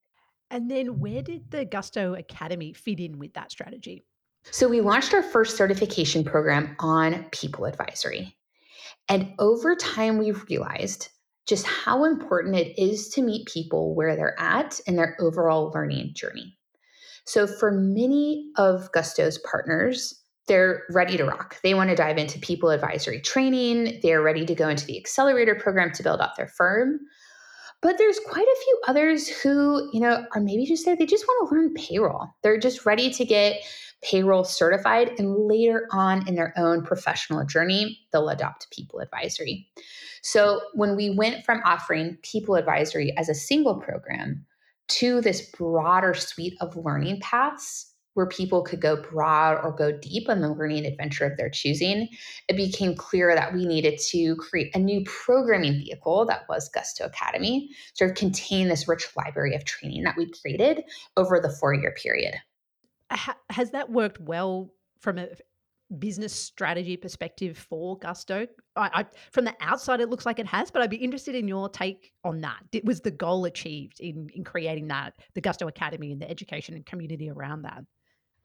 And 0.51 0.69
then 0.69 0.99
where 0.99 1.23
did 1.23 1.49
the 1.49 1.65
Gusto 1.65 2.13
Academy 2.13 2.73
fit 2.73 2.99
in 2.99 3.17
with 3.17 3.33
that 3.33 3.51
strategy? 3.51 4.05
So 4.51 4.67
we 4.67 4.81
launched 4.81 5.13
our 5.13 5.23
first 5.23 5.57
certification 5.57 6.23
program 6.23 6.75
on 6.79 7.25
people 7.31 7.65
advisory. 7.65 8.35
And 9.09 9.33
over 9.39 9.75
time, 9.75 10.17
we 10.17 10.31
realized 10.31 11.09
just 11.45 11.67
how 11.67 12.05
important 12.05 12.55
it 12.55 12.81
is 12.81 13.09
to 13.09 13.21
meet 13.21 13.47
people 13.47 13.93
where 13.95 14.15
they're 14.15 14.39
at 14.39 14.79
in 14.87 14.95
their 14.95 15.15
overall 15.19 15.71
learning 15.73 16.11
journey. 16.15 16.57
So, 17.25 17.47
for 17.47 17.71
many 17.71 18.51
of 18.57 18.91
Gusto's 18.91 19.37
partners, 19.39 20.13
they're 20.47 20.83
ready 20.91 21.17
to 21.17 21.25
rock. 21.25 21.57
They 21.63 21.73
want 21.73 21.89
to 21.89 21.95
dive 21.95 22.17
into 22.17 22.39
people 22.39 22.69
advisory 22.69 23.19
training. 23.19 23.99
They're 24.03 24.21
ready 24.21 24.45
to 24.45 24.55
go 24.55 24.69
into 24.69 24.85
the 24.85 24.97
accelerator 24.97 25.55
program 25.55 25.91
to 25.93 26.03
build 26.03 26.21
out 26.21 26.35
their 26.35 26.47
firm. 26.47 26.99
But 27.81 27.97
there's 27.97 28.19
quite 28.27 28.47
a 28.47 28.61
few 28.63 28.81
others 28.87 29.27
who, 29.27 29.89
you 29.91 29.99
know, 29.99 30.25
are 30.33 30.41
maybe 30.41 30.65
just 30.65 30.85
there, 30.85 30.95
they 30.95 31.05
just 31.05 31.27
want 31.27 31.49
to 31.49 31.55
learn 31.55 31.73
payroll. 31.73 32.27
They're 32.41 32.59
just 32.59 32.85
ready 32.85 33.11
to 33.11 33.25
get 33.25 33.61
payroll 34.03 34.43
certified, 34.43 35.11
and 35.17 35.47
later 35.47 35.87
on 35.91 36.27
in 36.27 36.35
their 36.35 36.53
own 36.57 36.83
professional 36.83 37.45
journey, 37.45 37.99
they'll 38.11 38.29
adopt 38.29 38.69
people 38.71 38.99
advisory. 38.99 39.67
So 40.21 40.61
when 40.73 40.95
we 40.95 41.09
went 41.09 41.45
from 41.45 41.61
offering 41.65 42.17
people 42.23 42.55
advisory 42.55 43.15
as 43.17 43.29
a 43.29 43.35
single 43.35 43.75
program 43.75 44.45
to 44.87 45.21
this 45.21 45.49
broader 45.51 46.13
suite 46.13 46.55
of 46.61 46.75
learning 46.75 47.19
paths 47.21 47.91
where 48.15 48.27
people 48.27 48.63
could 48.63 48.79
go 48.79 48.95
broad 48.95 49.59
or 49.63 49.71
go 49.71 49.91
deep 49.91 50.29
on 50.29 50.39
the 50.39 50.51
learning 50.51 50.85
adventure 50.85 51.25
of 51.25 51.37
their 51.37 51.49
choosing, 51.49 52.07
it 52.47 52.55
became 52.55 52.95
clear 52.95 53.35
that 53.35 53.53
we 53.53 53.65
needed 53.65 53.99
to 53.99 54.35
create 54.37 54.73
a 54.73 54.79
new 54.79 55.03
programming 55.03 55.73
vehicle 55.73 56.25
that 56.25 56.47
was 56.47 56.69
Gusto 56.69 57.05
Academy, 57.05 57.69
sort 57.93 58.11
of 58.11 58.17
contain 58.17 58.69
this 58.69 58.87
rich 58.87 59.05
library 59.17 59.53
of 59.53 59.65
training 59.65 60.03
that 60.03 60.15
we 60.17 60.31
created 60.31 60.83
over 61.17 61.39
the 61.39 61.49
four 61.49 61.73
year 61.73 61.93
period 62.01 62.35
has 63.09 63.71
that 63.71 63.89
worked 63.89 64.19
well 64.19 64.73
from 64.99 65.17
a 65.17 65.27
business 65.99 66.33
strategy 66.33 66.97
perspective 66.97 67.57
for 67.57 67.97
Gusto? 67.97 68.47
I, 68.75 68.89
I, 68.93 69.05
from 69.31 69.45
the 69.45 69.55
outside, 69.61 70.01
it 70.01 70.09
looks 70.09 70.25
like 70.25 70.39
it 70.39 70.47
has, 70.47 70.71
but 70.71 70.81
I'd 70.81 70.89
be 70.89 70.97
interested 70.97 71.35
in 71.35 71.47
your 71.47 71.69
take 71.69 72.13
on 72.23 72.41
that. 72.41 72.59
Did, 72.71 72.87
was 72.87 73.01
the 73.01 73.11
goal 73.11 73.45
achieved 73.45 73.99
in 73.99 74.29
in 74.33 74.43
creating 74.43 74.87
that 74.87 75.13
the 75.33 75.41
Gusto 75.41 75.67
Academy 75.67 76.11
and 76.11 76.21
the 76.21 76.29
education 76.29 76.75
and 76.75 76.85
community 76.85 77.29
around 77.29 77.63
that? 77.63 77.83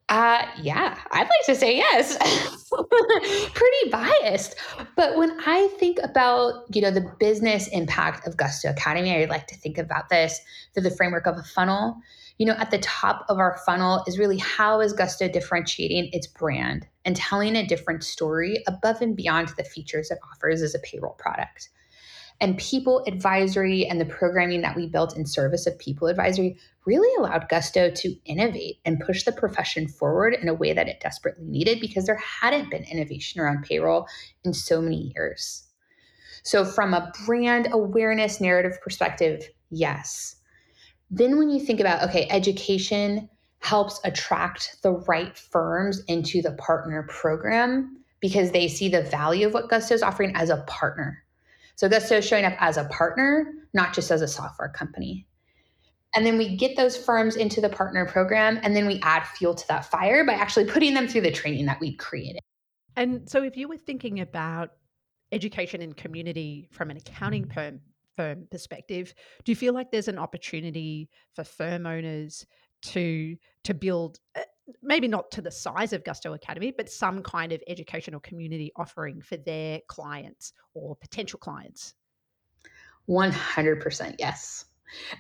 Uh, 0.09 0.45
yeah, 0.61 0.99
I'd 1.13 1.21
like 1.21 1.47
to 1.47 1.55
say 1.55 1.77
yes. 1.77 2.19
Pretty 3.55 3.91
biased, 3.91 4.57
but 4.97 5.17
when 5.17 5.39
I 5.47 5.69
think 5.79 5.99
about 6.03 6.65
you 6.75 6.83
know 6.83 6.91
the 6.91 7.13
business 7.21 7.69
impact 7.69 8.27
of 8.27 8.37
Gusto 8.37 8.71
Academy, 8.71 9.23
I 9.23 9.27
like 9.27 9.47
to 9.47 9.57
think 9.57 9.79
about 9.79 10.09
this 10.09 10.41
through 10.75 10.83
the 10.83 10.91
framework 10.91 11.27
of 11.27 11.39
a 11.39 11.45
funnel 11.45 11.97
you 12.41 12.47
know, 12.47 12.55
at 12.55 12.71
the 12.71 12.79
top 12.79 13.27
of 13.29 13.39
our 13.39 13.61
funnel 13.67 14.03
is 14.07 14.19
really 14.19 14.39
how 14.39 14.81
is 14.81 14.95
Gusto 14.95 15.29
differentiating 15.29 16.09
its 16.15 16.27
brand 16.27 16.87
and 17.05 17.15
telling 17.15 17.55
a 17.55 17.67
different 17.67 18.03
story 18.03 18.65
above 18.67 19.03
and 19.03 19.15
beyond 19.15 19.49
the 19.59 19.63
features 19.63 20.11
it 20.11 20.19
offers 20.33 20.63
as 20.63 20.75
a 20.75 20.79
payroll 20.79 21.13
product. 21.19 21.69
And 22.41 22.57
people 22.57 23.05
advisory 23.07 23.85
and 23.85 24.01
the 24.01 24.07
programming 24.07 24.63
that 24.63 24.75
we 24.75 24.87
built 24.87 25.19
in 25.19 25.27
service 25.27 25.67
of 25.67 25.79
people 25.79 26.09
advisory 26.09 26.57
really 26.87 27.15
allowed 27.19 27.51
Gusto 27.51 27.91
to 27.91 28.17
innovate 28.25 28.79
and 28.87 29.03
push 29.05 29.25
the 29.25 29.33
profession 29.33 29.87
forward 29.87 30.33
in 30.33 30.49
a 30.49 30.55
way 30.55 30.73
that 30.73 30.89
it 30.89 31.01
desperately 31.01 31.45
needed 31.45 31.79
because 31.79 32.07
there 32.07 32.17
hadn't 32.17 32.71
been 32.71 32.85
innovation 32.85 33.43
around 33.43 33.65
payroll 33.65 34.07
in 34.45 34.55
so 34.55 34.81
many 34.81 35.13
years. 35.15 35.65
So, 36.43 36.65
from 36.65 36.95
a 36.95 37.13
brand 37.27 37.69
awareness 37.71 38.41
narrative 38.41 38.81
perspective, 38.81 39.47
yes, 39.69 40.37
then, 41.11 41.39
when 41.39 41.51
you 41.51 41.59
think 41.61 41.81
about, 41.81 42.09
okay, 42.09 42.29
education 42.31 43.29
helps 43.59 44.01
attract 44.05 44.77
the 44.83 44.93
right 44.93 45.37
firms 45.37 46.03
into 46.07 46.41
the 46.41 46.53
partner 46.53 47.07
program 47.09 47.97
because 48.21 48.53
they 48.53 48.69
see 48.69 48.89
the 48.89 49.03
value 49.03 49.47
of 49.47 49.55
what 49.55 49.69
Gusto 49.69 49.95
is 49.95 50.03
offering 50.03 50.35
as 50.37 50.51
a 50.51 50.59
partner. 50.67 51.23
So, 51.75 51.89
Gusto 51.89 52.19
is 52.19 52.27
showing 52.27 52.45
up 52.45 52.55
as 52.61 52.77
a 52.77 52.85
partner, 52.85 53.53
not 53.75 53.93
just 53.93 54.11
as 54.11 54.23
a 54.23 54.29
software 54.29 54.69
company. 54.69 55.27
And 56.15 56.27
then 56.27 56.39
we 56.39 56.57
get 56.57 56.77
those 56.77 56.97
firms 56.97 57.37
into 57.37 57.61
the 57.61 57.69
partner 57.69 58.05
program, 58.07 58.61
and 58.63 58.77
then 58.77 58.87
we 58.87 59.01
add 59.03 59.25
fuel 59.25 59.55
to 59.55 59.69
that 59.69 59.85
fire 59.85 60.25
by 60.25 60.35
actually 60.35 60.67
putting 60.67 60.95
them 60.95 61.09
through 61.09 61.23
the 61.23 61.31
training 61.31 61.67
that 61.67 61.81
we've 61.81 61.99
created. 61.99 62.41
And 62.97 63.29
so, 63.29 63.43
if 63.43 63.57
you 63.57 63.69
were 63.69 63.79
thinking 63.79 64.21
about 64.21 64.73
education 65.33 65.83
and 65.83 65.97
community 65.97 66.69
from 66.71 66.91
an 66.91 66.97
accounting 66.97 67.43
mm-hmm. 67.45 67.53
Firm 68.21 68.47
perspective, 68.51 69.15
do 69.45 69.53
you 69.53 69.57
feel 69.57 69.73
like 69.73 69.91
there's 69.91 70.09
an 70.09 70.19
opportunity 70.19 71.09
for 71.35 71.45
firm 71.45 71.87
owners 71.87 72.47
to 72.83 73.37
to 73.65 73.75
build 73.75 74.21
uh, 74.37 74.43
maybe 74.83 75.09
not 75.09 75.31
to 75.33 75.43
the 75.43 75.51
size 75.51 75.93
of 75.93 76.05
Gusto 76.05 76.33
Academy, 76.35 76.73
but 76.77 76.89
some 76.89 77.23
kind 77.23 77.53
of 77.53 77.63
educational 77.67 78.21
community 78.21 78.73
offering 78.77 79.21
for 79.21 79.37
their 79.37 79.81
clients 79.89 80.53
or 80.75 80.97
potential 80.97 81.39
clients? 81.39 81.95
100% 83.09 84.15
yes. 84.19 84.67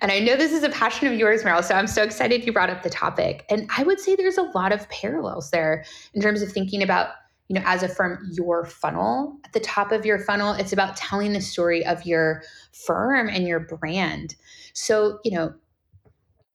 And 0.01 0.13
I 0.13 0.21
know 0.21 0.37
this 0.37 0.53
is 0.53 0.63
a 0.63 0.69
passion 0.69 1.09
of 1.09 1.15
yours, 1.15 1.43
Meryl, 1.43 1.65
so 1.65 1.75
I'm 1.75 1.87
so 1.87 2.03
excited 2.03 2.45
you 2.45 2.53
brought 2.53 2.71
up 2.71 2.83
the 2.83 2.91
topic. 2.91 3.45
And 3.51 3.69
I 3.77 3.83
would 3.83 4.01
say 4.01 4.15
there's 4.15 4.39
a 4.39 4.43
lot 4.43 4.73
of 4.73 4.89
parallels 4.89 5.51
there 5.51 5.85
in 6.15 6.21
terms 6.21 6.43
of 6.43 6.53
thinking 6.53 6.83
about 6.83 7.09
you 7.51 7.55
know, 7.55 7.63
as 7.65 7.83
a 7.83 7.89
firm, 7.89 8.31
your 8.31 8.65
funnel. 8.65 9.37
At 9.45 9.53
the 9.53 9.59
top 9.59 9.91
of 9.91 10.07
your 10.07 10.21
funnel, 10.21 10.53
it's 10.53 10.73
about 10.73 10.97
telling 10.97 11.33
the 11.33 11.41
story 11.41 11.85
of 11.85 12.07
your 12.07 12.45
firm 12.71 13.29
and 13.29 13.45
your 13.45 13.59
brand. 13.59 14.37
So, 14.73 15.19
you 15.25 15.33
know, 15.33 15.55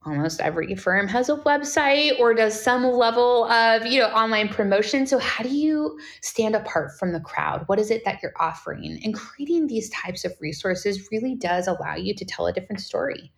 almost 0.05 0.39
every 0.39 0.73
firm 0.75 1.09
has 1.09 1.27
a 1.27 1.35
website 1.35 2.17
or 2.17 2.33
does 2.33 2.57
some 2.57 2.85
level 2.85 3.43
of 3.45 3.85
you 3.87 3.99
know 3.99 4.07
online 4.09 4.47
promotion 4.47 5.07
so 5.07 5.17
how 5.17 5.43
do 5.43 5.49
you 5.49 5.97
stand 6.21 6.55
apart 6.55 6.91
from 6.99 7.11
the 7.11 7.19
crowd 7.21 7.63
what 7.65 7.79
is 7.79 7.89
it 7.89 8.05
that 8.05 8.19
you're 8.21 8.31
offering 8.39 8.99
and 9.03 9.15
creating 9.15 9.65
these 9.65 9.89
types 9.89 10.23
of 10.23 10.31
resources 10.39 11.09
really 11.11 11.33
does 11.33 11.65
allow 11.67 11.95
you 11.95 12.13
to 12.13 12.23
tell 12.23 12.45
a 12.45 12.53
different 12.53 12.79
story 12.79 13.31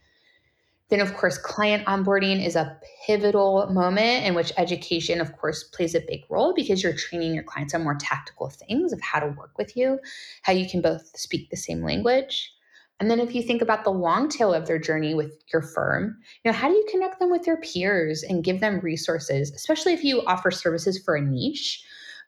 then, 0.89 1.01
of 1.01 1.13
course, 1.15 1.37
client 1.37 1.85
onboarding 1.85 2.45
is 2.45 2.55
a 2.55 2.77
pivotal 3.05 3.67
moment 3.69 4.25
in 4.25 4.35
which 4.35 4.53
education, 4.57 5.19
of 5.19 5.35
course, 5.37 5.63
plays 5.63 5.95
a 5.95 5.99
big 5.99 6.21
role 6.29 6.53
because 6.53 6.81
you're 6.81 6.93
training 6.93 7.33
your 7.33 7.43
clients 7.43 7.73
on 7.73 7.83
more 7.83 7.97
tactical 7.99 8.49
things 8.49 8.93
of 8.93 9.01
how 9.01 9.19
to 9.19 9.27
work 9.27 9.57
with 9.57 9.75
you, 9.75 9.99
how 10.43 10.53
you 10.53 10.67
can 10.67 10.81
both 10.81 11.11
speak 11.17 11.49
the 11.49 11.57
same 11.57 11.83
language. 11.83 12.53
And 12.99 13.11
then 13.11 13.19
if 13.19 13.35
you 13.35 13.43
think 13.43 13.61
about 13.61 13.83
the 13.83 13.91
long 13.91 14.29
tail 14.29 14.53
of 14.53 14.65
their 14.65 14.79
journey 14.79 15.13
with 15.13 15.43
your 15.51 15.61
firm, 15.61 16.17
you 16.43 16.51
know, 16.51 16.57
how 16.57 16.69
do 16.69 16.73
you 16.73 16.87
connect 16.89 17.19
them 17.19 17.29
with 17.29 17.43
their 17.43 17.57
peers 17.57 18.23
and 18.23 18.43
give 18.43 18.59
them 18.59 18.79
resources, 18.79 19.51
especially 19.51 19.93
if 19.93 20.03
you 20.03 20.23
offer 20.25 20.51
services 20.51 20.97
for 21.03 21.15
a 21.15 21.21
niche? 21.21 21.83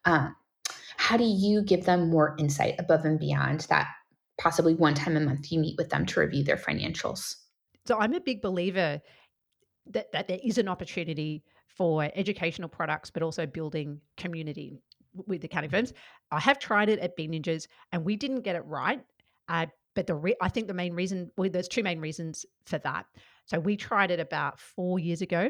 Um, 0.05 0.35
how 0.97 1.17
do 1.17 1.23
you 1.23 1.63
give 1.63 1.85
them 1.85 2.09
more 2.09 2.35
insight 2.37 2.75
above 2.77 3.05
and 3.05 3.17
beyond 3.17 3.61
that 3.69 3.87
possibly 4.37 4.75
one 4.75 4.93
time 4.93 5.17
a 5.17 5.21
month 5.21 5.51
you 5.51 5.59
meet 5.59 5.77
with 5.77 5.89
them 5.89 6.05
to 6.07 6.19
review 6.19 6.43
their 6.43 6.57
financials? 6.57 7.35
So 7.85 7.97
I'm 7.97 8.13
a 8.13 8.19
big 8.19 8.41
believer 8.41 9.01
that, 9.91 10.11
that 10.11 10.27
there 10.27 10.39
is 10.43 10.57
an 10.57 10.67
opportunity 10.67 11.43
for 11.67 12.09
educational 12.15 12.69
products, 12.69 13.09
but 13.09 13.23
also 13.23 13.45
building 13.45 13.99
community 14.17 14.81
with 15.27 15.43
accounting 15.43 15.69
firms. 15.69 15.93
I 16.31 16.39
have 16.39 16.59
tried 16.59 16.89
it 16.89 16.99
at 16.99 17.15
Bean 17.15 17.31
Ninjas 17.31 17.67
and 17.91 18.05
we 18.05 18.15
didn't 18.15 18.41
get 18.41 18.55
it 18.55 18.65
right. 18.65 19.01
Uh, 19.47 19.65
but 19.95 20.07
the 20.07 20.15
re- 20.15 20.35
I 20.41 20.49
think 20.49 20.67
the 20.67 20.73
main 20.73 20.93
reason, 20.93 21.31
well, 21.37 21.49
there's 21.49 21.67
two 21.67 21.83
main 21.83 21.99
reasons 21.99 22.45
for 22.65 22.77
that. 22.79 23.05
So 23.45 23.59
we 23.59 23.75
tried 23.75 24.11
it 24.11 24.19
about 24.19 24.59
four 24.59 24.99
years 24.99 25.21
ago 25.21 25.49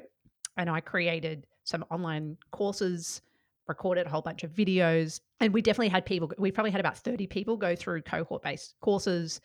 and 0.57 0.69
I 0.69 0.79
created 0.79 1.45
some 1.63 1.83
online 1.91 2.37
courses, 2.51 3.21
recorded 3.67 4.07
a 4.07 4.09
whole 4.09 4.21
bunch 4.21 4.43
of 4.43 4.51
videos, 4.51 5.19
and 5.39 5.53
we 5.53 5.61
definitely 5.61 5.89
had 5.89 6.05
people, 6.05 6.31
we 6.37 6.51
probably 6.51 6.71
had 6.71 6.79
about 6.79 6.97
30 6.97 7.27
people 7.27 7.57
go 7.57 7.75
through 7.75 8.01
cohort 8.01 8.41
based 8.41 8.75
courses, 8.81 9.41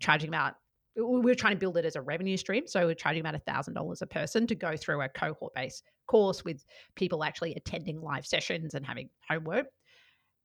charging 0.00 0.28
about 0.28 0.54
we 0.98 1.20
were 1.20 1.34
trying 1.34 1.54
to 1.54 1.58
build 1.58 1.76
it 1.76 1.84
as 1.84 1.96
a 1.96 2.02
revenue 2.02 2.36
stream. 2.36 2.66
So 2.66 2.86
we're 2.86 2.94
charging 2.94 3.20
about 3.20 3.40
$1,000 3.46 4.02
a 4.02 4.06
person 4.06 4.46
to 4.46 4.54
go 4.54 4.76
through 4.76 5.00
a 5.00 5.08
cohort 5.08 5.54
based 5.54 5.84
course 6.06 6.44
with 6.44 6.64
people 6.96 7.22
actually 7.22 7.54
attending 7.54 8.00
live 8.00 8.26
sessions 8.26 8.74
and 8.74 8.84
having 8.84 9.08
homework. 9.28 9.66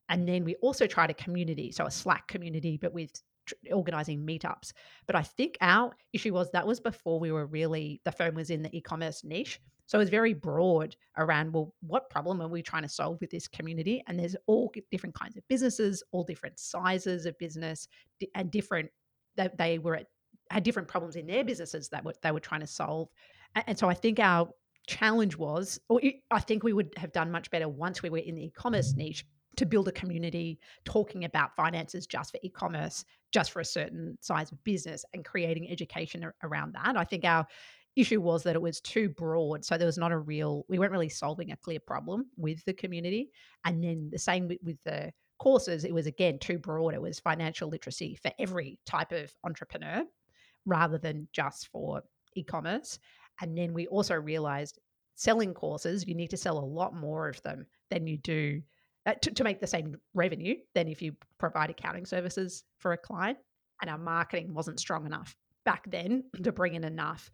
And 0.09 0.27
then 0.27 0.43
we 0.43 0.55
also 0.55 0.85
tried 0.85 1.09
a 1.09 1.15
community, 1.15 1.71
so 1.71 1.85
a 1.85 1.91
Slack 1.91 2.27
community, 2.27 2.77
but 2.77 2.93
with 2.93 3.11
organizing 3.71 4.25
meetups. 4.25 4.71
But 5.07 5.15
I 5.15 5.23
think 5.23 5.57
our 5.59 5.91
issue 6.13 6.33
was 6.33 6.51
that 6.51 6.67
was 6.67 6.79
before 6.79 7.19
we 7.19 7.31
were 7.31 7.45
really, 7.45 8.01
the 8.05 8.11
firm 8.11 8.35
was 8.35 8.49
in 8.49 8.61
the 8.61 8.75
e 8.75 8.81
commerce 8.81 9.23
niche. 9.23 9.59
So 9.85 9.97
it 9.97 10.01
was 10.01 10.09
very 10.09 10.33
broad 10.33 10.95
around, 11.17 11.51
well, 11.51 11.73
what 11.81 12.09
problem 12.09 12.41
are 12.41 12.47
we 12.47 12.61
trying 12.61 12.83
to 12.83 12.89
solve 12.89 13.17
with 13.19 13.29
this 13.31 13.47
community? 13.47 14.01
And 14.07 14.17
there's 14.17 14.35
all 14.47 14.71
different 14.91 15.15
kinds 15.15 15.35
of 15.35 15.43
businesses, 15.49 16.03
all 16.11 16.23
different 16.23 16.59
sizes 16.59 17.25
of 17.25 17.37
business, 17.37 17.87
and 18.35 18.49
different, 18.49 18.89
that 19.35 19.57
they 19.57 19.79
were 19.79 19.95
at, 19.95 20.07
had 20.53 20.63
different 20.63 20.87
problems 20.87 21.15
in 21.15 21.27
their 21.27 21.43
businesses 21.43 21.89
that 21.89 22.05
were, 22.05 22.13
they 22.21 22.31
were 22.31 22.39
trying 22.39 22.61
to 22.61 22.67
solve. 22.67 23.09
And 23.55 23.77
so 23.77 23.89
I 23.89 23.93
think 23.93 24.19
our 24.19 24.49
challenge 24.87 25.37
was, 25.37 25.79
or 25.89 25.99
I 26.31 26.39
think 26.39 26.63
we 26.63 26.73
would 26.73 26.93
have 26.97 27.11
done 27.11 27.31
much 27.31 27.49
better 27.49 27.67
once 27.67 28.03
we 28.03 28.09
were 28.09 28.19
in 28.19 28.35
the 28.35 28.45
e 28.45 28.53
commerce 28.55 28.93
niche 28.95 29.25
to 29.55 29.65
build 29.65 29.87
a 29.87 29.91
community 29.91 30.59
talking 30.83 31.25
about 31.25 31.55
finances 31.55 32.07
just 32.07 32.31
for 32.31 32.39
e-commerce 32.43 33.05
just 33.31 33.51
for 33.51 33.59
a 33.59 33.65
certain 33.65 34.17
size 34.21 34.51
of 34.51 34.63
business 34.63 35.05
and 35.13 35.25
creating 35.25 35.69
education 35.69 36.25
around 36.43 36.73
that. 36.73 36.97
I 36.97 37.03
think 37.03 37.23
our 37.23 37.45
issue 37.95 38.19
was 38.19 38.41
that 38.43 38.55
it 38.55 38.61
was 38.61 38.81
too 38.81 39.09
broad 39.09 39.63
so 39.63 39.77
there 39.77 39.85
was 39.85 39.99
not 39.99 40.11
a 40.11 40.17
real 40.17 40.65
we 40.67 40.79
weren't 40.79 40.91
really 40.91 41.09
solving 41.09 41.51
a 41.51 41.57
clear 41.57 41.79
problem 41.79 42.25
with 42.37 42.65
the 42.65 42.73
community. 42.73 43.29
And 43.65 43.83
then 43.83 44.09
the 44.11 44.17
same 44.17 44.47
with, 44.47 44.57
with 44.63 44.77
the 44.83 45.11
courses 45.37 45.83
it 45.83 45.93
was 45.93 46.07
again 46.07 46.39
too 46.39 46.57
broad. 46.57 46.95
It 46.95 47.01
was 47.01 47.19
financial 47.19 47.69
literacy 47.69 48.17
for 48.21 48.31
every 48.39 48.79
type 48.85 49.11
of 49.11 49.31
entrepreneur 49.43 50.03
rather 50.66 50.97
than 50.97 51.28
just 51.32 51.68
for 51.68 52.01
e-commerce 52.36 52.99
and 53.41 53.57
then 53.57 53.74
we 53.74 53.88
also 53.88 54.16
realized 54.16 54.80
selling 55.16 55.53
courses 55.53 56.07
you 56.07 56.16
need 56.16 56.30
to 56.30 56.38
sell 56.38 56.57
a 56.57 56.66
lot 56.66 56.95
more 56.95 57.30
of 57.30 57.41
them 57.43 57.66
than 57.89 58.07
you 58.07 58.18
do 58.18 58.61
uh, 59.05 59.14
to, 59.22 59.32
to 59.32 59.43
make 59.43 59.59
the 59.59 59.68
same 59.68 59.97
revenue 60.14 60.55
than 60.76 60.88
if 60.88 61.01
you 61.01 61.14
provide 61.38 61.70
accounting 61.70 62.05
services 62.05 62.64
for 62.80 62.93
a 62.93 62.97
client. 62.97 63.38
And 63.82 63.91
our 63.91 63.97
marketing 63.97 64.53
wasn't 64.53 64.80
strong 64.80 65.05
enough 65.05 65.36
back 65.66 65.89
then 65.89 66.24
to 66.43 66.51
bring 66.51 66.76
in 66.76 66.84
enough 66.84 67.30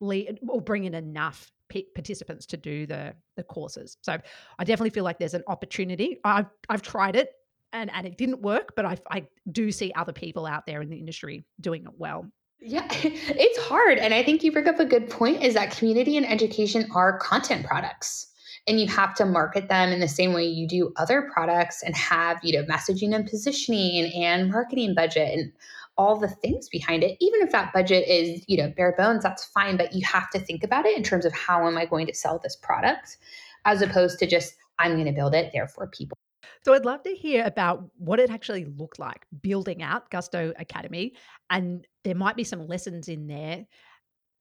lead 0.00 0.38
or 0.48 0.60
bring 0.60 0.84
in 0.84 0.94
enough 0.94 1.50
participants 1.94 2.46
to 2.46 2.56
do 2.56 2.86
the 2.86 3.14
the 3.36 3.42
courses. 3.42 3.96
So 4.02 4.18
I 4.58 4.64
definitely 4.64 4.90
feel 4.90 5.04
like 5.04 5.18
there's 5.18 5.34
an 5.34 5.44
opportunity. 5.46 6.18
I've 6.24 6.46
I've 6.68 6.82
tried 6.82 7.16
it 7.16 7.30
and 7.72 7.90
and 7.92 8.06
it 8.06 8.18
didn't 8.18 8.42
work, 8.42 8.74
but 8.76 8.84
I 8.84 8.98
I 9.10 9.26
do 9.50 9.72
see 9.72 9.92
other 9.96 10.12
people 10.12 10.46
out 10.46 10.66
there 10.66 10.82
in 10.82 10.90
the 10.90 10.98
industry 10.98 11.46
doing 11.60 11.84
it 11.84 11.92
well. 11.96 12.30
Yeah, 12.60 12.86
it's 12.90 13.58
hard. 13.58 13.98
And 13.98 14.14
I 14.14 14.22
think 14.22 14.42
you 14.42 14.52
bring 14.52 14.68
up 14.68 14.80
a 14.80 14.84
good 14.84 15.10
point 15.10 15.42
is 15.42 15.54
that 15.54 15.76
community 15.76 16.16
and 16.16 16.28
education 16.28 16.86
are 16.94 17.18
content 17.18 17.66
products 17.66 18.28
and 18.66 18.80
you 18.80 18.88
have 18.88 19.14
to 19.14 19.26
market 19.26 19.68
them 19.68 19.92
in 19.92 20.00
the 20.00 20.08
same 20.08 20.32
way 20.32 20.44
you 20.44 20.66
do 20.66 20.92
other 20.96 21.30
products 21.32 21.82
and 21.82 21.96
have 21.96 22.38
you 22.42 22.52
know 22.52 22.64
messaging 22.66 23.14
and 23.14 23.26
positioning 23.26 24.12
and 24.14 24.50
marketing 24.50 24.94
budget 24.94 25.38
and 25.38 25.52
all 25.96 26.18
the 26.18 26.28
things 26.28 26.68
behind 26.68 27.02
it 27.02 27.16
even 27.20 27.40
if 27.40 27.52
that 27.52 27.72
budget 27.72 28.06
is 28.08 28.44
you 28.48 28.56
know 28.56 28.72
bare 28.76 28.94
bones 28.96 29.22
that's 29.22 29.44
fine 29.44 29.76
but 29.76 29.92
you 29.92 30.04
have 30.04 30.28
to 30.30 30.38
think 30.38 30.64
about 30.64 30.86
it 30.86 30.96
in 30.96 31.02
terms 31.02 31.24
of 31.24 31.32
how 31.32 31.66
am 31.66 31.76
i 31.78 31.84
going 31.84 32.06
to 32.06 32.14
sell 32.14 32.40
this 32.42 32.56
product 32.56 33.18
as 33.64 33.82
opposed 33.82 34.18
to 34.18 34.26
just 34.26 34.56
i'm 34.78 34.92
going 34.92 35.06
to 35.06 35.12
build 35.12 35.34
it 35.34 35.52
therefore 35.52 35.86
people 35.88 36.16
so 36.64 36.72
I'd 36.72 36.86
love 36.86 37.02
to 37.02 37.10
hear 37.10 37.44
about 37.44 37.84
what 37.98 38.18
it 38.18 38.30
actually 38.30 38.64
looked 38.64 38.98
like 38.98 39.26
building 39.42 39.82
out 39.82 40.10
Gusto 40.10 40.52
Academy. 40.58 41.12
And 41.50 41.86
there 42.04 42.14
might 42.14 42.36
be 42.36 42.44
some 42.44 42.66
lessons 42.66 43.08
in 43.08 43.26
there 43.26 43.66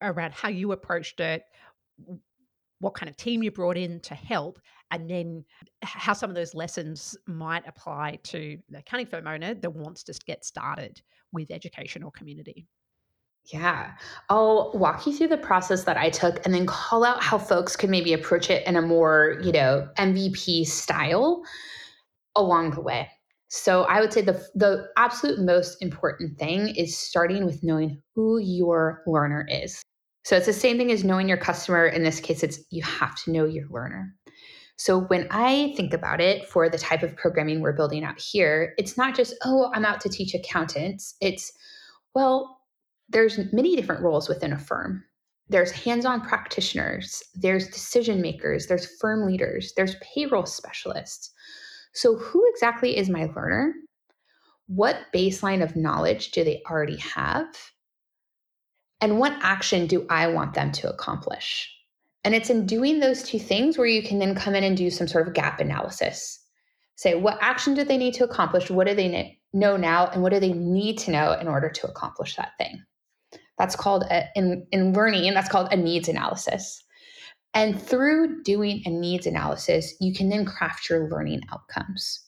around 0.02 0.34
how 0.34 0.48
you 0.48 0.72
approached 0.72 1.20
it, 1.20 1.44
what 2.80 2.94
kind 2.94 3.10
of 3.10 3.18
team 3.18 3.44
you 3.44 3.52
brought 3.52 3.78
in 3.78 4.00
to 4.02 4.16
help, 4.16 4.60
and 4.92 5.10
then 5.10 5.44
how 5.82 6.14
some 6.14 6.30
of 6.30 6.36
those 6.36 6.54
lessons 6.54 7.18
might 7.28 7.68
apply 7.68 8.20
to 8.24 8.58
the 8.70 8.80
accounting 8.80 9.08
firm 9.08 9.28
owner 9.28 9.54
that 9.54 9.74
wants 9.74 10.04
to 10.04 10.14
get 10.26 10.46
started 10.46 11.02
with 11.34 11.52
education 11.52 12.04
or 12.04 12.12
community. 12.12 12.66
Yeah, 13.48 13.92
I'll 14.30 14.72
walk 14.76 15.06
you 15.06 15.12
through 15.12 15.28
the 15.28 15.38
process 15.38 15.84
that 15.84 15.98
I 15.98 16.10
took 16.10 16.46
and 16.46 16.54
then 16.54 16.66
call 16.66 17.04
out 17.04 17.22
how 17.22 17.38
folks 17.38 17.76
could 17.76 17.90
maybe 17.90 18.14
approach 18.14 18.50
it 18.50 18.66
in 18.66 18.78
a 18.78 18.82
more, 18.82 19.42
you 19.44 19.52
know, 19.52 19.90
MVP 19.98 20.66
style 20.66 21.44
along 22.36 22.72
the 22.72 22.82
way. 22.82 23.10
So 23.50 23.84
I 23.84 24.02
would 24.02 24.12
say 24.12 24.22
the 24.22 24.44
the 24.56 24.88
absolute 24.98 25.40
most 25.40 25.82
important 25.82 26.40
thing 26.40 26.76
is 26.76 26.98
starting 26.98 27.46
with 27.46 27.64
knowing 27.64 28.02
who 28.16 28.40
your 28.40 29.04
learner 29.06 29.46
is. 29.50 29.82
So 30.26 30.38
it's 30.38 30.46
the 30.46 30.54
same 30.54 30.78
thing 30.78 30.92
as 30.92 31.04
knowing 31.04 31.28
your 31.28 31.38
customer. 31.38 31.86
In 31.86 32.04
this 32.04 32.20
case, 32.20 32.44
it's 32.44 32.60
you 32.72 32.82
have 32.82 33.16
to 33.24 33.32
know 33.32 33.46
your 33.46 33.66
learner. 33.70 34.16
So 34.78 35.02
when 35.02 35.28
I 35.30 35.74
think 35.78 35.94
about 35.94 36.20
it 36.20 36.48
for 36.48 36.68
the 36.68 36.78
type 36.78 37.04
of 37.04 37.16
programming 37.16 37.62
we're 37.62 37.74
building 37.74 38.04
out 38.04 38.20
here, 38.20 38.74
it's 38.78 38.98
not 38.98 39.16
just, 39.16 39.36
oh, 39.46 39.72
I'm 39.74 39.86
out 39.86 40.02
to 40.02 40.10
teach 40.10 40.34
accountants. 40.34 41.16
It's, 41.22 41.54
well, 42.16 42.60
there's 43.10 43.40
many 43.54 43.76
different 43.76 44.02
roles 44.02 44.28
within 44.28 44.52
a 44.52 44.58
firm. 44.58 45.04
There's 45.50 45.72
hands-on 45.72 46.22
practitioners, 46.22 47.22
there's 47.36 47.68
decision 47.68 48.22
makers, 48.22 48.68
there's 48.68 48.98
firm 49.00 49.28
leaders, 49.28 49.74
there's 49.76 49.96
payroll 50.02 50.46
specialists. 50.46 51.32
So 51.94 52.18
who 52.18 52.44
exactly 52.50 52.98
is 52.98 53.10
my 53.10 53.26
learner? 53.36 53.74
What 54.68 54.98
baseline 55.14 55.64
of 55.64 55.76
knowledge 55.76 56.32
do 56.32 56.44
they 56.44 56.62
already 56.70 56.98
have? 56.98 57.48
and 59.04 59.20
what 59.20 59.38
action 59.42 59.86
do 59.86 60.06
I 60.10 60.28
want 60.28 60.54
them 60.54 60.72
to 60.72 60.90
accomplish? 60.90 61.70
And 62.24 62.34
it's 62.34 62.50
in 62.50 62.66
doing 62.66 63.02
those 63.02 63.22
two 63.22 63.38
things 63.38 63.78
where 63.78 63.86
you 63.86 64.02
can 64.02 64.18
then 64.18 64.34
come 64.34 64.56
in 64.56 64.64
and 64.64 64.78
do 64.78 64.90
some 64.90 65.10
sort 65.10 65.28
of 65.28 65.34
gap 65.34 65.60
analysis. 65.60 66.40
Say, 66.96 67.14
what 67.16 67.38
action 67.42 67.74
do 67.74 67.84
they 67.84 67.98
need 67.98 68.14
to 68.14 68.24
accomplish? 68.24 68.72
What 68.72 68.88
do 68.88 68.96
they 68.96 69.38
know 69.52 69.76
now? 69.76 70.08
And 70.08 70.24
what 70.24 70.32
do 70.32 70.40
they 70.40 70.54
need 70.54 71.00
to 71.00 71.12
know 71.12 71.34
in 71.34 71.50
order 71.50 71.70
to 71.70 71.88
accomplish 71.88 72.38
that 72.38 72.54
thing? 72.58 72.82
That's 73.58 73.76
called, 73.76 74.04
a, 74.10 74.24
in, 74.38 74.66
in 74.72 74.94
learning, 74.94 75.28
and 75.28 75.36
that's 75.36 75.50
called 75.50 75.74
a 75.74 75.76
needs 75.76 76.08
analysis. 76.08 76.82
And 77.54 77.80
through 77.80 78.44
doing 78.44 78.82
a 78.86 78.90
needs 78.90 79.28
analysis, 79.28 79.94
you 80.00 80.14
can 80.14 80.30
then 80.30 80.46
craft 80.46 80.90
your 80.90 81.10
learning 81.10 81.42
outcomes. 81.52 82.20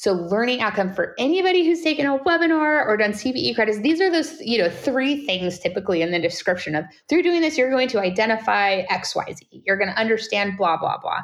So 0.00 0.14
learning 0.14 0.62
outcome 0.62 0.94
for 0.94 1.14
anybody 1.18 1.62
who's 1.62 1.82
taken 1.82 2.06
a 2.06 2.18
webinar 2.20 2.86
or 2.86 2.96
done 2.96 3.12
CPE 3.12 3.54
credits, 3.54 3.80
these 3.80 4.00
are 4.00 4.10
those, 4.10 4.40
you 4.40 4.56
know, 4.56 4.70
three 4.70 5.26
things 5.26 5.58
typically 5.58 6.00
in 6.00 6.10
the 6.10 6.18
description 6.18 6.74
of 6.74 6.86
through 7.08 7.22
doing 7.22 7.42
this, 7.42 7.58
you're 7.58 7.70
going 7.70 7.88
to 7.88 8.00
identify 8.00 8.82
XYZ. 8.86 9.40
You're 9.50 9.76
going 9.76 9.90
to 9.90 10.00
understand 10.00 10.56
blah, 10.56 10.78
blah, 10.78 10.96
blah. 10.98 11.20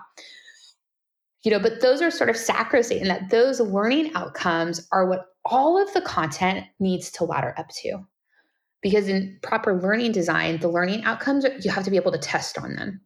You 1.42 1.52
know, 1.52 1.58
but 1.58 1.80
those 1.80 2.02
are 2.02 2.10
sort 2.10 2.28
of 2.28 2.36
sacrosanct 2.36 3.00
and 3.00 3.10
that 3.10 3.30
those 3.30 3.60
learning 3.60 4.12
outcomes 4.14 4.86
are 4.92 5.08
what 5.08 5.24
all 5.46 5.82
of 5.82 5.90
the 5.94 6.02
content 6.02 6.66
needs 6.78 7.10
to 7.12 7.24
ladder 7.24 7.54
up 7.56 7.70
to. 7.82 8.06
Because 8.82 9.08
in 9.08 9.38
proper 9.42 9.80
learning 9.80 10.12
design, 10.12 10.60
the 10.60 10.68
learning 10.68 11.02
outcomes, 11.04 11.46
you 11.62 11.70
have 11.70 11.84
to 11.84 11.90
be 11.90 11.96
able 11.96 12.12
to 12.12 12.18
test 12.18 12.58
on 12.58 12.76
them 12.76 13.00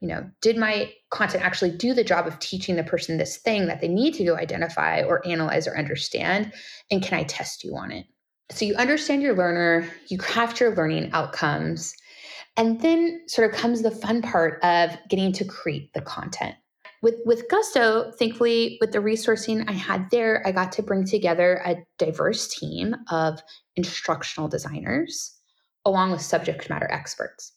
you 0.00 0.08
know, 0.08 0.28
did 0.42 0.56
my 0.56 0.92
content 1.10 1.44
actually 1.44 1.70
do 1.70 1.94
the 1.94 2.04
job 2.04 2.26
of 2.26 2.38
teaching 2.38 2.76
the 2.76 2.84
person 2.84 3.16
this 3.16 3.38
thing 3.38 3.66
that 3.66 3.80
they 3.80 3.88
need 3.88 4.14
to 4.14 4.24
go 4.24 4.36
identify 4.36 5.02
or 5.02 5.26
analyze 5.26 5.66
or 5.66 5.76
understand? 5.76 6.52
And 6.90 7.02
can 7.02 7.18
I 7.18 7.24
test 7.24 7.64
you 7.64 7.74
on 7.76 7.90
it? 7.90 8.06
So 8.50 8.64
you 8.64 8.74
understand 8.74 9.22
your 9.22 9.34
learner, 9.34 9.88
you 10.08 10.18
craft 10.18 10.60
your 10.60 10.74
learning 10.74 11.10
outcomes, 11.12 11.94
and 12.56 12.80
then 12.80 13.22
sort 13.26 13.50
of 13.50 13.58
comes 13.58 13.82
the 13.82 13.90
fun 13.90 14.22
part 14.22 14.62
of 14.62 14.96
getting 15.08 15.32
to 15.32 15.44
create 15.44 15.92
the 15.94 16.00
content. 16.00 16.54
With, 17.02 17.16
with 17.24 17.48
Gusto, 17.50 18.10
thankfully, 18.18 18.78
with 18.80 18.92
the 18.92 18.98
resourcing 18.98 19.68
I 19.68 19.72
had 19.72 20.10
there, 20.10 20.46
I 20.46 20.52
got 20.52 20.72
to 20.72 20.82
bring 20.82 21.04
together 21.04 21.60
a 21.64 21.76
diverse 21.98 22.48
team 22.48 22.96
of 23.10 23.40
instructional 23.76 24.48
designers 24.48 25.32
along 25.84 26.10
with 26.10 26.20
subject 26.20 26.68
matter 26.68 26.90
experts. 26.90 27.52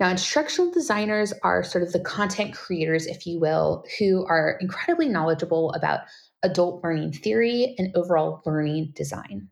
Now, 0.00 0.10
instructional 0.10 0.70
designers 0.70 1.32
are 1.42 1.64
sort 1.64 1.82
of 1.82 1.92
the 1.92 2.00
content 2.00 2.54
creators, 2.54 3.06
if 3.06 3.26
you 3.26 3.40
will, 3.40 3.84
who 3.98 4.24
are 4.26 4.56
incredibly 4.60 5.08
knowledgeable 5.08 5.72
about 5.72 6.00
adult 6.44 6.84
learning 6.84 7.14
theory 7.14 7.74
and 7.78 7.90
overall 7.96 8.40
learning 8.46 8.92
design. 8.94 9.48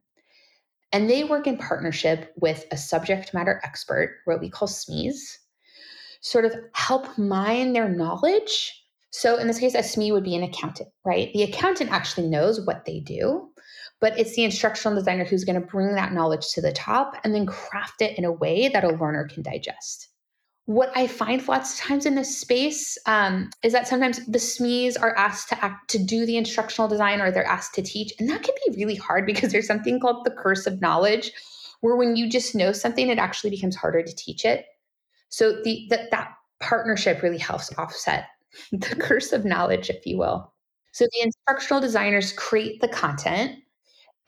And 0.93 1.11
they 1.11 1.25
work 1.25 1.49
in 1.49 1.59
partnership 1.59 2.33
with 2.37 2.65
a 2.71 2.77
subject 2.77 3.35
matter 3.35 3.61
expert, 3.65 4.19
what 4.25 4.41
we 4.41 4.49
call 4.49 4.69
SMEs, 4.69 5.17
sort 6.21 6.45
of 6.45 6.55
help 6.75 7.19
mine 7.19 7.73
their 7.73 7.89
knowledge. 7.89 8.73
So, 9.11 9.39
in 9.39 9.49
this 9.49 9.59
case, 9.59 9.75
a 9.75 9.79
SME 9.79 10.13
would 10.13 10.25
be 10.25 10.37
an 10.37 10.45
accountant, 10.45 10.91
right? 11.05 11.33
The 11.33 11.43
accountant 11.43 11.91
actually 11.91 12.29
knows 12.29 12.65
what 12.65 12.85
they 12.85 13.01
do, 13.01 13.49
but 14.01 14.17
it's 14.17 14.37
the 14.37 14.45
instructional 14.45 14.97
designer 14.97 15.25
who's 15.25 15.45
going 15.45 15.61
to 15.61 15.67
bring 15.67 15.97
that 15.97 16.13
knowledge 16.13 16.51
to 16.53 16.61
the 16.61 16.73
top 16.73 17.15
and 17.25 17.35
then 17.35 17.47
craft 17.47 18.01
it 18.01 18.17
in 18.17 18.25
a 18.25 18.33
way 18.33 18.69
that 18.69 18.85
a 18.85 18.91
learner 18.91 19.27
can 19.27 19.43
digest 19.43 20.09
what 20.67 20.91
I 20.97 21.07
find 21.07 21.47
lots 21.47 21.75
of 21.75 21.87
times 21.87 22.07
in 22.07 22.17
this 22.17 22.37
space 22.37 22.99
um, 23.07 23.51
is 23.63 23.73
that 23.73 23.87
sometimes 23.87 24.25
the 24.27 24.39
SMEs 24.39 25.01
are 25.01 25.17
asked 25.17 25.49
to 25.51 25.65
act 25.65 25.89
to 25.91 25.99
do 25.99 26.27
the 26.27 26.37
instructional 26.37 26.89
design 26.89 27.21
or 27.21 27.31
they're 27.31 27.47
asked 27.47 27.75
to 27.75 27.83
teach. 27.83 28.13
And 28.19 28.29
that 28.29 28.43
can 28.43 28.55
be 28.67 28.77
really 28.77 28.97
hard 28.97 29.27
because 29.27 29.53
there's 29.53 29.69
something 29.69 30.01
called 30.01 30.25
the 30.25 30.33
curse 30.33 30.67
of 30.67 30.81
knowledge, 30.81 31.31
where 31.83 31.95
when 31.95 32.17
you 32.17 32.29
just 32.29 32.57
know 32.57 32.73
something, 32.73 33.09
it 33.09 33.19
actually 33.19 33.51
becomes 33.51 33.77
harder 33.77 34.03
to 34.03 34.17
teach 34.17 34.45
it. 34.45 34.67
So 35.29 35.63
the 35.63 35.87
that 35.91 36.11
that 36.11 36.33
partnership 36.61 37.23
really 37.23 37.39
helps 37.39 37.73
offset 37.79 38.27
the 38.73 38.97
curse 38.97 39.33
of 39.33 39.45
knowledge, 39.45 39.89
if 39.89 40.05
you 40.05 40.19
will. 40.19 40.53
So 40.91 41.05
the 41.05 41.23
instructional 41.23 41.81
designers 41.81 42.33
create 42.33 42.81
the 42.81 42.89
content. 42.89 43.53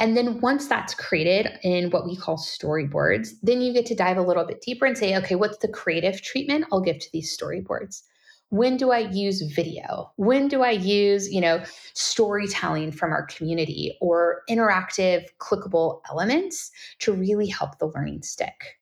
And 0.01 0.17
then 0.17 0.41
once 0.41 0.69
that's 0.69 0.95
created 0.95 1.59
in 1.63 1.91
what 1.91 2.07
we 2.07 2.17
call 2.17 2.37
storyboards, 2.37 3.31
then 3.43 3.61
you 3.61 3.73
get 3.73 3.87
to 3.87 3.95
dive 3.95 4.17
a 4.17 4.23
little 4.23 4.45
bit 4.45 4.61
deeper 4.61 4.87
and 4.87 4.97
say, 4.97 5.17
okay, 5.17 5.35
what's 5.35 5.59
the 5.59 5.69
creative 5.69 6.23
treatment 6.23 6.67
I'll 6.71 6.81
give 6.81 7.01
to 7.01 7.13
these 7.13 7.37
storyboards? 7.37 8.03
When 8.51 8.77
do 8.77 8.93
I 8.93 9.01
use 9.01 9.43
video? 9.43 10.13
When 10.17 10.49
do 10.49 10.63
I 10.63 10.71
use, 10.71 11.31
you 11.31 11.41
know, 11.41 11.63
storytelling 11.95 12.93
from 12.93 13.13
our 13.13 13.27
community 13.27 13.99
or 14.01 14.43
interactive 14.49 15.27
clickable 15.39 16.01
elements 16.09 16.71
to 17.01 17.13
really 17.13 17.49
help 17.49 17.79
the 17.79 17.89
learning 17.89 18.23
stick? 18.23 18.79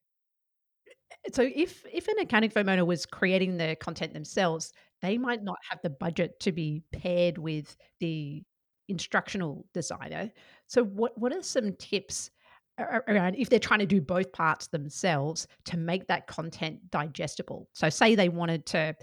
So 1.32 1.42
if 1.42 1.84
if 1.92 2.06
an 2.06 2.18
accounting 2.20 2.50
firm 2.50 2.68
owner 2.68 2.84
was 2.84 3.06
creating 3.06 3.56
the 3.56 3.76
content 3.80 4.12
themselves, 4.12 4.72
they 5.02 5.18
might 5.18 5.42
not 5.42 5.58
have 5.68 5.80
the 5.82 5.90
budget 5.90 6.38
to 6.40 6.52
be 6.52 6.82
paired 6.92 7.38
with 7.38 7.76
the 7.98 8.44
instructional 8.88 9.66
designer. 9.74 10.30
So 10.66 10.84
what 10.84 11.16
what 11.18 11.32
are 11.32 11.42
some 11.42 11.72
tips 11.74 12.30
around 12.78 13.36
if 13.36 13.48
they're 13.48 13.58
trying 13.58 13.80
to 13.80 13.86
do 13.86 14.00
both 14.00 14.32
parts 14.32 14.66
themselves 14.66 15.46
to 15.66 15.76
make 15.76 16.06
that 16.08 16.26
content 16.26 16.90
digestible? 16.90 17.68
So 17.72 17.88
say 17.88 18.14
they 18.14 18.28
wanted 18.28 18.66
to 18.66 18.94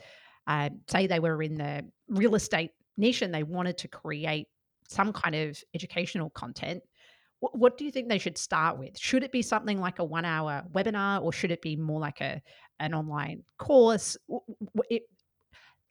uh, 0.47 0.69
say 0.89 1.07
they 1.07 1.19
were 1.19 1.41
in 1.41 1.55
the 1.55 1.85
real 2.09 2.35
estate 2.35 2.71
niche 2.97 3.21
and 3.21 3.33
they 3.33 3.43
wanted 3.43 3.77
to 3.79 3.87
create 3.87 4.47
some 4.89 5.13
kind 5.13 5.35
of 5.35 5.57
educational 5.73 6.29
content 6.29 6.83
what, 7.43 7.57
what 7.57 7.77
do 7.77 7.83
you 7.83 7.91
think 7.91 8.07
they 8.07 8.19
should 8.19 8.37
start 8.37 8.77
with? 8.77 8.97
Should 8.97 9.21
it 9.21 9.33
be 9.33 9.41
something 9.41 9.77
like 9.81 9.99
a 9.99 10.03
one 10.05 10.23
hour 10.23 10.63
webinar 10.71 11.21
or 11.21 11.33
should 11.33 11.51
it 11.51 11.61
be 11.61 11.75
more 11.75 11.99
like 11.99 12.21
a 12.21 12.41
an 12.79 12.93
online 12.93 13.43
course? 13.59 14.15
It, 14.89 15.03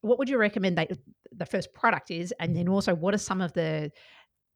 what 0.01 0.19
would 0.19 0.31
you 0.31 0.39
recommend 0.39 0.79
they, 0.79 0.89
the 1.37 1.47
first 1.47 1.73
product 1.73 2.11
is? 2.11 2.33
And 2.41 2.57
then 2.57 2.69
also, 2.69 2.95
what 2.95 3.15
are 3.15 3.19
some 3.19 3.41
of 3.41 3.53
the 3.53 3.91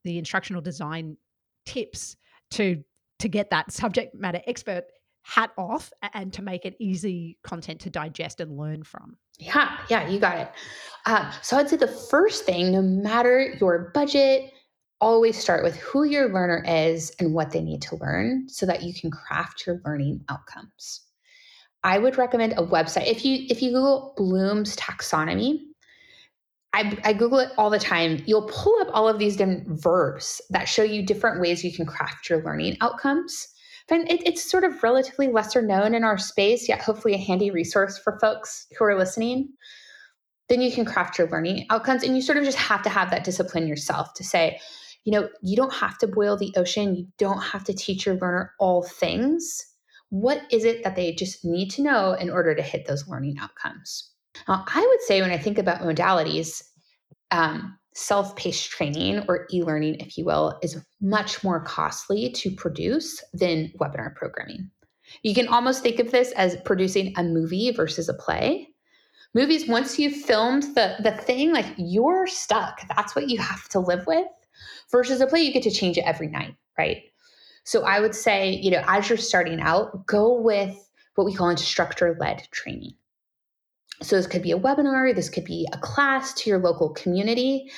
the 0.05 0.18
instructional 0.18 0.62
design 0.62 1.16
tips 1.64 2.16
to 2.53 2.83
to 3.18 3.29
get 3.29 3.51
that 3.51 3.72
subject 3.72 4.14
matter 4.14 4.41
expert 4.47 4.85
hat 5.22 5.51
off 5.59 5.93
and 6.14 6.33
to 6.33 6.43
make 6.43 6.64
it 6.64 6.77
easy 6.79 7.37
content 7.43 7.81
to 7.81 7.91
digest 7.91 8.41
and 8.41 8.57
learn 8.57 8.83
from? 8.83 9.16
Yeah, 9.39 9.79
yeah, 9.91 10.09
you 10.09 10.20
got 10.20 10.39
it. 10.39 10.51
Uh, 11.05 11.31
so 11.43 11.57
I'd 11.57 11.68
say 11.68 11.77
the 11.77 11.89
first 11.89 12.45
thing, 12.45 12.72
no 12.72 12.81
matter 12.81 13.55
your 13.61 13.91
budget, 13.93 14.53
always 15.01 15.37
start 15.39 15.62
with 15.62 15.77
who 15.77 16.05
your 16.05 16.33
learner 16.33 16.64
is 16.66 17.11
and 17.18 17.35
what 17.35 17.51
they 17.51 17.61
need 17.61 17.83
to 17.83 17.97
learn 17.97 18.49
so 18.49 18.64
that 18.66 18.83
you 18.83 18.95
can 18.95 19.11
craft 19.11 19.66
your 19.66 19.81
learning 19.85 20.24
outcomes. 20.29 21.03
I 21.85 21.99
would 21.99 22.18
recommend 22.18 22.55
a 22.55 22.66
website. 22.66 23.07
If 23.07 23.24
you 23.24 23.47
if 23.49 23.62
you 23.62 23.70
Google 23.70 24.14
Bloom's 24.16 24.77
taxonomy, 24.77 25.61
I, 26.77 26.99
I, 27.05 27.12
Google 27.14 27.39
it 27.39 27.53
all 27.57 27.70
the 27.70 27.79
time. 27.79 28.22
You'll 28.27 28.49
pull 28.49 28.79
up 28.83 28.89
all 28.93 29.09
of 29.09 29.18
these 29.18 29.35
different 29.35 29.83
verbs 29.83 30.43
that 30.51 30.68
show 30.68 30.83
you 30.83 31.03
different 31.03 31.41
ways 31.41 31.64
you 31.64 31.72
can 31.72 31.87
craft 31.87 32.29
your 32.29 32.45
learning 32.45 32.77
outcomes. 32.83 33.49
And 33.89 34.11
it, 34.11 34.27
it's 34.27 34.49
sort 34.49 34.62
of 34.62 34.83
relatively 34.83 35.29
lesser 35.29 35.62
known 35.62 35.95
in 35.95 36.05
our 36.05 36.18
space, 36.18 36.68
yet 36.68 36.83
hopefully 36.83 37.14
a 37.14 37.18
handy 37.18 37.51
resource 37.51 37.97
for 37.97 38.18
folks 38.20 38.66
who 38.79 38.85
are 38.85 38.99
listening. 38.99 39.49
Then 40.51 40.61
you 40.61 40.70
can 40.70 40.85
craft 40.85 41.18
your 41.18 41.31
learning 41.31 41.66
outcomes, 41.70 42.03
and 42.03 42.14
you 42.14 42.20
sort 42.20 42.37
of 42.37 42.45
just 42.45 42.59
have 42.59 42.83
to 42.83 42.91
have 42.91 43.11
that 43.11 43.24
discipline 43.24 43.66
yourself 43.66 44.12
to 44.14 44.22
say, 44.22 44.61
you 45.05 45.12
know, 45.12 45.31
you 45.43 45.57
don't 45.57 45.72
have 45.72 45.97
to 45.99 46.07
boil 46.07 46.37
the 46.37 46.53
ocean. 46.57 46.95
You 46.95 47.07
don't 47.16 47.41
have 47.41 47.64
to 47.64 47.72
teach 47.72 48.05
your 48.05 48.16
learner 48.16 48.53
all 48.59 48.83
things. 48.83 49.64
What 50.11 50.43
is 50.51 50.64
it 50.64 50.85
that 50.85 50.95
they 50.95 51.14
just 51.14 51.43
need 51.43 51.70
to 51.70 51.83
know 51.83 52.12
in 52.12 52.29
order 52.29 52.55
to 52.55 52.62
hit 52.62 52.87
those 52.87 53.09
learning 53.09 53.39
outcomes? 53.41 54.11
Now, 54.49 54.64
I 54.74 54.87
would 54.87 55.03
say 55.03 55.20
when 55.22 55.30
I 55.30 55.39
think 55.39 55.59
about 55.59 55.80
modalities, 55.80 56.62
um, 57.30 57.78
self 57.95 58.37
paced 58.37 58.70
training 58.70 59.24
or 59.28 59.47
e 59.53 59.62
learning, 59.62 59.97
if 60.01 60.18
you 60.18 60.24
will, 60.24 60.59
is 60.62 60.78
much 61.01 61.43
more 61.43 61.61
costly 61.61 62.30
to 62.30 62.51
produce 62.51 63.22
than 63.32 63.72
webinar 63.80 64.14
programming. 64.14 64.70
You 65.22 65.34
can 65.34 65.49
almost 65.49 65.82
think 65.82 65.99
of 65.99 66.11
this 66.11 66.32
as 66.32 66.57
producing 66.64 67.14
a 67.16 67.22
movie 67.22 67.70
versus 67.70 68.09
a 68.09 68.14
play. 68.14 68.68
Movies, 69.34 69.68
once 69.68 69.99
you've 69.99 70.16
filmed 70.16 70.62
the, 70.74 70.97
the 71.03 71.12
thing, 71.12 71.53
like 71.53 71.66
you're 71.76 72.26
stuck. 72.26 72.80
That's 72.97 73.14
what 73.14 73.28
you 73.28 73.39
have 73.39 73.68
to 73.70 73.80
live 73.80 74.07
with 74.07 74.26
versus 74.91 75.20
a 75.20 75.26
play 75.26 75.43
you 75.43 75.53
get 75.53 75.62
to 75.62 75.70
change 75.70 75.99
it 75.99 76.05
every 76.07 76.28
night 76.28 76.55
right 76.78 77.05
so 77.64 77.82
i 77.84 78.01
would 78.01 78.14
say 78.14 78.51
you 78.51 78.70
know 78.70 78.82
as 78.87 79.09
you're 79.09 79.18
starting 79.18 79.61
out 79.61 80.07
go 80.07 80.41
with 80.41 80.91
what 81.14 81.24
we 81.24 81.34
call 81.34 81.49
instructor 81.49 82.16
led 82.20 82.47
training 82.51 82.95
so 84.03 84.16
this 84.16 84.26
could 84.26 84.42
be 84.42 84.53
a 84.53 84.59
webinar 84.59 85.14
this 85.14 85.28
could 85.28 85.44
be 85.44 85.66
a 85.72 85.78
class 85.78 86.34
to 86.34 86.51
your 86.51 86.59
local 86.59 86.90
community 86.90 87.70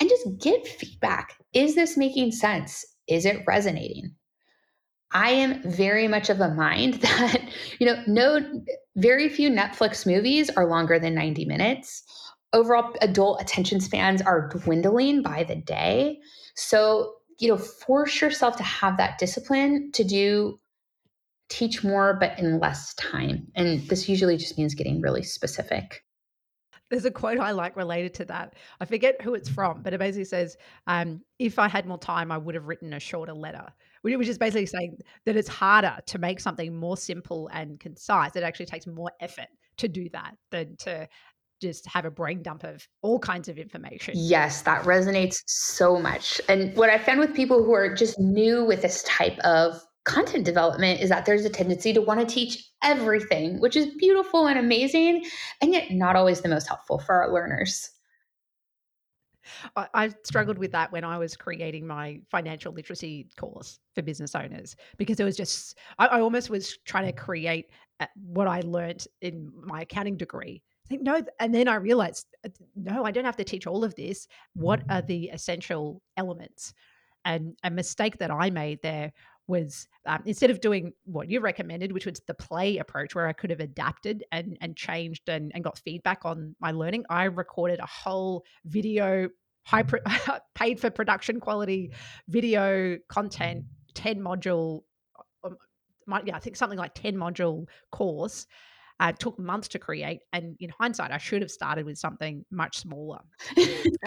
and 0.00 0.08
just 0.08 0.26
get 0.38 0.66
feedback. 0.66 1.34
Is 1.52 1.74
this 1.74 1.96
making 1.96 2.32
sense? 2.32 2.84
Is 3.08 3.24
it 3.24 3.42
resonating? 3.46 4.14
I 5.12 5.30
am 5.30 5.62
very 5.62 6.08
much 6.08 6.28
of 6.28 6.40
a 6.40 6.52
mind 6.52 6.94
that, 7.02 7.42
you 7.78 7.86
know, 7.86 8.02
no, 8.06 8.40
very 8.96 9.28
few 9.28 9.48
Netflix 9.50 10.06
movies 10.06 10.50
are 10.50 10.66
longer 10.66 10.98
than 10.98 11.14
90 11.14 11.44
minutes. 11.44 12.02
Overall 12.52 12.94
adult 13.00 13.40
attention 13.40 13.80
spans 13.80 14.22
are 14.22 14.48
dwindling 14.48 15.22
by 15.22 15.44
the 15.44 15.56
day. 15.56 16.18
So, 16.56 17.14
you 17.40 17.48
know, 17.48 17.56
force 17.56 18.20
yourself 18.20 18.56
to 18.56 18.62
have 18.62 18.96
that 18.96 19.18
discipline 19.18 19.90
to 19.92 20.04
do 20.04 20.58
teach 21.48 21.84
more 21.84 22.16
but 22.18 22.38
in 22.38 22.58
less 22.58 22.94
time. 22.94 23.46
And 23.54 23.80
this 23.88 24.08
usually 24.08 24.36
just 24.36 24.58
means 24.58 24.74
getting 24.74 25.00
really 25.00 25.22
specific. 25.22 26.02
There's 26.90 27.04
a 27.04 27.10
quote 27.10 27.40
I 27.40 27.50
like 27.52 27.76
related 27.76 28.14
to 28.14 28.24
that. 28.26 28.54
I 28.80 28.84
forget 28.84 29.20
who 29.22 29.34
it's 29.34 29.48
from, 29.48 29.82
but 29.82 29.94
it 29.94 29.98
basically 29.98 30.26
says, 30.26 30.56
um, 30.86 31.22
if 31.38 31.58
I 31.58 31.66
had 31.66 31.86
more 31.86 31.98
time, 31.98 32.30
I 32.30 32.38
would 32.38 32.54
have 32.54 32.66
written 32.66 32.92
a 32.92 33.00
shorter 33.00 33.32
letter, 33.32 33.66
which 34.02 34.28
is 34.28 34.38
basically 34.38 34.66
saying 34.66 34.98
that 35.24 35.36
it's 35.36 35.48
harder 35.48 35.96
to 36.06 36.18
make 36.18 36.40
something 36.40 36.76
more 36.76 36.96
simple 36.96 37.48
and 37.52 37.80
concise. 37.80 38.36
It 38.36 38.42
actually 38.42 38.66
takes 38.66 38.86
more 38.86 39.10
effort 39.20 39.48
to 39.78 39.88
do 39.88 40.08
that 40.10 40.36
than 40.50 40.76
to 40.80 41.08
just 41.60 41.86
have 41.86 42.04
a 42.04 42.10
brain 42.10 42.42
dump 42.42 42.64
of 42.64 42.86
all 43.02 43.18
kinds 43.18 43.48
of 43.48 43.58
information. 43.58 44.14
Yes, 44.16 44.62
that 44.62 44.84
resonates 44.84 45.36
so 45.46 45.98
much. 45.98 46.40
And 46.48 46.76
what 46.76 46.90
I 46.90 46.98
found 46.98 47.20
with 47.20 47.34
people 47.34 47.64
who 47.64 47.72
are 47.72 47.94
just 47.94 48.18
new 48.18 48.64
with 48.64 48.82
this 48.82 49.02
type 49.04 49.38
of 49.38 49.80
content 50.04 50.44
development 50.44 51.00
is 51.00 51.08
that 51.08 51.26
there's 51.26 51.44
a 51.44 51.50
tendency 51.50 51.92
to 51.92 52.00
want 52.00 52.20
to 52.20 52.26
teach 52.26 52.68
everything, 52.82 53.60
which 53.60 53.76
is 53.76 53.86
beautiful 53.98 54.46
and 54.46 54.58
amazing, 54.58 55.24
and 55.60 55.72
yet 55.72 55.90
not 55.90 56.16
always 56.16 56.40
the 56.40 56.48
most 56.48 56.68
helpful 56.68 56.98
for 56.98 57.14
our 57.14 57.32
learners. 57.32 57.90
I, 59.76 60.10
struggled 60.24 60.56
with 60.56 60.72
that 60.72 60.90
when 60.90 61.04
I 61.04 61.18
was 61.18 61.36
creating 61.36 61.86
my 61.86 62.20
financial 62.30 62.72
literacy 62.72 63.28
course 63.36 63.78
for 63.94 64.00
business 64.00 64.34
owners 64.34 64.74
because 64.96 65.20
it 65.20 65.24
was 65.24 65.36
just, 65.36 65.76
I, 65.98 66.06
I 66.06 66.20
almost 66.20 66.48
was 66.48 66.78
trying 66.86 67.06
to 67.06 67.12
create 67.12 67.66
uh, 68.00 68.06
what 68.14 68.48
I 68.48 68.60
learned 68.60 69.06
in 69.20 69.52
my 69.54 69.82
accounting 69.82 70.16
degree 70.16 70.62
think 70.88 71.02
no, 71.02 71.22
and 71.40 71.54
then 71.54 71.68
I 71.68 71.76
realized 71.76 72.26
uh, 72.44 72.50
no, 72.76 73.04
I 73.04 73.10
don't 73.10 73.24
have 73.24 73.36
to 73.36 73.44
teach 73.44 73.66
all 73.66 73.84
of 73.84 73.94
this. 73.94 74.28
What 74.54 74.82
are 74.90 75.02
the 75.02 75.28
essential 75.28 76.02
elements? 76.16 76.74
And 77.24 77.56
a 77.64 77.70
mistake 77.70 78.18
that 78.18 78.30
I 78.30 78.50
made 78.50 78.82
there 78.82 79.12
was 79.46 79.88
um, 80.06 80.22
instead 80.26 80.50
of 80.50 80.60
doing 80.60 80.92
what 81.04 81.28
you 81.28 81.40
recommended, 81.40 81.92
which 81.92 82.06
was 82.06 82.20
the 82.26 82.34
play 82.34 82.78
approach, 82.78 83.14
where 83.14 83.26
I 83.26 83.32
could 83.32 83.50
have 83.50 83.60
adapted 83.60 84.24
and 84.32 84.56
and 84.60 84.76
changed 84.76 85.28
and, 85.28 85.52
and 85.54 85.62
got 85.62 85.78
feedback 85.78 86.24
on 86.24 86.54
my 86.60 86.70
learning, 86.72 87.04
I 87.10 87.24
recorded 87.24 87.80
a 87.80 87.86
whole 87.86 88.44
video, 88.64 89.28
high 89.64 89.82
pro- 89.82 90.00
paid 90.54 90.80
for 90.80 90.90
production 90.90 91.40
quality 91.40 91.92
video 92.28 92.98
content, 93.08 93.64
ten 93.94 94.20
module, 94.20 94.82
um, 95.44 95.56
yeah, 96.24 96.36
I 96.36 96.40
think 96.40 96.56
something 96.56 96.78
like 96.78 96.94
ten 96.94 97.14
module 97.14 97.66
course 97.90 98.46
uh, 99.00 99.12
took 99.12 99.38
months 99.38 99.68
to 99.68 99.78
create. 99.78 100.20
And 100.32 100.56
in 100.60 100.70
hindsight, 100.70 101.10
I 101.10 101.18
should 101.18 101.42
have 101.42 101.50
started 101.50 101.84
with 101.84 101.98
something 101.98 102.44
much 102.50 102.78
smaller 102.78 103.20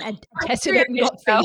and 0.04 0.18
tested 0.44 0.76
it 0.76 0.88
and 0.90 1.00
got 1.00 1.22
feedback. 1.22 1.44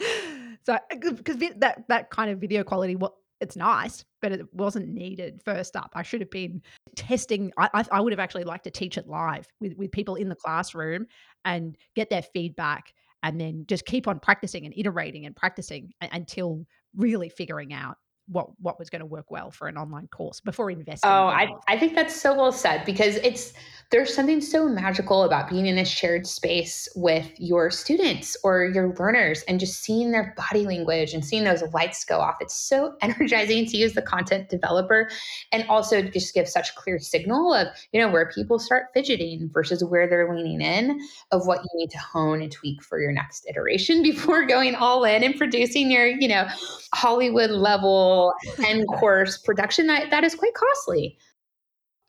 so, 0.68 0.78
because 0.90 1.36
uh, 1.36 1.48
that 1.60 1.84
that 1.88 2.10
kind 2.10 2.30
of 2.30 2.38
video 2.38 2.62
quality, 2.62 2.94
well, 2.94 3.16
it's 3.40 3.56
nice, 3.56 4.04
but 4.20 4.32
it 4.32 4.52
wasn't 4.52 4.88
needed 4.88 5.40
first 5.44 5.76
up. 5.76 5.92
I 5.94 6.02
should 6.02 6.20
have 6.20 6.30
been 6.30 6.60
testing. 6.94 7.52
I, 7.56 7.84
I 7.90 8.00
would 8.00 8.12
have 8.12 8.20
actually 8.20 8.44
liked 8.44 8.64
to 8.64 8.70
teach 8.70 8.98
it 8.98 9.08
live 9.08 9.46
with, 9.60 9.76
with 9.78 9.92
people 9.92 10.16
in 10.16 10.28
the 10.28 10.34
classroom 10.34 11.06
and 11.44 11.76
get 11.94 12.10
their 12.10 12.22
feedback 12.22 12.92
and 13.22 13.40
then 13.40 13.64
just 13.66 13.86
keep 13.86 14.06
on 14.08 14.20
practicing 14.20 14.66
and 14.66 14.74
iterating 14.76 15.24
and 15.24 15.34
practicing 15.34 15.92
until 16.12 16.66
really 16.96 17.28
figuring 17.28 17.72
out 17.72 17.96
what 18.30 18.48
what 18.60 18.78
was 18.78 18.90
going 18.90 19.00
to 19.00 19.06
work 19.06 19.30
well 19.30 19.50
for 19.50 19.68
an 19.68 19.76
online 19.76 20.06
course 20.08 20.40
before 20.40 20.70
investing. 20.70 21.08
Oh, 21.10 21.26
I, 21.26 21.48
I 21.66 21.78
think 21.78 21.94
that's 21.94 22.14
so 22.14 22.34
well 22.34 22.52
said 22.52 22.84
because 22.84 23.16
it's 23.16 23.52
there's 23.90 24.14
something 24.14 24.42
so 24.42 24.68
magical 24.68 25.22
about 25.22 25.48
being 25.48 25.64
in 25.64 25.78
a 25.78 25.84
shared 25.84 26.26
space 26.26 26.88
with 26.94 27.30
your 27.38 27.70
students 27.70 28.36
or 28.44 28.64
your 28.64 28.94
learners 28.98 29.42
and 29.48 29.58
just 29.58 29.82
seeing 29.82 30.10
their 30.10 30.34
body 30.36 30.66
language 30.66 31.14
and 31.14 31.24
seeing 31.24 31.44
those 31.44 31.62
lights 31.72 32.04
go 32.04 32.20
off. 32.20 32.36
It's 32.40 32.54
so 32.54 32.96
energizing 33.02 33.64
to 33.64 33.76
use 33.78 33.94
the 33.94 34.02
content 34.02 34.50
developer 34.50 35.08
and 35.52 35.64
also 35.70 36.02
just 36.02 36.34
give 36.34 36.46
such 36.48 36.74
clear 36.74 36.98
signal 36.98 37.54
of, 37.54 37.68
you 37.92 38.00
know, 38.00 38.10
where 38.10 38.30
people 38.30 38.58
start 38.58 38.88
fidgeting 38.92 39.48
versus 39.54 39.82
where 39.82 40.06
they're 40.06 40.34
leaning 40.34 40.60
in 40.60 41.00
of 41.30 41.46
what 41.46 41.60
you 41.60 41.80
need 41.80 41.90
to 41.90 41.98
hone 41.98 42.42
and 42.42 42.52
tweak 42.52 42.82
for 42.82 43.00
your 43.00 43.12
next 43.12 43.46
iteration 43.48 44.02
before 44.08 44.44
going 44.44 44.74
all 44.74 45.04
in 45.04 45.22
and 45.22 45.36
producing 45.36 45.90
your, 45.90 46.06
you 46.06 46.28
know, 46.28 46.46
Hollywood 46.92 47.50
level 47.50 48.17
end 48.64 48.86
course 48.88 49.38
production 49.38 49.86
that, 49.88 50.10
that 50.10 50.24
is 50.24 50.34
quite 50.34 50.54
costly. 50.54 51.18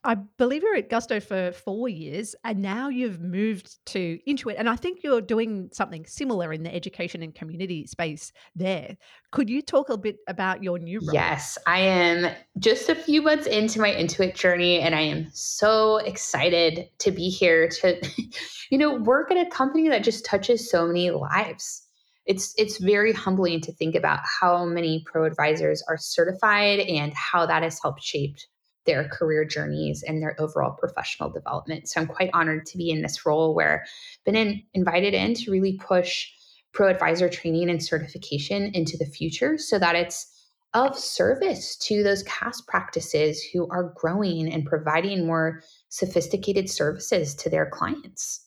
I 0.05 0.15
believe 0.15 0.63
you're 0.63 0.77
at 0.77 0.89
Gusto 0.89 1.19
for 1.19 1.51
four 1.51 1.89
years, 1.89 2.33
and 2.45 2.61
now 2.61 2.87
you've 2.87 3.19
moved 3.19 3.85
to 3.87 4.17
Intuit. 4.25 4.55
And 4.57 4.69
I 4.69 4.77
think 4.77 5.03
you're 5.03 5.19
doing 5.19 5.69
something 5.73 6.05
similar 6.05 6.53
in 6.53 6.63
the 6.63 6.73
education 6.73 7.21
and 7.21 7.35
community 7.35 7.85
space 7.85 8.31
there. 8.55 8.95
Could 9.31 9.49
you 9.49 9.61
talk 9.61 9.89
a 9.89 9.97
bit 9.97 10.17
about 10.29 10.63
your 10.63 10.79
new 10.79 10.99
role? 10.99 11.13
Yes, 11.13 11.57
I 11.67 11.79
am 11.79 12.33
just 12.59 12.87
a 12.87 12.95
few 12.95 13.21
months 13.21 13.45
into 13.45 13.81
my 13.81 13.91
Intuit 13.91 14.35
journey, 14.35 14.79
and 14.79 14.95
I 14.95 15.01
am 15.01 15.29
so 15.33 15.97
excited 15.97 16.87
to 16.99 17.11
be 17.11 17.27
here 17.27 17.67
to, 17.67 18.01
you 18.71 18.77
know, 18.77 18.95
work 18.95 19.31
at 19.31 19.37
a 19.37 19.49
company 19.49 19.89
that 19.89 20.05
just 20.05 20.23
touches 20.23 20.71
so 20.71 20.87
many 20.87 21.11
lives. 21.11 21.88
It's 22.29 22.53
it's 22.59 22.77
very 22.77 23.11
humbling 23.11 23.59
to 23.61 23.73
think 23.73 23.95
about 23.95 24.19
how 24.23 24.63
many 24.63 25.03
ProAdvisors 25.11 25.79
are 25.87 25.97
certified 25.97 26.79
and 26.79 27.11
how 27.15 27.47
that 27.47 27.63
has 27.63 27.79
helped 27.81 28.03
shape 28.03 28.37
their 28.85 29.09
career 29.09 29.43
journeys 29.45 30.03
and 30.03 30.21
their 30.21 30.39
overall 30.39 30.77
professional 30.79 31.31
development. 31.31 31.89
So 31.89 31.99
I'm 31.99 32.07
quite 32.07 32.29
honored 32.33 32.67
to 32.67 32.77
be 32.77 32.91
in 32.91 33.01
this 33.01 33.25
role 33.25 33.55
where 33.55 33.83
I've 33.83 34.23
been 34.25 34.35
in, 34.35 34.61
invited 34.75 35.15
in 35.15 35.33
to 35.33 35.51
really 35.51 35.77
push 35.77 36.27
ProAdvisor 36.75 37.31
training 37.31 37.71
and 37.71 37.83
certification 37.83 38.71
into 38.75 38.95
the 38.95 39.05
future 39.05 39.57
so 39.57 39.79
that 39.79 39.95
it's 39.95 40.31
of 40.75 40.95
service 40.97 41.75
to 41.77 42.03
those 42.03 42.21
CAS 42.23 42.61
practices 42.61 43.43
who 43.51 43.67
are 43.69 43.91
growing 43.95 44.53
and 44.53 44.67
providing 44.67 45.25
more 45.25 45.63
sophisticated 45.89 46.69
services 46.69 47.33
to 47.33 47.49
their 47.49 47.65
clients. 47.65 48.45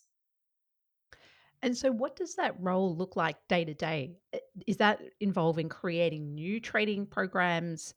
And 1.62 1.76
so, 1.76 1.92
what 1.92 2.16
does 2.16 2.34
that 2.36 2.54
role 2.58 2.96
look 2.96 3.14
like 3.16 3.36
day 3.48 3.64
to 3.64 3.74
day? 3.74 4.16
Is 4.66 4.78
that 4.78 5.00
involving 5.20 5.68
creating 5.68 6.34
new 6.34 6.60
training 6.60 7.06
programs? 7.06 7.94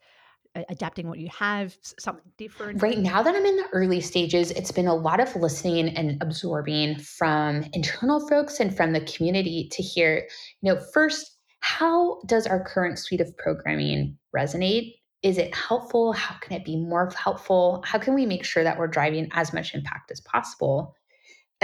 adapting 0.70 1.08
what 1.08 1.20
you 1.20 1.30
have, 1.38 1.76
something 2.00 2.32
different? 2.38 2.82
Right 2.82 2.98
now 2.98 3.22
that 3.22 3.36
I'm 3.36 3.46
in 3.46 3.58
the 3.58 3.68
early 3.74 4.02
stages, 4.02 4.52
it's 4.52 4.72
been 4.72 4.88
a 4.88 4.96
lot 4.96 5.20
of 5.20 5.36
listening 5.36 5.90
and 5.90 6.22
absorbing 6.22 7.00
from 7.00 7.66
internal 7.74 8.26
folks 8.28 8.60
and 8.60 8.76
from 8.76 8.94
the 8.94 9.02
community 9.02 9.68
to 9.72 9.84
hear, 9.84 10.28
you 10.62 10.74
know, 10.74 10.80
first, 10.94 11.38
how 11.60 12.22
does 12.26 12.48
our 12.48 12.64
current 12.64 13.00
suite 13.00 13.22
of 13.22 13.36
programming 13.38 14.18
resonate? 14.36 14.94
Is 15.24 15.38
it 15.38 15.54
helpful? 15.56 16.14
How 16.14 16.36
can 16.40 16.54
it 16.54 16.64
be 16.64 16.78
more 16.78 17.12
helpful? 17.18 17.84
How 17.86 17.98
can 17.98 18.14
we 18.14 18.26
make 18.26 18.46
sure 18.46 18.64
that 18.64 18.78
we're 18.78 18.88
driving 18.88 19.28
as 19.34 19.52
much 19.54 19.74
impact 19.74 20.12
as 20.12 20.22
possible? 20.22 20.96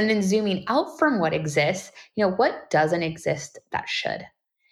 And 0.01 0.09
then 0.09 0.21
zooming 0.21 0.63
out 0.67 0.97
from 0.97 1.19
what 1.19 1.33
exists, 1.33 1.91
you 2.15 2.25
know, 2.25 2.33
what 2.33 2.69
doesn't 2.69 3.03
exist 3.03 3.59
that 3.71 3.87
should? 3.87 4.25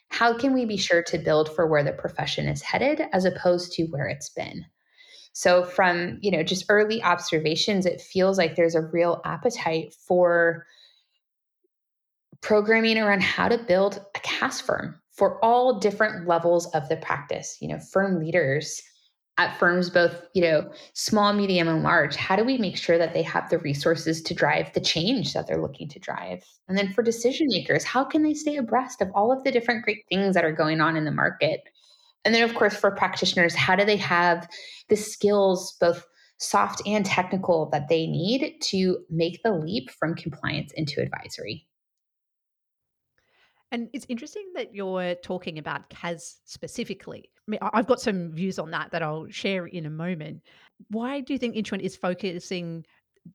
how 0.10 0.36
can 0.36 0.54
we 0.54 0.66
be 0.66 0.78
sure 0.78 1.04
to 1.04 1.18
build 1.18 1.54
for 1.56 1.68
where 1.68 1.84
the 1.84 1.92
profession 1.92 2.48
is 2.48 2.62
headed 2.62 3.02
as 3.14 3.26
opposed 3.26 3.72
to 3.74 3.86
where 3.86 4.08
it's 4.08 4.30
been 4.30 4.66
so 5.34 5.64
from 5.64 6.18
you 6.22 6.32
know 6.32 6.44
just 6.44 6.66
early 6.70 7.02
observations 7.04 7.86
it 7.86 8.02
feels 8.02 8.38
like 8.38 8.56
there's 8.56 8.76
a 8.76 8.82
real 8.82 9.22
appetite 9.24 9.94
for 9.94 10.66
programming 12.42 12.98
around 12.98 13.22
how 13.22 13.48
to 13.48 13.58
build 13.58 14.04
a 14.16 14.20
CAS 14.20 14.60
firm 14.60 15.00
for 15.12 15.44
all 15.44 15.80
different 15.80 16.28
levels 16.28 16.66
of 16.72 16.90
the 16.90 16.98
practice 16.98 17.58
you 17.62 17.68
know 17.68 17.80
firm 17.80 18.20
leaders 18.20 18.82
at 19.40 19.58
firms 19.58 19.90
both 19.90 20.28
you 20.34 20.42
know 20.42 20.70
small 20.94 21.32
medium 21.32 21.70
and 21.70 21.82
large 21.82 22.18
how 22.18 22.36
do 22.36 22.44
we 22.44 22.58
make 22.58 22.76
sure 22.76 22.98
that 22.98 23.14
they 23.14 23.24
have 23.24 23.50
the 23.50 23.58
resources 23.60 24.22
to 24.22 24.34
drive 24.34 24.72
the 24.74 24.82
change 24.82 25.34
that 25.34 25.48
they're 25.48 25.62
looking 25.62 25.88
to 25.88 25.98
drive? 25.98 26.44
And 26.68 26.78
then 26.78 26.92
for 26.92 27.02
decision 27.02 27.48
makers 27.50 27.86
how 27.86 28.04
can 28.04 28.22
they 28.22 28.34
stay 28.34 28.58
abreast 28.58 29.02
of 29.02 29.10
all 29.16 29.32
of 29.32 29.44
the 29.46 29.52
different 29.52 29.86
great 29.86 30.04
things 30.10 30.36
that 30.36 30.44
are 30.44 30.52
going 30.52 30.82
on 30.82 30.98
in 30.98 31.06
the 31.06 31.12
market? 31.12 31.62
And 32.26 32.36
then 32.36 32.44
of 32.44 32.54
course 32.54 32.76
for 32.76 32.92
practitioners 32.92 33.56
how 33.56 33.78
do 33.78 33.86
they 33.86 33.96
have 33.96 34.46
the 34.90 34.98
skills 34.98 35.78
both 35.80 36.06
soft 36.38 36.82
and 36.86 37.06
technical 37.06 37.70
that 37.70 37.88
they 37.88 38.08
need 38.08 38.56
to 38.64 38.98
make 39.10 39.42
the 39.44 39.54
leap 39.54 39.90
from 39.90 40.16
compliance 40.16 40.74
into 40.76 41.02
advisory 41.02 41.66
and 43.72 43.90
it's 43.94 44.06
interesting 44.10 44.46
that 44.56 44.74
you're 44.74 45.16
talking 45.16 45.60
about 45.60 45.90
CAS 45.90 46.42
specifically. 46.46 47.30
I 47.48 47.52
mean, 47.52 47.60
I've 47.62 47.88
got 47.88 48.00
some 48.00 48.32
views 48.32 48.60
on 48.60 48.72
that 48.72 48.92
that 48.92 49.02
I'll 49.02 49.28
share 49.30 49.68
in 49.68 49.86
a 49.86 49.90
moment. 49.90 50.42
Why 50.90 51.22
do 51.22 51.34
you 51.34 51.40
think 51.40 51.56
Intuit 51.56 51.82
is 51.82 51.96
focusing 51.96 52.86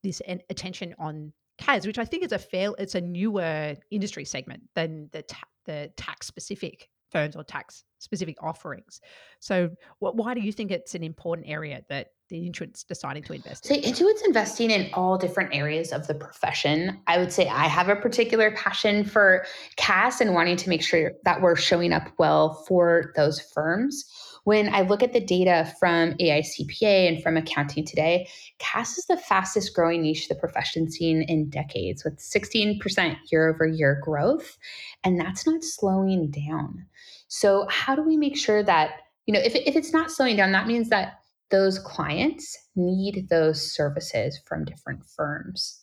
this 0.03 0.21
attention 0.51 0.95
on 0.99 1.33
CAS, 1.59 1.87
which 1.87 1.99
I 1.99 2.05
think 2.05 2.25
is 2.25 2.33
a 2.33 2.39
fair, 2.39 2.71
it's 2.79 2.95
a 2.95 3.01
newer 3.01 3.75
industry 3.91 4.25
segment 4.25 4.63
than 4.75 5.09
the 5.13 5.23
ta- 5.23 5.49
the 5.67 5.91
tax 5.97 6.27
specific 6.27 6.89
firms 7.11 7.37
or 7.37 7.45
tax 7.45 7.85
specific 8.05 8.37
offerings. 8.43 9.01
So, 9.41 9.71
what, 9.99 10.17
why 10.17 10.35
do 10.35 10.41
you 10.41 10.53
think 10.53 10.71
it's 10.71 10.95
an 10.95 11.03
important 11.03 11.49
area 11.49 11.83
that 11.89 12.09
the 12.29 12.49
Intuit's 12.49 12.85
deciding 12.85 13.23
to 13.25 13.33
invest 13.33 13.71
in? 13.71 13.83
So 13.83 13.89
Intuit's 13.89 14.23
investing 14.27 14.71
in 14.71 14.91
all 14.95 15.19
different 15.19 15.55
areas 15.55 15.93
of 15.93 16.07
the 16.07 16.15
profession. 16.15 17.01
I 17.07 17.19
would 17.19 17.33
say 17.33 17.49
I 17.49 17.67
have 17.67 17.89
a 17.89 17.97
particular 17.97 18.51
passion 18.53 19.05
for 19.05 19.45
CAS 19.77 20.21
and 20.21 20.35
wanting 20.35 20.57
to 20.59 20.69
make 20.69 20.83
sure 20.83 21.13
that 21.25 21.43
we're 21.43 21.57
showing 21.57 21.93
up 21.93 22.09
well 22.19 22.65
for 22.67 23.13
those 23.17 23.41
firms. 23.41 24.05
When 24.45 24.75
I 24.75 24.83
look 24.83 25.03
at 25.03 25.15
the 25.15 25.21
data 25.21 25.73
from 25.81 26.13
AICPA 26.15 27.09
and 27.09 27.23
from 27.23 27.39
Accounting 27.39 27.87
Today, 27.87 28.29
CAS 28.59 28.99
is 28.99 29.07
the 29.07 29.17
fastest 29.17 29.75
growing 29.75 30.03
niche 30.03 30.29
the 30.29 30.35
profession 30.35 30.91
seen 30.91 31.23
in 31.23 31.49
decades 31.49 32.05
with 32.05 32.19
16% 32.19 33.17
year 33.33 33.49
over 33.49 33.67
year 33.67 33.99
growth. 34.03 34.59
And 35.03 35.19
that's 35.19 35.47
not 35.47 35.65
slowing 35.65 36.31
down. 36.31 36.87
So, 37.29 37.67
how 37.71 37.95
do 37.95 38.03
we 38.03 38.17
make 38.17 38.37
sure 38.37 38.63
that, 38.63 38.91
you 39.27 39.35
know, 39.35 39.41
if, 39.41 39.55
if 39.55 39.77
it's 39.77 39.93
not 39.93 40.11
slowing 40.11 40.37
down, 40.37 40.53
that 40.53 40.67
means 40.67 40.89
that 40.91 41.21
those 41.51 41.79
clients 41.79 42.57
need 42.77 43.29
those 43.29 43.75
services 43.75 44.41
from 44.47 44.65
different 44.65 45.05
firms. 45.05 45.81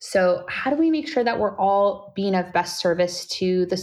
So, 0.00 0.44
how 0.48 0.70
do 0.70 0.76
we 0.76 0.90
make 0.90 1.08
sure 1.08 1.24
that 1.24 1.38
we're 1.38 1.58
all 1.58 2.12
being 2.14 2.34
of 2.34 2.52
best 2.52 2.78
service 2.78 3.26
to 3.38 3.66
the 3.66 3.82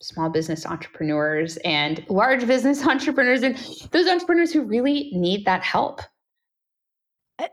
small 0.00 0.30
business 0.30 0.64
entrepreneurs 0.64 1.56
and 1.58 2.04
large 2.08 2.46
business 2.46 2.86
entrepreneurs 2.86 3.42
and 3.42 3.56
those 3.90 4.06
entrepreneurs 4.06 4.52
who 4.52 4.62
really 4.62 5.10
need 5.12 5.44
that 5.46 5.62
help? 5.62 6.00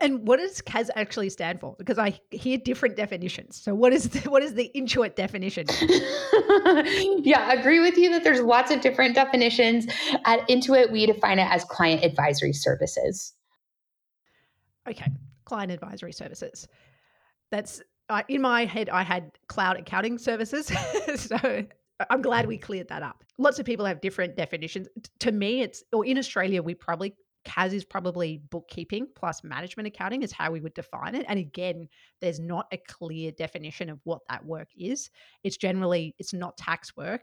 And 0.02 0.28
what 0.28 0.40
does 0.40 0.62
CAS 0.62 0.90
actually 0.96 1.30
stand 1.30 1.60
for? 1.60 1.76
Because 1.78 1.98
I 1.98 2.20
hear 2.32 2.58
different 2.58 2.96
definitions. 2.96 3.56
So 3.58 3.74
what 3.74 3.94
is 3.94 4.10
the, 4.10 4.30
what 4.30 4.44
is 4.44 4.54
the 4.54 4.72
Intuit 4.76 5.16
definition? 5.16 5.66
yeah, 7.24 7.48
I 7.48 7.54
agree 7.54 7.80
with 7.80 7.98
you 7.98 8.10
that 8.12 8.24
there's 8.24 8.42
lots 8.42 8.72
of 8.72 8.82
different 8.82 9.16
definitions. 9.16 9.88
At 10.26 10.48
Intuit, 10.50 10.92
we 10.92 11.06
define 11.06 11.40
it 11.40 11.48
as 11.50 11.64
client 11.66 12.04
advisory 12.04 12.54
services. 12.54 13.34
Okay, 14.90 15.12
client 15.46 15.72
advisory 15.72 16.14
services. 16.14 16.68
That's 17.52 17.82
uh, 18.10 18.24
in 18.30 18.42
my 18.42 18.66
head. 18.66 18.90
I 18.90 19.04
had 19.04 19.32
cloud 19.48 19.78
accounting 19.78 20.18
services, 20.18 20.72
so 21.16 21.66
I'm 22.10 22.22
glad 22.22 22.48
we 22.48 22.58
cleared 22.58 22.88
that 22.90 23.04
up. 23.04 23.24
Lots 23.38 23.60
of 23.60 23.66
people 23.66 23.86
have 23.86 24.02
different 24.02 24.36
definitions. 24.38 24.88
To 25.20 25.32
me, 25.32 25.62
it's 25.62 25.84
or 25.92 26.06
in 26.06 26.18
Australia, 26.18 26.64
we 26.64 26.74
probably 26.74 27.16
CAS 27.48 27.72
is 27.72 27.86
probably 27.86 28.42
bookkeeping 28.50 29.08
plus 29.16 29.42
management 29.42 29.88
accounting 29.88 30.22
is 30.22 30.34
how 30.34 30.52
we 30.52 30.60
would 30.60 30.74
define 30.74 31.16
it. 31.16 31.26
And 31.30 31.40
again, 31.40 31.88
there's 32.20 32.42
not 32.42 32.68
a 32.74 32.78
clear 32.78 33.32
definition 33.32 33.90
of 33.90 34.00
what 34.04 34.20
that 34.30 34.46
work 34.46 34.68
is. 34.78 35.10
It's 35.44 35.56
generally 35.56 36.14
it's 36.20 36.34
not 36.34 36.58
tax 36.58 36.98
work. 36.98 37.22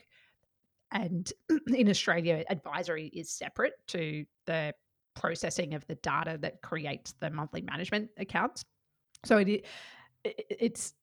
And 0.92 1.30
in 1.68 1.90
Australia, 1.90 2.42
advisory 2.48 3.08
is 3.08 3.30
separate 3.30 3.74
to 3.88 4.24
the 4.46 4.74
processing 5.14 5.74
of 5.74 5.86
the 5.88 5.96
data 5.96 6.38
that 6.40 6.62
creates 6.62 7.12
the 7.20 7.28
monthly 7.28 7.60
management 7.60 8.08
accounts. 8.16 8.64
So 9.26 9.36
it, 9.36 9.66
it's 10.24 10.94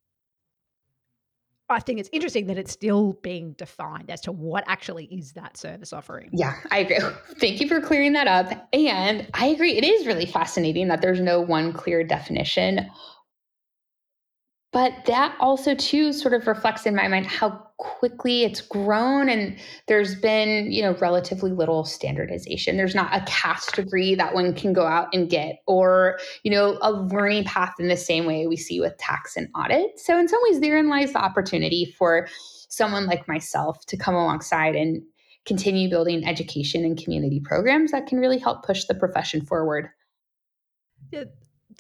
I 1.71 1.79
think 1.79 1.99
it's 1.99 2.09
interesting 2.11 2.47
that 2.47 2.57
it's 2.57 2.71
still 2.71 3.13
being 3.21 3.53
defined 3.53 4.09
as 4.09 4.21
to 4.21 4.31
what 4.31 4.63
actually 4.67 5.05
is 5.05 5.33
that 5.33 5.57
service 5.57 5.93
offering. 5.93 6.29
Yeah, 6.33 6.55
I 6.71 6.79
agree. 6.79 6.97
Thank 7.39 7.61
you 7.61 7.67
for 7.67 7.81
clearing 7.81 8.13
that 8.13 8.27
up. 8.27 8.67
And 8.73 9.27
I 9.33 9.47
agree, 9.47 9.77
it 9.77 9.83
is 9.83 10.05
really 10.05 10.25
fascinating 10.25 10.87
that 10.89 11.01
there's 11.01 11.19
no 11.19 11.41
one 11.41 11.73
clear 11.73 12.03
definition. 12.03 12.89
But 14.71 14.93
that 15.05 15.35
also 15.39 15.75
too 15.75 16.13
sort 16.13 16.33
of 16.33 16.47
reflects 16.47 16.85
in 16.85 16.95
my 16.95 17.07
mind 17.07 17.25
how 17.25 17.49
quickly 17.77 18.43
it's 18.43 18.61
grown 18.61 19.27
and 19.27 19.57
there's 19.87 20.15
been 20.15 20.71
you 20.71 20.81
know 20.81 20.95
relatively 21.01 21.51
little 21.51 21.83
standardization. 21.83 22.77
There's 22.77 22.95
not 22.95 23.13
a 23.13 23.25
CAS 23.25 23.71
degree 23.71 24.15
that 24.15 24.33
one 24.33 24.53
can 24.53 24.71
go 24.71 24.85
out 24.85 25.07
and 25.13 25.29
get 25.29 25.57
or 25.67 26.19
you 26.43 26.51
know 26.51 26.77
a 26.81 26.91
learning 26.91 27.45
path 27.45 27.73
in 27.79 27.87
the 27.87 27.97
same 27.97 28.25
way 28.25 28.47
we 28.47 28.55
see 28.55 28.79
with 28.79 28.97
tax 28.97 29.35
and 29.35 29.47
audit. 29.55 29.99
So 29.99 30.17
in 30.17 30.27
some 30.27 30.39
ways 30.43 30.59
therein 30.61 30.89
lies 30.89 31.13
the 31.13 31.19
opportunity 31.19 31.93
for 31.97 32.27
someone 32.69 33.07
like 33.07 33.27
myself 33.27 33.85
to 33.87 33.97
come 33.97 34.15
alongside 34.15 34.75
and 34.75 35.01
continue 35.45 35.89
building 35.89 36.25
education 36.25 36.85
and 36.85 37.01
community 37.01 37.41
programs 37.43 37.91
that 37.91 38.05
can 38.05 38.19
really 38.19 38.37
help 38.37 38.63
push 38.63 38.85
the 38.85 38.93
profession 38.93 39.43
forward 39.43 39.89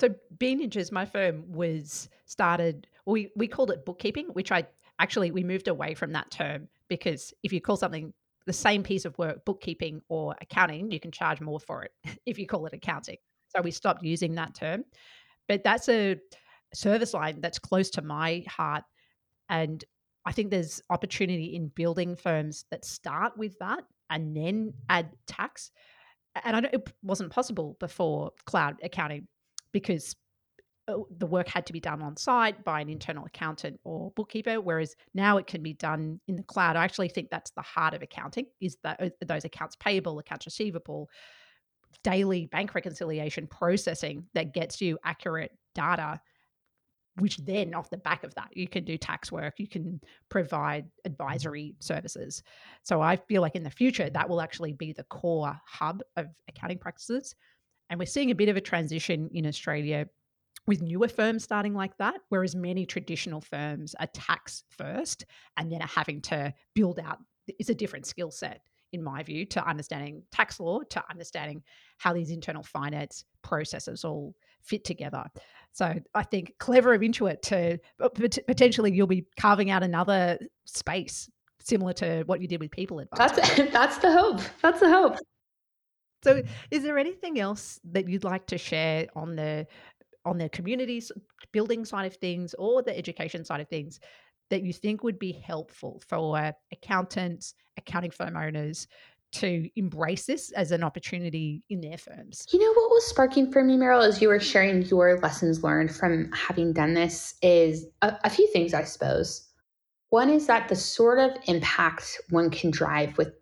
so 0.01 0.09
Bean 0.39 0.59
Ninjas, 0.59 0.91
my 0.91 1.05
firm 1.05 1.43
was 1.47 2.09
started. 2.25 2.87
We 3.05 3.29
we 3.35 3.47
called 3.47 3.69
it 3.69 3.85
bookkeeping, 3.85 4.25
which 4.33 4.51
I 4.51 4.65
actually 4.97 5.29
we 5.29 5.43
moved 5.43 5.67
away 5.67 5.93
from 5.93 6.11
that 6.13 6.31
term 6.31 6.67
because 6.87 7.33
if 7.43 7.53
you 7.53 7.61
call 7.61 7.77
something 7.77 8.11
the 8.47 8.53
same 8.53 8.81
piece 8.81 9.05
of 9.05 9.15
work 9.19 9.45
bookkeeping 9.45 10.01
or 10.09 10.35
accounting, 10.41 10.89
you 10.91 10.99
can 10.99 11.11
charge 11.11 11.39
more 11.39 11.59
for 11.59 11.83
it 11.83 11.91
if 12.25 12.39
you 12.39 12.47
call 12.47 12.65
it 12.65 12.73
accounting. 12.73 13.17
So 13.55 13.61
we 13.61 13.69
stopped 13.69 14.03
using 14.03 14.33
that 14.35 14.55
term. 14.55 14.85
But 15.47 15.63
that's 15.63 15.87
a 15.87 16.17
service 16.73 17.13
line 17.13 17.39
that's 17.39 17.59
close 17.59 17.91
to 17.91 18.01
my 18.01 18.43
heart, 18.47 18.83
and 19.49 19.83
I 20.25 20.31
think 20.31 20.49
there's 20.49 20.81
opportunity 20.89 21.55
in 21.55 21.67
building 21.67 22.15
firms 22.15 22.65
that 22.71 22.85
start 22.85 23.37
with 23.37 23.57
that 23.59 23.83
and 24.09 24.35
then 24.35 24.73
add 24.89 25.11
tax. 25.27 25.69
And 26.43 26.55
I 26.55 26.59
know 26.61 26.69
it 26.73 26.91
wasn't 27.03 27.31
possible 27.31 27.77
before 27.79 28.31
cloud 28.45 28.77
accounting 28.81 29.27
because 29.71 30.15
uh, 30.87 30.95
the 31.17 31.27
work 31.27 31.47
had 31.47 31.65
to 31.67 31.73
be 31.73 31.79
done 31.79 32.01
on 32.01 32.17
site 32.17 32.63
by 32.63 32.81
an 32.81 32.89
internal 32.89 33.25
accountant 33.25 33.79
or 33.83 34.11
bookkeeper 34.15 34.59
whereas 34.59 34.95
now 35.13 35.37
it 35.37 35.45
can 35.45 35.61
be 35.61 35.73
done 35.73 36.19
in 36.27 36.35
the 36.35 36.43
cloud. 36.43 36.75
I 36.75 36.83
actually 36.83 37.09
think 37.09 37.29
that's 37.29 37.51
the 37.51 37.61
heart 37.61 37.93
of 37.93 38.01
accounting 38.01 38.47
is 38.59 38.77
that 38.83 39.01
uh, 39.01 39.09
those 39.25 39.45
accounts 39.45 39.75
payable 39.75 40.17
accounts 40.19 40.45
receivable 40.45 41.09
daily 42.03 42.47
bank 42.47 42.73
reconciliation 42.73 43.47
processing 43.47 44.25
that 44.33 44.53
gets 44.53 44.81
you 44.81 44.97
accurate 45.03 45.51
data 45.75 46.19
which 47.17 47.37
then 47.37 47.73
off 47.75 47.89
the 47.89 47.97
back 47.97 48.23
of 48.23 48.33
that 48.35 48.49
you 48.53 48.67
can 48.67 48.83
do 48.83 48.97
tax 48.97 49.31
work 49.31 49.59
you 49.59 49.67
can 49.67 50.01
provide 50.29 50.85
advisory 51.05 51.75
services. 51.79 52.41
So 52.83 53.01
i 53.01 53.17
feel 53.17 53.41
like 53.43 53.55
in 53.55 53.63
the 53.63 53.69
future 53.69 54.09
that 54.09 54.27
will 54.27 54.41
actually 54.41 54.73
be 54.73 54.93
the 54.93 55.03
core 55.03 55.55
hub 55.67 56.01
of 56.17 56.27
accounting 56.49 56.79
practices 56.79 57.35
and 57.91 57.99
we're 57.99 58.05
seeing 58.05 58.31
a 58.31 58.35
bit 58.35 58.49
of 58.49 58.55
a 58.55 58.61
transition 58.61 59.29
in 59.33 59.45
Australia 59.45 60.07
with 60.65 60.81
newer 60.81 61.09
firms 61.09 61.43
starting 61.43 61.73
like 61.73 61.95
that, 61.97 62.15
whereas 62.29 62.55
many 62.55 62.85
traditional 62.85 63.41
firms 63.41 63.93
are 63.99 64.07
tax 64.13 64.63
first 64.69 65.25
and 65.57 65.71
then 65.71 65.81
are 65.81 65.87
having 65.87 66.21
to 66.21 66.53
build 66.73 66.99
out. 66.99 67.17
It's 67.47 67.69
a 67.69 67.75
different 67.75 68.05
skill 68.05 68.31
set, 68.31 68.61
in 68.93 69.03
my 69.03 69.23
view, 69.23 69.45
to 69.47 69.67
understanding 69.67 70.23
tax 70.31 70.59
law, 70.59 70.81
to 70.81 71.03
understanding 71.09 71.63
how 71.97 72.13
these 72.13 72.29
internal 72.29 72.63
finance 72.63 73.25
processes 73.41 74.05
all 74.05 74.35
fit 74.61 74.85
together. 74.85 75.25
So 75.73 75.93
I 76.13 76.23
think 76.23 76.53
clever 76.59 76.93
of 76.93 77.01
Intuit 77.01 77.41
to 77.43 77.77
uh, 77.99 78.09
potentially 78.47 78.93
you'll 78.93 79.07
be 79.07 79.25
carving 79.37 79.69
out 79.69 79.83
another 79.83 80.39
space 80.65 81.29
similar 81.59 81.93
to 81.93 82.23
what 82.25 82.39
you 82.39 82.47
did 82.47 82.61
with 82.61 82.71
people 82.71 82.99
advice. 82.99 83.31
That's 83.31 83.71
that's 83.73 83.97
the 83.97 84.11
hope. 84.11 84.39
That's 84.61 84.79
the 84.79 84.89
hope. 84.89 85.17
So, 86.23 86.35
mm-hmm. 86.35 86.51
is 86.69 86.83
there 86.83 86.97
anything 86.97 87.39
else 87.39 87.79
that 87.91 88.07
you'd 88.07 88.23
like 88.23 88.47
to 88.47 88.57
share 88.57 89.07
on 89.15 89.35
the 89.35 89.67
on 90.23 90.37
the 90.37 90.49
communities 90.49 91.11
building 91.51 91.83
side 91.83 92.05
of 92.05 92.15
things 92.15 92.53
or 92.59 92.83
the 92.83 92.95
education 92.95 93.43
side 93.43 93.59
of 93.59 93.67
things 93.67 93.99
that 94.51 94.63
you 94.63 94.71
think 94.71 95.03
would 95.03 95.17
be 95.17 95.31
helpful 95.31 96.01
for 96.07 96.53
accountants, 96.71 97.55
accounting 97.77 98.11
firm 98.11 98.37
owners 98.37 98.87
to 99.31 99.69
embrace 99.77 100.25
this 100.25 100.51
as 100.51 100.71
an 100.71 100.83
opportunity 100.83 101.63
in 101.69 101.81
their 101.81 101.97
firms? 101.97 102.45
You 102.51 102.59
know 102.59 102.73
what 102.73 102.89
was 102.91 103.05
sparking 103.07 103.51
for 103.51 103.63
me, 103.63 103.77
Meryl, 103.77 104.05
as 104.05 104.21
you 104.21 104.27
were 104.27 104.39
sharing 104.39 104.83
your 104.83 105.19
lessons 105.19 105.63
learned 105.63 105.95
from 105.95 106.31
having 106.33 106.73
done 106.73 106.93
this 106.93 107.35
is 107.41 107.87
a, 108.01 108.13
a 108.25 108.29
few 108.29 108.47
things, 108.51 108.73
I 108.73 108.83
suppose. 108.83 109.47
One 110.09 110.29
is 110.29 110.47
that 110.47 110.67
the 110.67 110.75
sort 110.75 111.19
of 111.19 111.31
impact 111.47 112.21
one 112.29 112.49
can 112.49 112.71
drive 112.71 113.17
with 113.17 113.33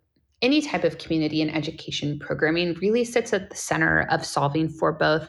any 0.42 0.62
type 0.62 0.84
of 0.84 0.98
community 0.98 1.42
and 1.42 1.54
education 1.54 2.18
programming 2.18 2.74
really 2.74 3.04
sits 3.04 3.32
at 3.32 3.50
the 3.50 3.56
center 3.56 4.06
of 4.10 4.24
solving 4.24 4.68
for 4.68 4.92
both 4.92 5.28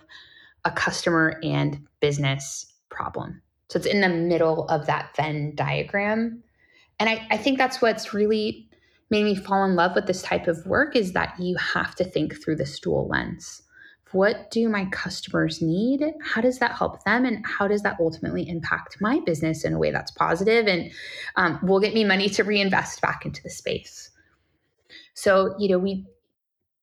a 0.66 0.72
customer 0.72 1.40
and 1.44 1.80
business 2.00 2.66
problem. 2.90 3.42
So 3.70 3.78
it's 3.78 3.88
in 3.88 4.02
the 4.02 4.10
middle 4.10 4.68
of 4.68 4.86
that 4.88 5.16
Venn 5.16 5.54
diagram. 5.56 6.44
And 7.00 7.10
I, 7.10 7.26
I 7.32 7.38
think 7.38 7.58
that's 7.58 7.82
what's 7.82 8.14
really 8.14 8.70
made 9.10 9.24
me 9.24 9.36
fall 9.36 9.66
in 9.66 9.76
love 9.76 9.94
with 9.96 10.08
this 10.08 10.22
type 10.22 10.48
of 10.48 10.66
work 10.66 10.96
is 10.96 11.14
that 11.14 11.34
you 11.40 11.56
have 11.58 11.96
to 11.96 12.04
think 12.04 12.42
through 12.42 12.56
this 12.56 12.80
dual 12.80 13.08
lens. 13.08 13.62
What 14.12 14.52
do 14.52 14.68
my 14.68 14.86
customers 14.92 15.62
need? 15.62 16.04
How 16.22 16.42
does 16.42 16.60
that 16.60 16.74
help 16.74 17.04
them? 17.06 17.26
And 17.26 17.46
how 17.46 17.68
does 17.68 17.82
that 17.84 17.98
ultimately 18.00 18.48
impact 18.48 18.98
my 19.00 19.20
business 19.26 19.64
in 19.64 19.74
a 19.74 19.80
way 19.80 19.92
that's 19.92 20.12
positive 20.12 20.68
and 20.68 20.92
um, 21.38 21.60
will 21.64 21.80
get 21.80 21.94
me 21.94 22.04
money 22.04 22.28
to 22.30 22.44
reinvest 22.44 23.02
back 23.02 23.26
into 23.26 23.42
the 23.42 23.50
space? 23.50 24.11
So, 25.14 25.56
you 25.58 25.70
know, 25.70 25.80
we 25.80 26.06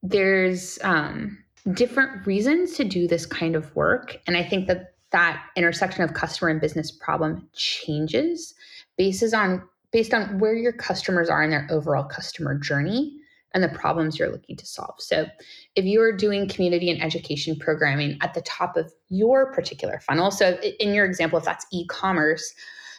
there's 0.03 0.79
um, 0.83 1.39
different 1.73 2.27
reasons 2.27 2.75
to 2.75 2.85
do 2.85 3.09
this 3.09 3.27
kind 3.27 3.57
of 3.57 3.75
work, 3.75 4.17
and 4.27 4.37
I 4.37 4.45
think 4.45 4.67
that 4.69 4.95
that 5.11 5.43
intersection 5.57 6.05
of 6.05 6.15
customer 6.15 6.51
and 6.51 6.61
business 6.61 6.91
problem 6.91 7.49
changes 7.55 8.55
based 8.97 9.35
on 9.35 9.63
based 9.91 10.13
on 10.13 10.39
where 10.39 10.55
your 10.55 10.73
customers 10.73 11.31
are 11.31 11.43
in 11.43 11.51
their 11.51 11.67
overall 11.71 12.05
customer 12.05 12.59
journey 12.59 13.19
and 13.55 13.65
the 13.65 13.69
problems 13.71 14.19
you're 14.19 14.31
looking 14.31 14.55
to 14.55 14.67
solve. 14.67 14.95
So, 14.99 15.27
if 15.75 15.85
you're 15.85 16.17
doing 16.17 16.49
community 16.49 16.91
and 16.91 17.03
education 17.03 17.57
programming 17.59 18.19
at 18.21 18.35
the 18.35 18.43
top 18.43 18.77
of 18.77 18.93
your 19.09 19.53
particular 19.53 20.01
funnel, 20.01 20.31
so 20.31 20.59
in 20.79 20.95
your 20.95 21.07
example, 21.07 21.39
if 21.39 21.45
that's 21.45 21.67
e 21.73 21.87
commerce, 21.87 22.55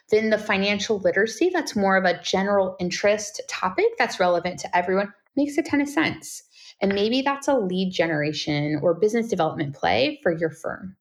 then 0.10 0.32
the 0.32 0.38
financial 0.38 1.00
literacy, 1.00 1.52
that's 1.54 1.76
more 1.76 1.96
of 1.98 2.06
a 2.06 2.20
general 2.22 2.76
interest 2.80 3.42
topic 3.48 3.86
that's 3.98 4.20
relevant 4.20 4.60
to 4.60 4.78
everyone 4.78 5.14
makes 5.36 5.58
a 5.58 5.64
ton 5.64 5.82
of 5.82 5.90
sense. 5.90 6.44
And 6.82 6.94
maybe 6.94 7.22
that's 7.22 7.48
a 7.48 7.58
lead 7.58 7.92
generation 7.92 8.80
or 8.82 8.94
business 8.94 9.28
development 9.28 9.76
play 9.76 10.20
for 10.24 10.32
your 10.32 10.50
firm. 10.50 10.96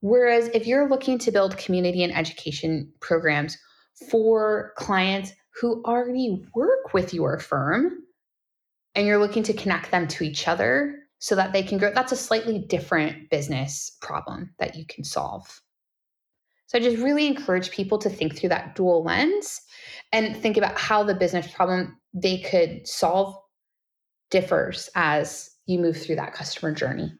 Whereas 0.00 0.48
if 0.52 0.66
you're 0.66 0.88
looking 0.88 1.18
to 1.20 1.32
build 1.32 1.56
community 1.56 2.02
and 2.02 2.14
education 2.14 2.92
programs 3.00 3.56
for 4.10 4.72
clients 4.76 5.32
who 5.60 5.82
already 5.84 6.44
work 6.54 6.92
with 6.92 7.14
your 7.14 7.38
firm 7.38 8.00
and 8.94 9.06
you're 9.06 9.18
looking 9.18 9.42
to 9.44 9.54
connect 9.54 9.90
them 9.90 10.06
to 10.08 10.24
each 10.24 10.46
other 10.46 10.96
so 11.20 11.34
that 11.36 11.54
they 11.54 11.62
can 11.62 11.78
grow, 11.78 11.90
that's 11.94 12.12
a 12.12 12.16
slightly 12.16 12.58
different 12.58 13.30
business 13.30 13.96
problem 14.02 14.50
that 14.58 14.76
you 14.76 14.84
can 14.86 15.04
solve. 15.04 15.62
So 16.66 16.78
I 16.78 16.82
just 16.82 17.02
really 17.02 17.26
encourage 17.26 17.70
people 17.70 17.98
to 17.98 18.10
think 18.10 18.36
through 18.36 18.50
that 18.50 18.74
dual 18.74 19.04
lens 19.04 19.60
and 20.14 20.36
think 20.36 20.56
about 20.56 20.78
how 20.78 21.02
the 21.02 21.14
business 21.14 21.52
problem 21.52 21.98
they 22.14 22.38
could 22.38 22.86
solve 22.86 23.36
differs 24.30 24.88
as 24.94 25.50
you 25.66 25.80
move 25.80 25.96
through 26.00 26.14
that 26.14 26.32
customer 26.32 26.72
journey. 26.72 27.12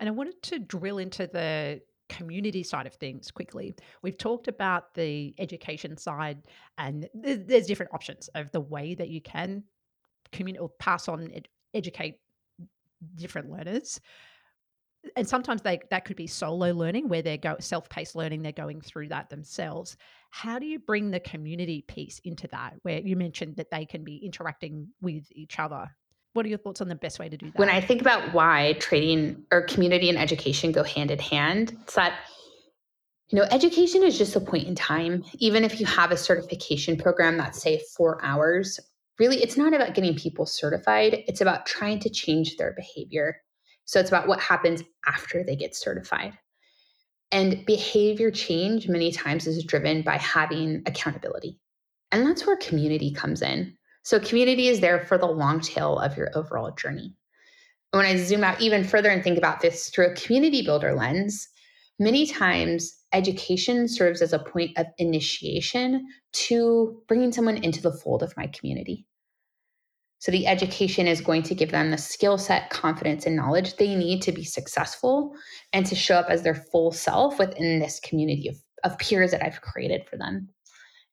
And 0.00 0.08
I 0.08 0.12
wanted 0.12 0.42
to 0.42 0.58
drill 0.58 0.98
into 0.98 1.28
the 1.28 1.80
community 2.08 2.64
side 2.64 2.88
of 2.88 2.94
things 2.94 3.30
quickly. 3.30 3.76
We've 4.02 4.18
talked 4.18 4.48
about 4.48 4.92
the 4.94 5.36
education 5.38 5.96
side, 5.96 6.42
and 6.78 7.08
there's 7.14 7.66
different 7.66 7.94
options 7.94 8.28
of 8.34 8.50
the 8.50 8.60
way 8.60 8.96
that 8.96 9.08
you 9.08 9.20
can 9.20 9.62
communicate 10.32 10.62
or 10.62 10.70
pass 10.80 11.06
on 11.06 11.30
ed- 11.32 11.48
educate 11.74 12.18
different 13.16 13.50
learners 13.52 14.00
and 15.16 15.28
sometimes 15.28 15.62
they 15.62 15.80
that 15.90 16.04
could 16.04 16.16
be 16.16 16.26
solo 16.26 16.72
learning 16.72 17.08
where 17.08 17.22
they're 17.22 17.36
go 17.36 17.56
self-paced 17.58 18.16
learning 18.16 18.42
they're 18.42 18.52
going 18.52 18.80
through 18.80 19.08
that 19.08 19.28
themselves 19.28 19.96
how 20.34 20.58
do 20.58 20.66
you 20.66 20.80
bring 20.80 21.12
the 21.12 21.20
community 21.20 21.84
piece 21.86 22.20
into 22.24 22.48
that 22.48 22.74
where 22.82 22.98
you 22.98 23.14
mentioned 23.14 23.54
that 23.54 23.70
they 23.70 23.86
can 23.86 24.02
be 24.02 24.16
interacting 24.16 24.88
with 25.00 25.22
each 25.30 25.60
other? 25.60 25.88
What 26.32 26.44
are 26.44 26.48
your 26.48 26.58
thoughts 26.58 26.80
on 26.80 26.88
the 26.88 26.96
best 26.96 27.20
way 27.20 27.28
to 27.28 27.36
do 27.36 27.46
that? 27.46 27.56
When 27.56 27.68
i 27.68 27.80
think 27.80 28.00
about 28.00 28.34
why 28.34 28.72
trading 28.80 29.44
or 29.52 29.62
community 29.62 30.08
and 30.08 30.18
education 30.18 30.72
go 30.72 30.82
hand 30.82 31.12
in 31.12 31.20
hand 31.20 31.76
it's 31.82 31.94
that 31.94 32.14
you 33.28 33.38
know 33.38 33.46
education 33.52 34.02
is 34.02 34.18
just 34.18 34.34
a 34.34 34.40
point 34.40 34.66
in 34.66 34.74
time. 34.74 35.22
Even 35.34 35.62
if 35.62 35.78
you 35.78 35.86
have 35.86 36.10
a 36.10 36.16
certification 36.16 36.96
program 36.96 37.36
that's 37.36 37.62
say 37.62 37.80
four 37.96 38.18
hours 38.24 38.80
really 39.20 39.40
it's 39.40 39.56
not 39.56 39.72
about 39.72 39.94
getting 39.94 40.16
people 40.16 40.46
certified. 40.46 41.22
It's 41.28 41.42
about 41.42 41.64
trying 41.64 42.00
to 42.00 42.10
change 42.10 42.56
their 42.56 42.74
behavior. 42.74 43.36
So 43.84 44.00
it's 44.00 44.10
about 44.10 44.26
what 44.26 44.40
happens 44.40 44.82
after 45.06 45.44
they 45.44 45.54
get 45.54 45.76
certified. 45.76 46.36
And 47.34 47.66
behavior 47.66 48.30
change 48.30 48.88
many 48.88 49.10
times 49.10 49.48
is 49.48 49.64
driven 49.64 50.02
by 50.02 50.18
having 50.18 50.84
accountability. 50.86 51.58
And 52.12 52.24
that's 52.24 52.46
where 52.46 52.56
community 52.56 53.12
comes 53.12 53.42
in. 53.42 53.76
So 54.04 54.20
community 54.20 54.68
is 54.68 54.78
there 54.78 55.00
for 55.00 55.18
the 55.18 55.26
long 55.26 55.60
tail 55.60 55.98
of 55.98 56.16
your 56.16 56.30
overall 56.36 56.70
journey. 56.70 57.12
When 57.90 58.06
I 58.06 58.16
zoom 58.16 58.44
out 58.44 58.60
even 58.60 58.84
further 58.84 59.10
and 59.10 59.22
think 59.22 59.36
about 59.36 59.60
this 59.60 59.88
through 59.88 60.12
a 60.12 60.14
community 60.14 60.62
builder 60.62 60.94
lens, 60.94 61.48
many 61.98 62.24
times 62.24 62.94
education 63.12 63.88
serves 63.88 64.22
as 64.22 64.32
a 64.32 64.38
point 64.38 64.78
of 64.78 64.86
initiation 64.98 66.06
to 66.34 67.02
bringing 67.08 67.32
someone 67.32 67.56
into 67.64 67.82
the 67.82 67.92
fold 67.92 68.22
of 68.22 68.36
my 68.36 68.46
community. 68.46 69.06
So 70.24 70.32
the 70.32 70.46
education 70.46 71.06
is 71.06 71.20
going 71.20 71.42
to 71.42 71.54
give 71.54 71.70
them 71.70 71.90
the 71.90 71.98
skill 71.98 72.38
set, 72.38 72.70
confidence, 72.70 73.26
and 73.26 73.36
knowledge 73.36 73.76
they 73.76 73.94
need 73.94 74.22
to 74.22 74.32
be 74.32 74.42
successful 74.42 75.34
and 75.74 75.84
to 75.84 75.94
show 75.94 76.14
up 76.14 76.30
as 76.30 76.40
their 76.40 76.54
full 76.54 76.92
self 76.92 77.38
within 77.38 77.78
this 77.78 78.00
community 78.00 78.48
of, 78.48 78.56
of 78.84 78.98
peers 78.98 79.32
that 79.32 79.44
I've 79.44 79.60
created 79.60 80.08
for 80.08 80.16
them. 80.16 80.48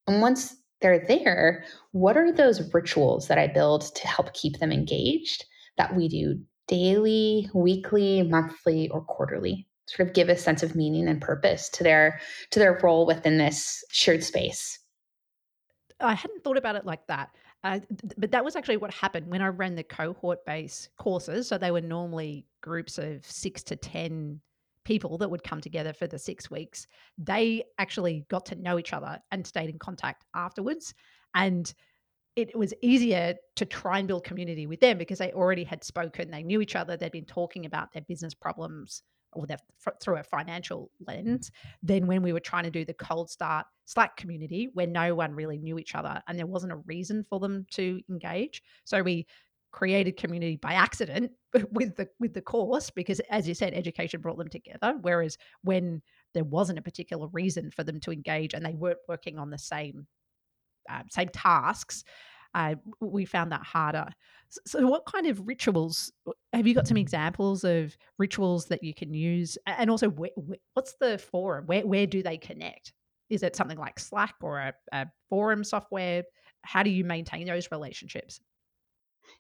And 0.08 0.22
once 0.22 0.56
they're 0.80 1.06
there, 1.06 1.66
what 1.92 2.16
are 2.16 2.32
those 2.32 2.74
rituals 2.74 3.28
that 3.28 3.38
I 3.38 3.48
build 3.48 3.94
to 3.96 4.08
help 4.08 4.32
keep 4.32 4.60
them 4.60 4.72
engaged 4.72 5.44
that 5.76 5.94
we 5.94 6.08
do 6.08 6.40
daily, 6.70 7.50
weekly, 7.54 8.24
monthly, 8.24 8.88
or 8.92 9.02
quarterly? 9.02 9.68
Sort 9.88 10.08
of 10.08 10.16
give 10.16 10.30
a 10.30 10.38
sense 10.38 10.64
of 10.64 10.74
meaning 10.74 11.10
and 11.10 11.20
purpose 11.20 11.68
to 11.72 11.84
their 11.84 12.22
to 12.52 12.60
their 12.60 12.80
role 12.82 13.06
within 13.06 13.40
this 13.40 13.84
shared 13.92 14.24
space. 14.24 14.80
I 16.00 16.14
hadn't 16.14 16.46
thought 16.46 16.58
about 16.58 16.78
it 16.78 16.86
like 16.86 17.06
that. 17.08 17.30
Uh, 17.64 17.80
but 18.18 18.32
that 18.32 18.44
was 18.44 18.56
actually 18.56 18.78
what 18.78 18.94
happened 18.94 19.28
when 19.28 19.42
I 19.42 19.48
ran 19.48 19.76
the 19.76 19.84
cohort 19.84 20.46
based 20.46 20.90
courses. 20.98 21.48
So 21.48 21.58
they 21.58 21.72
were 21.72 21.82
normally 21.82 22.46
groups 22.62 22.98
of 22.98 23.26
six 23.26 23.62
to 23.64 23.76
10 23.76 24.42
people 24.84 25.18
that 25.20 25.30
would 25.30 25.44
come 25.44 25.62
together 25.62 25.94
for 25.94 26.08
the 26.08 26.18
six 26.18 26.50
weeks. 26.50 26.88
They 27.18 27.64
actually 27.78 28.26
got 28.30 28.48
to 28.48 28.56
know 28.56 28.80
each 28.80 28.94
other 28.94 29.20
and 29.32 29.46
stayed 29.46 29.70
in 29.70 29.78
contact 29.78 30.26
afterwards. 30.34 30.94
And 31.36 31.72
it 32.36 32.58
was 32.58 32.74
easier 32.82 33.36
to 33.58 33.66
try 33.66 34.00
and 34.00 34.08
build 34.08 34.24
community 34.24 34.66
with 34.66 34.80
them 34.80 34.98
because 34.98 35.20
they 35.20 35.32
already 35.34 35.64
had 35.64 35.84
spoken, 35.84 36.32
they 36.32 36.44
knew 36.44 36.62
each 36.62 36.76
other, 36.76 36.98
they'd 36.98 37.12
been 37.12 37.26
talking 37.26 37.66
about 37.66 37.92
their 37.92 38.04
business 38.04 38.34
problems 38.34 39.04
or 39.34 39.48
their, 39.48 39.58
through 40.02 40.18
a 40.18 40.24
financial 40.24 40.92
lens 41.08 41.52
than 41.82 42.08
when 42.08 42.22
we 42.22 42.34
were 42.34 42.40
trying 42.40 42.64
to 42.64 42.72
do 42.72 42.86
the 42.86 42.94
cold 42.94 43.30
start 43.30 43.66
Slack 43.86 44.16
community 44.16 44.70
where 44.74 44.88
no 44.88 45.16
one 45.16 45.34
really 45.34 45.58
knew 45.58 45.78
each 45.78 45.96
other 45.96 46.22
and 46.28 46.38
there 46.38 46.48
wasn't 46.48 46.72
a 46.72 46.78
reason 46.88 47.26
for 47.30 47.40
them 47.40 47.66
to 47.72 48.00
engage. 48.10 48.62
So 48.86 49.02
we 49.02 49.28
created 49.72 50.18
community 50.18 50.58
by 50.58 50.74
accident 50.74 51.32
with 51.72 51.96
the 51.96 52.08
with 52.20 52.34
the 52.34 52.42
course 52.42 52.90
because 52.90 53.20
as 53.30 53.48
you 53.48 53.54
said 53.54 53.74
education 53.74 54.20
brought 54.20 54.38
them 54.38 54.50
together 54.50 54.96
whereas 55.02 55.38
when 55.64 56.02
there 56.34 56.44
wasn't 56.44 56.78
a 56.78 56.82
particular 56.82 57.28
reason 57.32 57.72
for 57.72 57.84
them 57.84 58.00
to 58.00 58.12
engage 58.12 58.54
and 58.54 58.66
they 58.66 58.74
weren't 58.74 59.00
working 59.08 59.38
on 59.38 59.50
the 59.50 59.58
same 59.58 60.06
uh, 60.90 61.04
same 61.10 61.30
tasks 61.30 62.04
uh, 62.54 62.76
we 63.00 63.26
found 63.26 63.52
that 63.52 63.64
harder. 63.64 64.08
So, 64.66 64.86
what 64.88 65.06
kind 65.06 65.28
of 65.28 65.48
rituals 65.48 66.12
have 66.54 66.68
you 66.68 66.74
got? 66.74 66.88
Some 66.88 66.98
examples 66.98 67.64
of 67.64 67.96
rituals 68.18 68.66
that 68.66 68.84
you 68.84 68.94
can 68.94 69.14
use, 69.14 69.58
and 69.66 69.90
also 69.90 70.10
where, 70.10 70.32
what's 70.74 70.96
the 71.00 71.18
forum? 71.18 71.66
Where 71.66 71.86
where 71.86 72.08
do 72.08 72.22
they 72.22 72.38
connect? 72.38 72.94
Is 73.30 73.44
it 73.44 73.56
something 73.56 73.78
like 73.78 74.00
Slack 74.00 74.36
or 74.42 74.60
a, 74.60 74.74
a 74.92 75.08
forum 75.30 75.64
software? 75.64 76.24
How 76.64 76.84
do 76.84 76.90
you 76.90 77.06
maintain 77.06 77.48
those 77.48 77.72
relationships? 77.72 78.42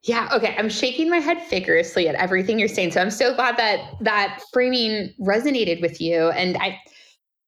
Yeah, 0.03 0.29
okay. 0.33 0.55
I'm 0.57 0.69
shaking 0.69 1.09
my 1.09 1.17
head 1.17 1.37
vigorously 1.49 2.07
at 2.07 2.15
everything 2.15 2.57
you're 2.57 2.67
saying. 2.67 2.91
So 2.91 3.01
I'm 3.01 3.11
so 3.11 3.35
glad 3.35 3.57
that 3.57 3.95
that 4.01 4.41
framing 4.51 5.13
resonated 5.19 5.81
with 5.81 6.01
you. 6.01 6.29
And 6.29 6.57
I 6.57 6.79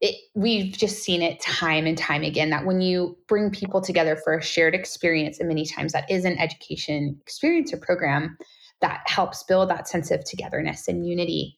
it, 0.03 0.17
we've 0.35 0.77
just 0.77 1.01
seen 1.01 1.21
it 1.21 1.39
time 1.39 1.87
and 1.87 1.97
time 1.97 2.23
again 2.23 2.49
that 2.49 2.65
when 2.65 2.81
you 2.81 3.17
bring 3.29 3.49
people 3.49 3.79
together 3.79 4.17
for 4.17 4.37
a 4.37 4.43
shared 4.43 4.75
experience, 4.75 5.39
and 5.39 5.47
many 5.47 5.65
times 5.65 5.93
that 5.93 6.11
is 6.11 6.25
an 6.25 6.37
education 6.37 7.17
experience 7.21 7.71
or 7.73 7.77
program, 7.77 8.37
that 8.81 9.01
helps 9.05 9.43
build 9.43 9.69
that 9.69 9.87
sense 9.87 10.11
of 10.11 10.25
togetherness 10.25 10.89
and 10.89 11.07
unity. 11.07 11.57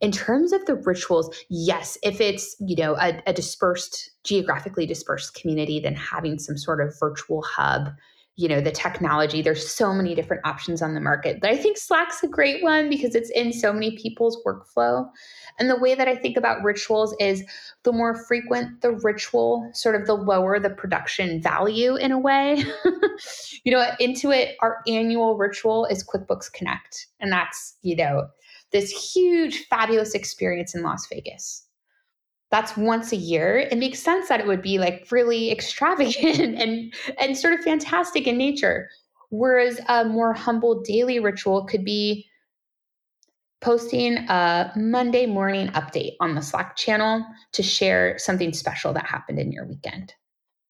In 0.00 0.12
terms 0.12 0.52
of 0.52 0.64
the 0.66 0.76
rituals, 0.76 1.36
yes, 1.48 1.98
if 2.04 2.20
it's 2.20 2.54
you 2.60 2.76
know 2.76 2.94
a, 2.94 3.20
a 3.26 3.32
dispersed, 3.32 4.10
geographically 4.22 4.86
dispersed 4.86 5.34
community, 5.34 5.80
then 5.80 5.96
having 5.96 6.38
some 6.38 6.56
sort 6.56 6.80
of 6.80 6.94
virtual 7.00 7.42
hub 7.42 7.88
you 8.40 8.48
know 8.48 8.60
the 8.60 8.70
technology 8.70 9.42
there's 9.42 9.70
so 9.70 9.92
many 9.92 10.14
different 10.14 10.44
options 10.46 10.80
on 10.80 10.94
the 10.94 11.00
market 11.00 11.38
but 11.42 11.50
i 11.50 11.56
think 11.56 11.76
slack's 11.76 12.22
a 12.22 12.26
great 12.26 12.62
one 12.62 12.88
because 12.88 13.14
it's 13.14 13.28
in 13.30 13.52
so 13.52 13.70
many 13.70 13.96
people's 13.96 14.42
workflow. 14.46 15.06
And 15.58 15.68
the 15.68 15.76
way 15.76 15.94
that 15.94 16.08
i 16.08 16.16
think 16.16 16.38
about 16.38 16.62
rituals 16.62 17.14
is 17.20 17.44
the 17.82 17.92
more 17.92 18.16
frequent 18.16 18.80
the 18.80 18.92
ritual 18.92 19.68
sort 19.74 19.94
of 19.94 20.06
the 20.06 20.14
lower 20.14 20.58
the 20.58 20.70
production 20.70 21.42
value 21.42 21.96
in 21.96 22.12
a 22.12 22.18
way. 22.18 22.64
You 23.64 23.72
know 23.72 23.86
intuit 24.00 24.54
our 24.62 24.78
annual 24.88 25.36
ritual 25.36 25.84
is 25.86 26.02
quickbooks 26.02 26.50
connect 26.50 27.08
and 27.20 27.30
that's 27.30 27.76
you 27.82 27.94
know 27.94 28.28
this 28.72 28.90
huge 28.90 29.66
fabulous 29.66 30.14
experience 30.14 30.74
in 30.74 30.82
las 30.82 31.06
vegas 31.12 31.66
that's 32.50 32.76
once 32.76 33.12
a 33.12 33.16
year. 33.16 33.58
It 33.58 33.78
makes 33.78 34.00
sense 34.00 34.28
that 34.28 34.40
it 34.40 34.46
would 34.46 34.62
be 34.62 34.78
like 34.78 35.06
really 35.10 35.50
extravagant 35.50 36.58
and 36.60 36.92
and 37.18 37.36
sort 37.36 37.54
of 37.54 37.60
fantastic 37.60 38.26
in 38.26 38.36
nature. 38.36 38.88
Whereas 39.30 39.80
a 39.88 40.04
more 40.04 40.32
humble 40.32 40.82
daily 40.82 41.20
ritual 41.20 41.64
could 41.64 41.84
be 41.84 42.26
posting 43.60 44.16
a 44.16 44.72
monday 44.74 45.26
morning 45.26 45.68
update 45.68 46.16
on 46.18 46.34
the 46.34 46.40
slack 46.40 46.76
channel 46.76 47.24
to 47.52 47.62
share 47.62 48.18
something 48.18 48.54
special 48.54 48.92
that 48.94 49.04
happened 49.04 49.38
in 49.38 49.52
your 49.52 49.66
weekend. 49.66 50.14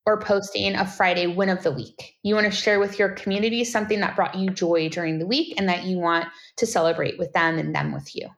Or 0.06 0.20
posting 0.20 0.74
a 0.74 0.86
friday 0.86 1.26
win 1.28 1.48
of 1.50 1.62
the 1.62 1.70
week. 1.70 2.16
You 2.22 2.34
want 2.34 2.46
to 2.46 2.50
share 2.50 2.80
with 2.80 2.98
your 2.98 3.10
community 3.10 3.64
something 3.64 4.00
that 4.00 4.16
brought 4.16 4.34
you 4.34 4.50
joy 4.50 4.88
during 4.88 5.18
the 5.18 5.26
week 5.26 5.54
and 5.56 5.68
that 5.68 5.84
you 5.84 5.98
want 5.98 6.26
to 6.56 6.66
celebrate 6.66 7.18
with 7.18 7.32
them 7.32 7.58
and 7.58 7.74
them 7.74 7.92
with 7.92 8.14
you 8.14 8.28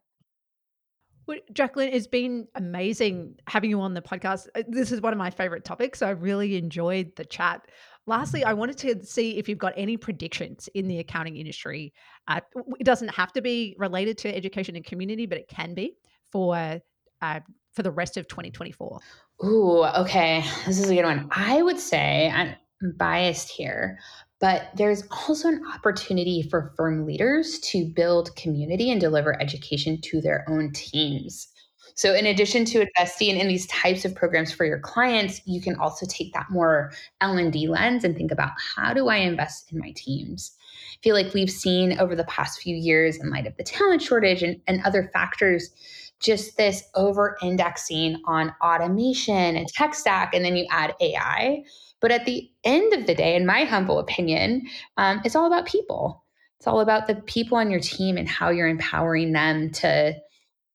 Jaclyn, 1.52 1.90
it's 1.92 2.06
been 2.06 2.48
amazing 2.54 3.36
having 3.46 3.70
you 3.70 3.80
on 3.80 3.94
the 3.94 4.02
podcast. 4.02 4.48
Uh, 4.54 4.62
this 4.68 4.92
is 4.92 5.00
one 5.00 5.12
of 5.12 5.18
my 5.18 5.30
favorite 5.30 5.64
topics. 5.64 6.02
I 6.02 6.10
really 6.10 6.56
enjoyed 6.56 7.12
the 7.16 7.24
chat. 7.24 7.62
Lastly, 8.06 8.42
I 8.44 8.52
wanted 8.52 8.78
to 8.78 9.04
see 9.04 9.38
if 9.38 9.48
you've 9.48 9.58
got 9.58 9.72
any 9.76 9.96
predictions 9.96 10.68
in 10.74 10.88
the 10.88 10.98
accounting 10.98 11.36
industry. 11.36 11.92
Uh, 12.26 12.40
it 12.80 12.84
doesn't 12.84 13.08
have 13.08 13.32
to 13.34 13.42
be 13.42 13.76
related 13.78 14.18
to 14.18 14.34
education 14.34 14.74
and 14.74 14.84
community, 14.84 15.26
but 15.26 15.38
it 15.38 15.48
can 15.48 15.74
be 15.74 15.96
for 16.30 16.80
uh, 17.20 17.40
for 17.72 17.82
the 17.82 17.90
rest 17.90 18.16
of 18.16 18.26
2024. 18.28 18.98
Ooh, 19.44 19.84
okay. 19.84 20.44
This 20.66 20.78
is 20.80 20.90
a 20.90 20.94
good 20.94 21.04
one. 21.04 21.28
I 21.30 21.62
would 21.62 21.78
say 21.78 22.30
I'm 22.30 22.56
biased 22.96 23.50
here, 23.50 23.98
but 24.42 24.70
there's 24.74 25.04
also 25.28 25.48
an 25.48 25.62
opportunity 25.72 26.42
for 26.42 26.74
firm 26.76 27.06
leaders 27.06 27.60
to 27.60 27.84
build 27.84 28.34
community 28.34 28.90
and 28.90 29.00
deliver 29.00 29.40
education 29.40 30.00
to 30.00 30.20
their 30.20 30.44
own 30.48 30.72
teams. 30.72 31.46
So, 31.94 32.12
in 32.12 32.26
addition 32.26 32.64
to 32.66 32.80
investing 32.80 33.36
in 33.36 33.46
these 33.46 33.68
types 33.68 34.04
of 34.04 34.16
programs 34.16 34.50
for 34.50 34.64
your 34.64 34.80
clients, 34.80 35.40
you 35.46 35.60
can 35.60 35.76
also 35.76 36.06
take 36.06 36.32
that 36.32 36.50
more 36.50 36.90
L 37.20 37.38
and 37.38 37.52
D 37.52 37.68
lens 37.68 38.02
and 38.02 38.16
think 38.16 38.32
about 38.32 38.50
how 38.74 38.92
do 38.92 39.08
I 39.08 39.18
invest 39.18 39.72
in 39.72 39.78
my 39.78 39.92
teams. 39.94 40.50
I 40.94 40.98
feel 41.02 41.14
like 41.14 41.34
we've 41.34 41.50
seen 41.50 42.00
over 42.00 42.16
the 42.16 42.24
past 42.24 42.60
few 42.60 42.74
years, 42.74 43.18
in 43.20 43.30
light 43.30 43.46
of 43.46 43.56
the 43.56 43.62
talent 43.62 44.02
shortage 44.02 44.42
and, 44.42 44.60
and 44.66 44.82
other 44.84 45.08
factors, 45.12 45.70
just 46.18 46.56
this 46.56 46.82
over 46.96 47.36
indexing 47.42 48.20
on 48.26 48.52
automation 48.60 49.56
and 49.56 49.68
tech 49.68 49.94
stack, 49.94 50.34
and 50.34 50.44
then 50.44 50.56
you 50.56 50.66
add 50.70 50.96
AI 51.00 51.62
but 52.02 52.10
at 52.10 52.26
the 52.26 52.50
end 52.64 52.92
of 52.92 53.06
the 53.06 53.14
day, 53.14 53.36
in 53.36 53.46
my 53.46 53.64
humble 53.64 53.98
opinion, 53.98 54.66
um, 54.98 55.22
it's 55.24 55.36
all 55.36 55.46
about 55.46 55.66
people. 55.66 56.24
It's 56.58 56.66
all 56.66 56.80
about 56.80 57.06
the 57.06 57.14
people 57.14 57.56
on 57.56 57.70
your 57.70 57.80
team 57.80 58.18
and 58.18 58.28
how 58.28 58.50
you're 58.50 58.68
empowering 58.68 59.32
them 59.32 59.70
to, 59.70 60.14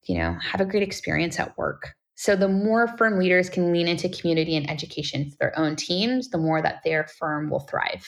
you 0.03 0.17
know, 0.17 0.35
have 0.41 0.61
a 0.61 0.65
great 0.65 0.83
experience 0.83 1.39
at 1.39 1.57
work. 1.57 1.93
So 2.15 2.35
the 2.35 2.47
more 2.47 2.87
firm 2.97 3.19
leaders 3.19 3.49
can 3.49 3.71
lean 3.71 3.87
into 3.87 4.09
community 4.09 4.55
and 4.55 4.69
education 4.69 5.29
for 5.29 5.37
their 5.39 5.59
own 5.59 5.75
teams, 5.75 6.29
the 6.29 6.39
more 6.39 6.61
that 6.61 6.81
their 6.83 7.07
firm 7.19 7.49
will 7.49 7.59
thrive. 7.59 8.07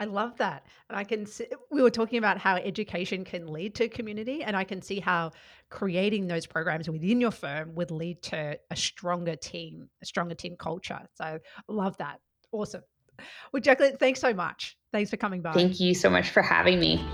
I 0.00 0.04
love 0.06 0.38
that. 0.38 0.64
And 0.88 0.98
I 0.98 1.04
can 1.04 1.26
see, 1.26 1.44
we 1.70 1.82
were 1.82 1.90
talking 1.90 2.16
about 2.16 2.38
how 2.38 2.56
education 2.56 3.22
can 3.22 3.46
lead 3.46 3.74
to 3.74 3.86
community, 3.86 4.42
and 4.42 4.56
I 4.56 4.64
can 4.64 4.80
see 4.80 4.98
how 4.98 5.32
creating 5.68 6.26
those 6.26 6.46
programs 6.46 6.88
within 6.88 7.20
your 7.20 7.30
firm 7.30 7.74
would 7.74 7.90
lead 7.90 8.22
to 8.22 8.58
a 8.70 8.76
stronger 8.76 9.36
team, 9.36 9.90
a 10.02 10.06
stronger 10.06 10.34
team 10.34 10.56
culture. 10.58 11.00
So 11.16 11.38
love 11.68 11.98
that. 11.98 12.18
Awesome. 12.50 12.80
Well, 13.52 13.60
Jaclyn, 13.60 13.98
thanks 13.98 14.20
so 14.20 14.32
much. 14.32 14.78
Thanks 14.90 15.10
for 15.10 15.18
coming 15.18 15.42
by. 15.42 15.52
Thank 15.52 15.78
you 15.78 15.94
so 15.94 16.08
much 16.08 16.30
for 16.30 16.40
having 16.40 16.80
me. 16.80 17.06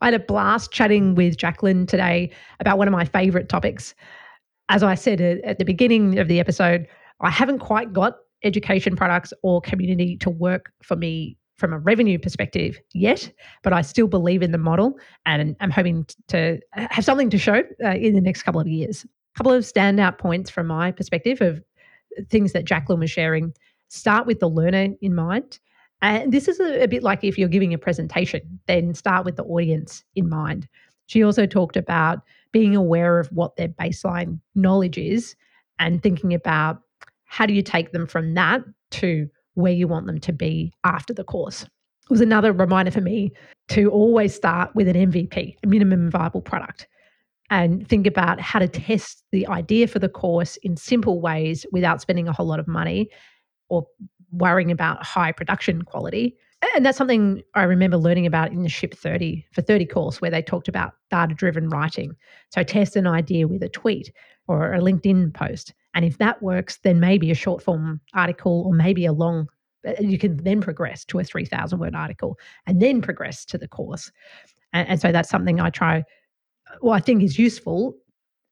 I 0.00 0.06
had 0.06 0.14
a 0.14 0.18
blast 0.18 0.72
chatting 0.72 1.14
with 1.14 1.36
Jaclyn 1.36 1.86
today 1.86 2.30
about 2.58 2.78
one 2.78 2.88
of 2.88 2.92
my 2.92 3.04
favorite 3.04 3.50
topics. 3.50 3.94
As 4.70 4.82
I 4.82 4.94
said 4.94 5.20
uh, 5.20 5.46
at 5.46 5.58
the 5.58 5.64
beginning 5.66 6.18
of 6.18 6.28
the 6.28 6.40
episode, 6.40 6.88
I 7.20 7.28
haven't 7.28 7.58
quite 7.58 7.92
got 7.92 8.16
education 8.44 8.96
products 8.96 9.32
or 9.42 9.60
community 9.60 10.16
to 10.18 10.30
work 10.30 10.72
for 10.82 10.96
me 10.96 11.36
from 11.56 11.72
a 11.72 11.78
revenue 11.78 12.18
perspective 12.18 12.78
yet, 12.92 13.32
but 13.62 13.72
I 13.72 13.82
still 13.82 14.08
believe 14.08 14.42
in 14.42 14.52
the 14.52 14.58
model 14.58 14.98
and 15.24 15.54
I'm 15.60 15.70
hoping 15.70 16.06
to 16.28 16.60
have 16.72 17.04
something 17.04 17.30
to 17.30 17.38
show 17.38 17.62
uh, 17.84 17.90
in 17.90 18.14
the 18.14 18.20
next 18.20 18.42
couple 18.42 18.60
of 18.60 18.66
years. 18.66 19.04
A 19.04 19.38
couple 19.38 19.52
of 19.52 19.64
standout 19.64 20.18
points 20.18 20.50
from 20.50 20.66
my 20.66 20.90
perspective 20.90 21.40
of 21.40 21.62
things 22.28 22.52
that 22.52 22.64
Jaclyn 22.64 22.98
was 22.98 23.10
sharing. 23.10 23.52
Start 23.88 24.26
with 24.26 24.40
the 24.40 24.48
learner 24.48 24.94
in 25.00 25.14
mind. 25.14 25.60
And 26.02 26.32
this 26.32 26.48
is 26.48 26.60
a, 26.60 26.82
a 26.82 26.88
bit 26.88 27.02
like 27.02 27.22
if 27.22 27.38
you're 27.38 27.48
giving 27.48 27.72
a 27.72 27.78
presentation, 27.78 28.60
then 28.66 28.94
start 28.94 29.24
with 29.24 29.36
the 29.36 29.44
audience 29.44 30.04
in 30.16 30.28
mind. 30.28 30.68
She 31.06 31.22
also 31.22 31.46
talked 31.46 31.76
about 31.76 32.20
being 32.52 32.74
aware 32.74 33.18
of 33.18 33.28
what 33.28 33.56
their 33.56 33.68
baseline 33.68 34.40
knowledge 34.54 34.98
is 34.98 35.36
and 35.78 36.02
thinking 36.02 36.34
about 36.34 36.80
how 37.34 37.46
do 37.46 37.52
you 37.52 37.62
take 37.62 37.90
them 37.90 38.06
from 38.06 38.32
that 38.34 38.62
to 38.92 39.28
where 39.54 39.72
you 39.72 39.88
want 39.88 40.06
them 40.06 40.20
to 40.20 40.32
be 40.32 40.72
after 40.84 41.12
the 41.12 41.24
course. 41.24 41.64
It 41.64 42.10
was 42.10 42.20
another 42.20 42.52
reminder 42.52 42.92
for 42.92 43.00
me 43.00 43.32
to 43.70 43.90
always 43.90 44.32
start 44.32 44.72
with 44.76 44.86
an 44.86 44.94
MVP, 44.94 45.56
a 45.60 45.66
minimum 45.66 46.12
viable 46.12 46.42
product, 46.42 46.86
and 47.50 47.88
think 47.88 48.06
about 48.06 48.40
how 48.40 48.60
to 48.60 48.68
test 48.68 49.24
the 49.32 49.48
idea 49.48 49.88
for 49.88 49.98
the 49.98 50.08
course 50.08 50.56
in 50.58 50.76
simple 50.76 51.20
ways 51.20 51.66
without 51.72 52.00
spending 52.00 52.28
a 52.28 52.32
whole 52.32 52.46
lot 52.46 52.60
of 52.60 52.68
money 52.68 53.10
or 53.68 53.84
worrying 54.30 54.70
about 54.70 55.04
high 55.04 55.32
production 55.32 55.82
quality. 55.82 56.36
And 56.76 56.86
that's 56.86 56.96
something 56.96 57.42
I 57.54 57.64
remember 57.64 57.96
learning 57.96 58.26
about 58.26 58.52
in 58.52 58.62
the 58.62 58.68
Ship 58.68 58.94
30 58.94 59.44
for 59.52 59.60
30 59.60 59.86
course, 59.86 60.20
where 60.20 60.30
they 60.30 60.40
talked 60.40 60.68
about 60.68 60.92
data 61.10 61.34
driven 61.34 61.68
writing. 61.68 62.14
So 62.50 62.62
test 62.62 62.94
an 62.94 63.08
idea 63.08 63.48
with 63.48 63.64
a 63.64 63.68
tweet 63.68 64.12
or 64.46 64.72
a 64.72 64.78
LinkedIn 64.78 65.34
post. 65.34 65.74
And 65.94 66.04
if 66.04 66.18
that 66.18 66.42
works, 66.42 66.78
then 66.78 67.00
maybe 67.00 67.30
a 67.30 67.34
short 67.34 67.62
form 67.62 68.00
article 68.14 68.64
or 68.66 68.74
maybe 68.74 69.06
a 69.06 69.12
long, 69.12 69.48
uh, 69.86 69.92
you 70.00 70.18
can 70.18 70.36
then 70.38 70.60
progress 70.60 71.04
to 71.06 71.18
a 71.18 71.24
3,000 71.24 71.78
word 71.78 71.94
article 71.94 72.38
and 72.66 72.82
then 72.82 73.00
progress 73.00 73.44
to 73.46 73.58
the 73.58 73.68
course. 73.68 74.10
And, 74.72 74.88
and 74.88 75.00
so 75.00 75.12
that's 75.12 75.30
something 75.30 75.60
I 75.60 75.70
try, 75.70 76.04
well, 76.82 76.94
I 76.94 77.00
think 77.00 77.22
is 77.22 77.38
useful 77.38 77.96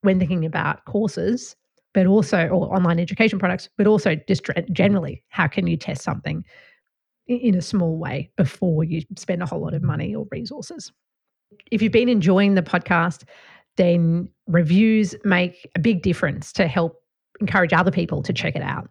when 0.03 0.19
thinking 0.19 0.45
about 0.45 0.85
courses 0.85 1.57
but 1.95 2.07
also 2.07 2.49
or 2.49 2.75
online 2.75 2.99
education 2.99 3.39
products, 3.39 3.69
but 3.77 3.87
also 3.87 4.17
just 4.29 4.49
generally, 4.73 5.23
how 5.29 5.47
can 5.47 5.67
you 5.67 5.77
test 5.77 6.03
something 6.03 6.45
in 7.27 7.55
a 7.55 7.63
small 7.63 7.99
way 7.99 8.31
before 8.37 8.85
you 8.85 9.03
spend 9.17 9.43
a 9.43 9.47
whole 9.47 9.61
lot 9.61 9.75
of 9.75 9.83
money 9.83 10.15
or 10.15 10.27
resources? 10.31 10.93
If 11.71 11.83
you've 11.83 11.93
been 11.93 12.09
enjoying 12.09 12.55
the 12.55 12.63
podcast, 12.63 13.25
then 13.77 14.29
reviews 14.47 15.15
make 15.25 15.71
a 15.75 15.79
big 15.79 16.03
difference 16.03 16.53
to 16.55 16.67
help 16.67 17.02
encourage 17.41 17.73
other 17.73 17.91
people 17.91 18.23
to 18.23 18.33
check 18.33 18.57
it 18.57 18.63
out. 18.63 18.89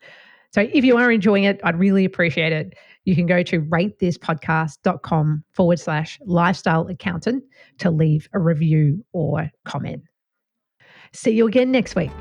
So 0.53 0.61
if 0.73 0.83
you 0.83 0.97
are 0.97 1.11
enjoying 1.11 1.45
it, 1.45 1.61
I'd 1.63 1.79
really 1.79 2.03
appreciate 2.05 2.51
it. 2.51 2.73
You 3.05 3.15
can 3.15 3.25
go 3.25 3.41
to 3.43 3.61
ratethispodcast.com 3.61 5.43
forward 5.51 5.79
slash 5.79 6.19
lifestyle 6.25 6.87
accountant 6.87 7.43
to 7.79 7.89
leave 7.89 8.27
a 8.33 8.39
review 8.39 9.03
or 9.13 9.49
comment. 9.65 10.03
See 11.13 11.31
you 11.31 11.47
again 11.47 11.71
next 11.71 11.95
week. 11.95 12.11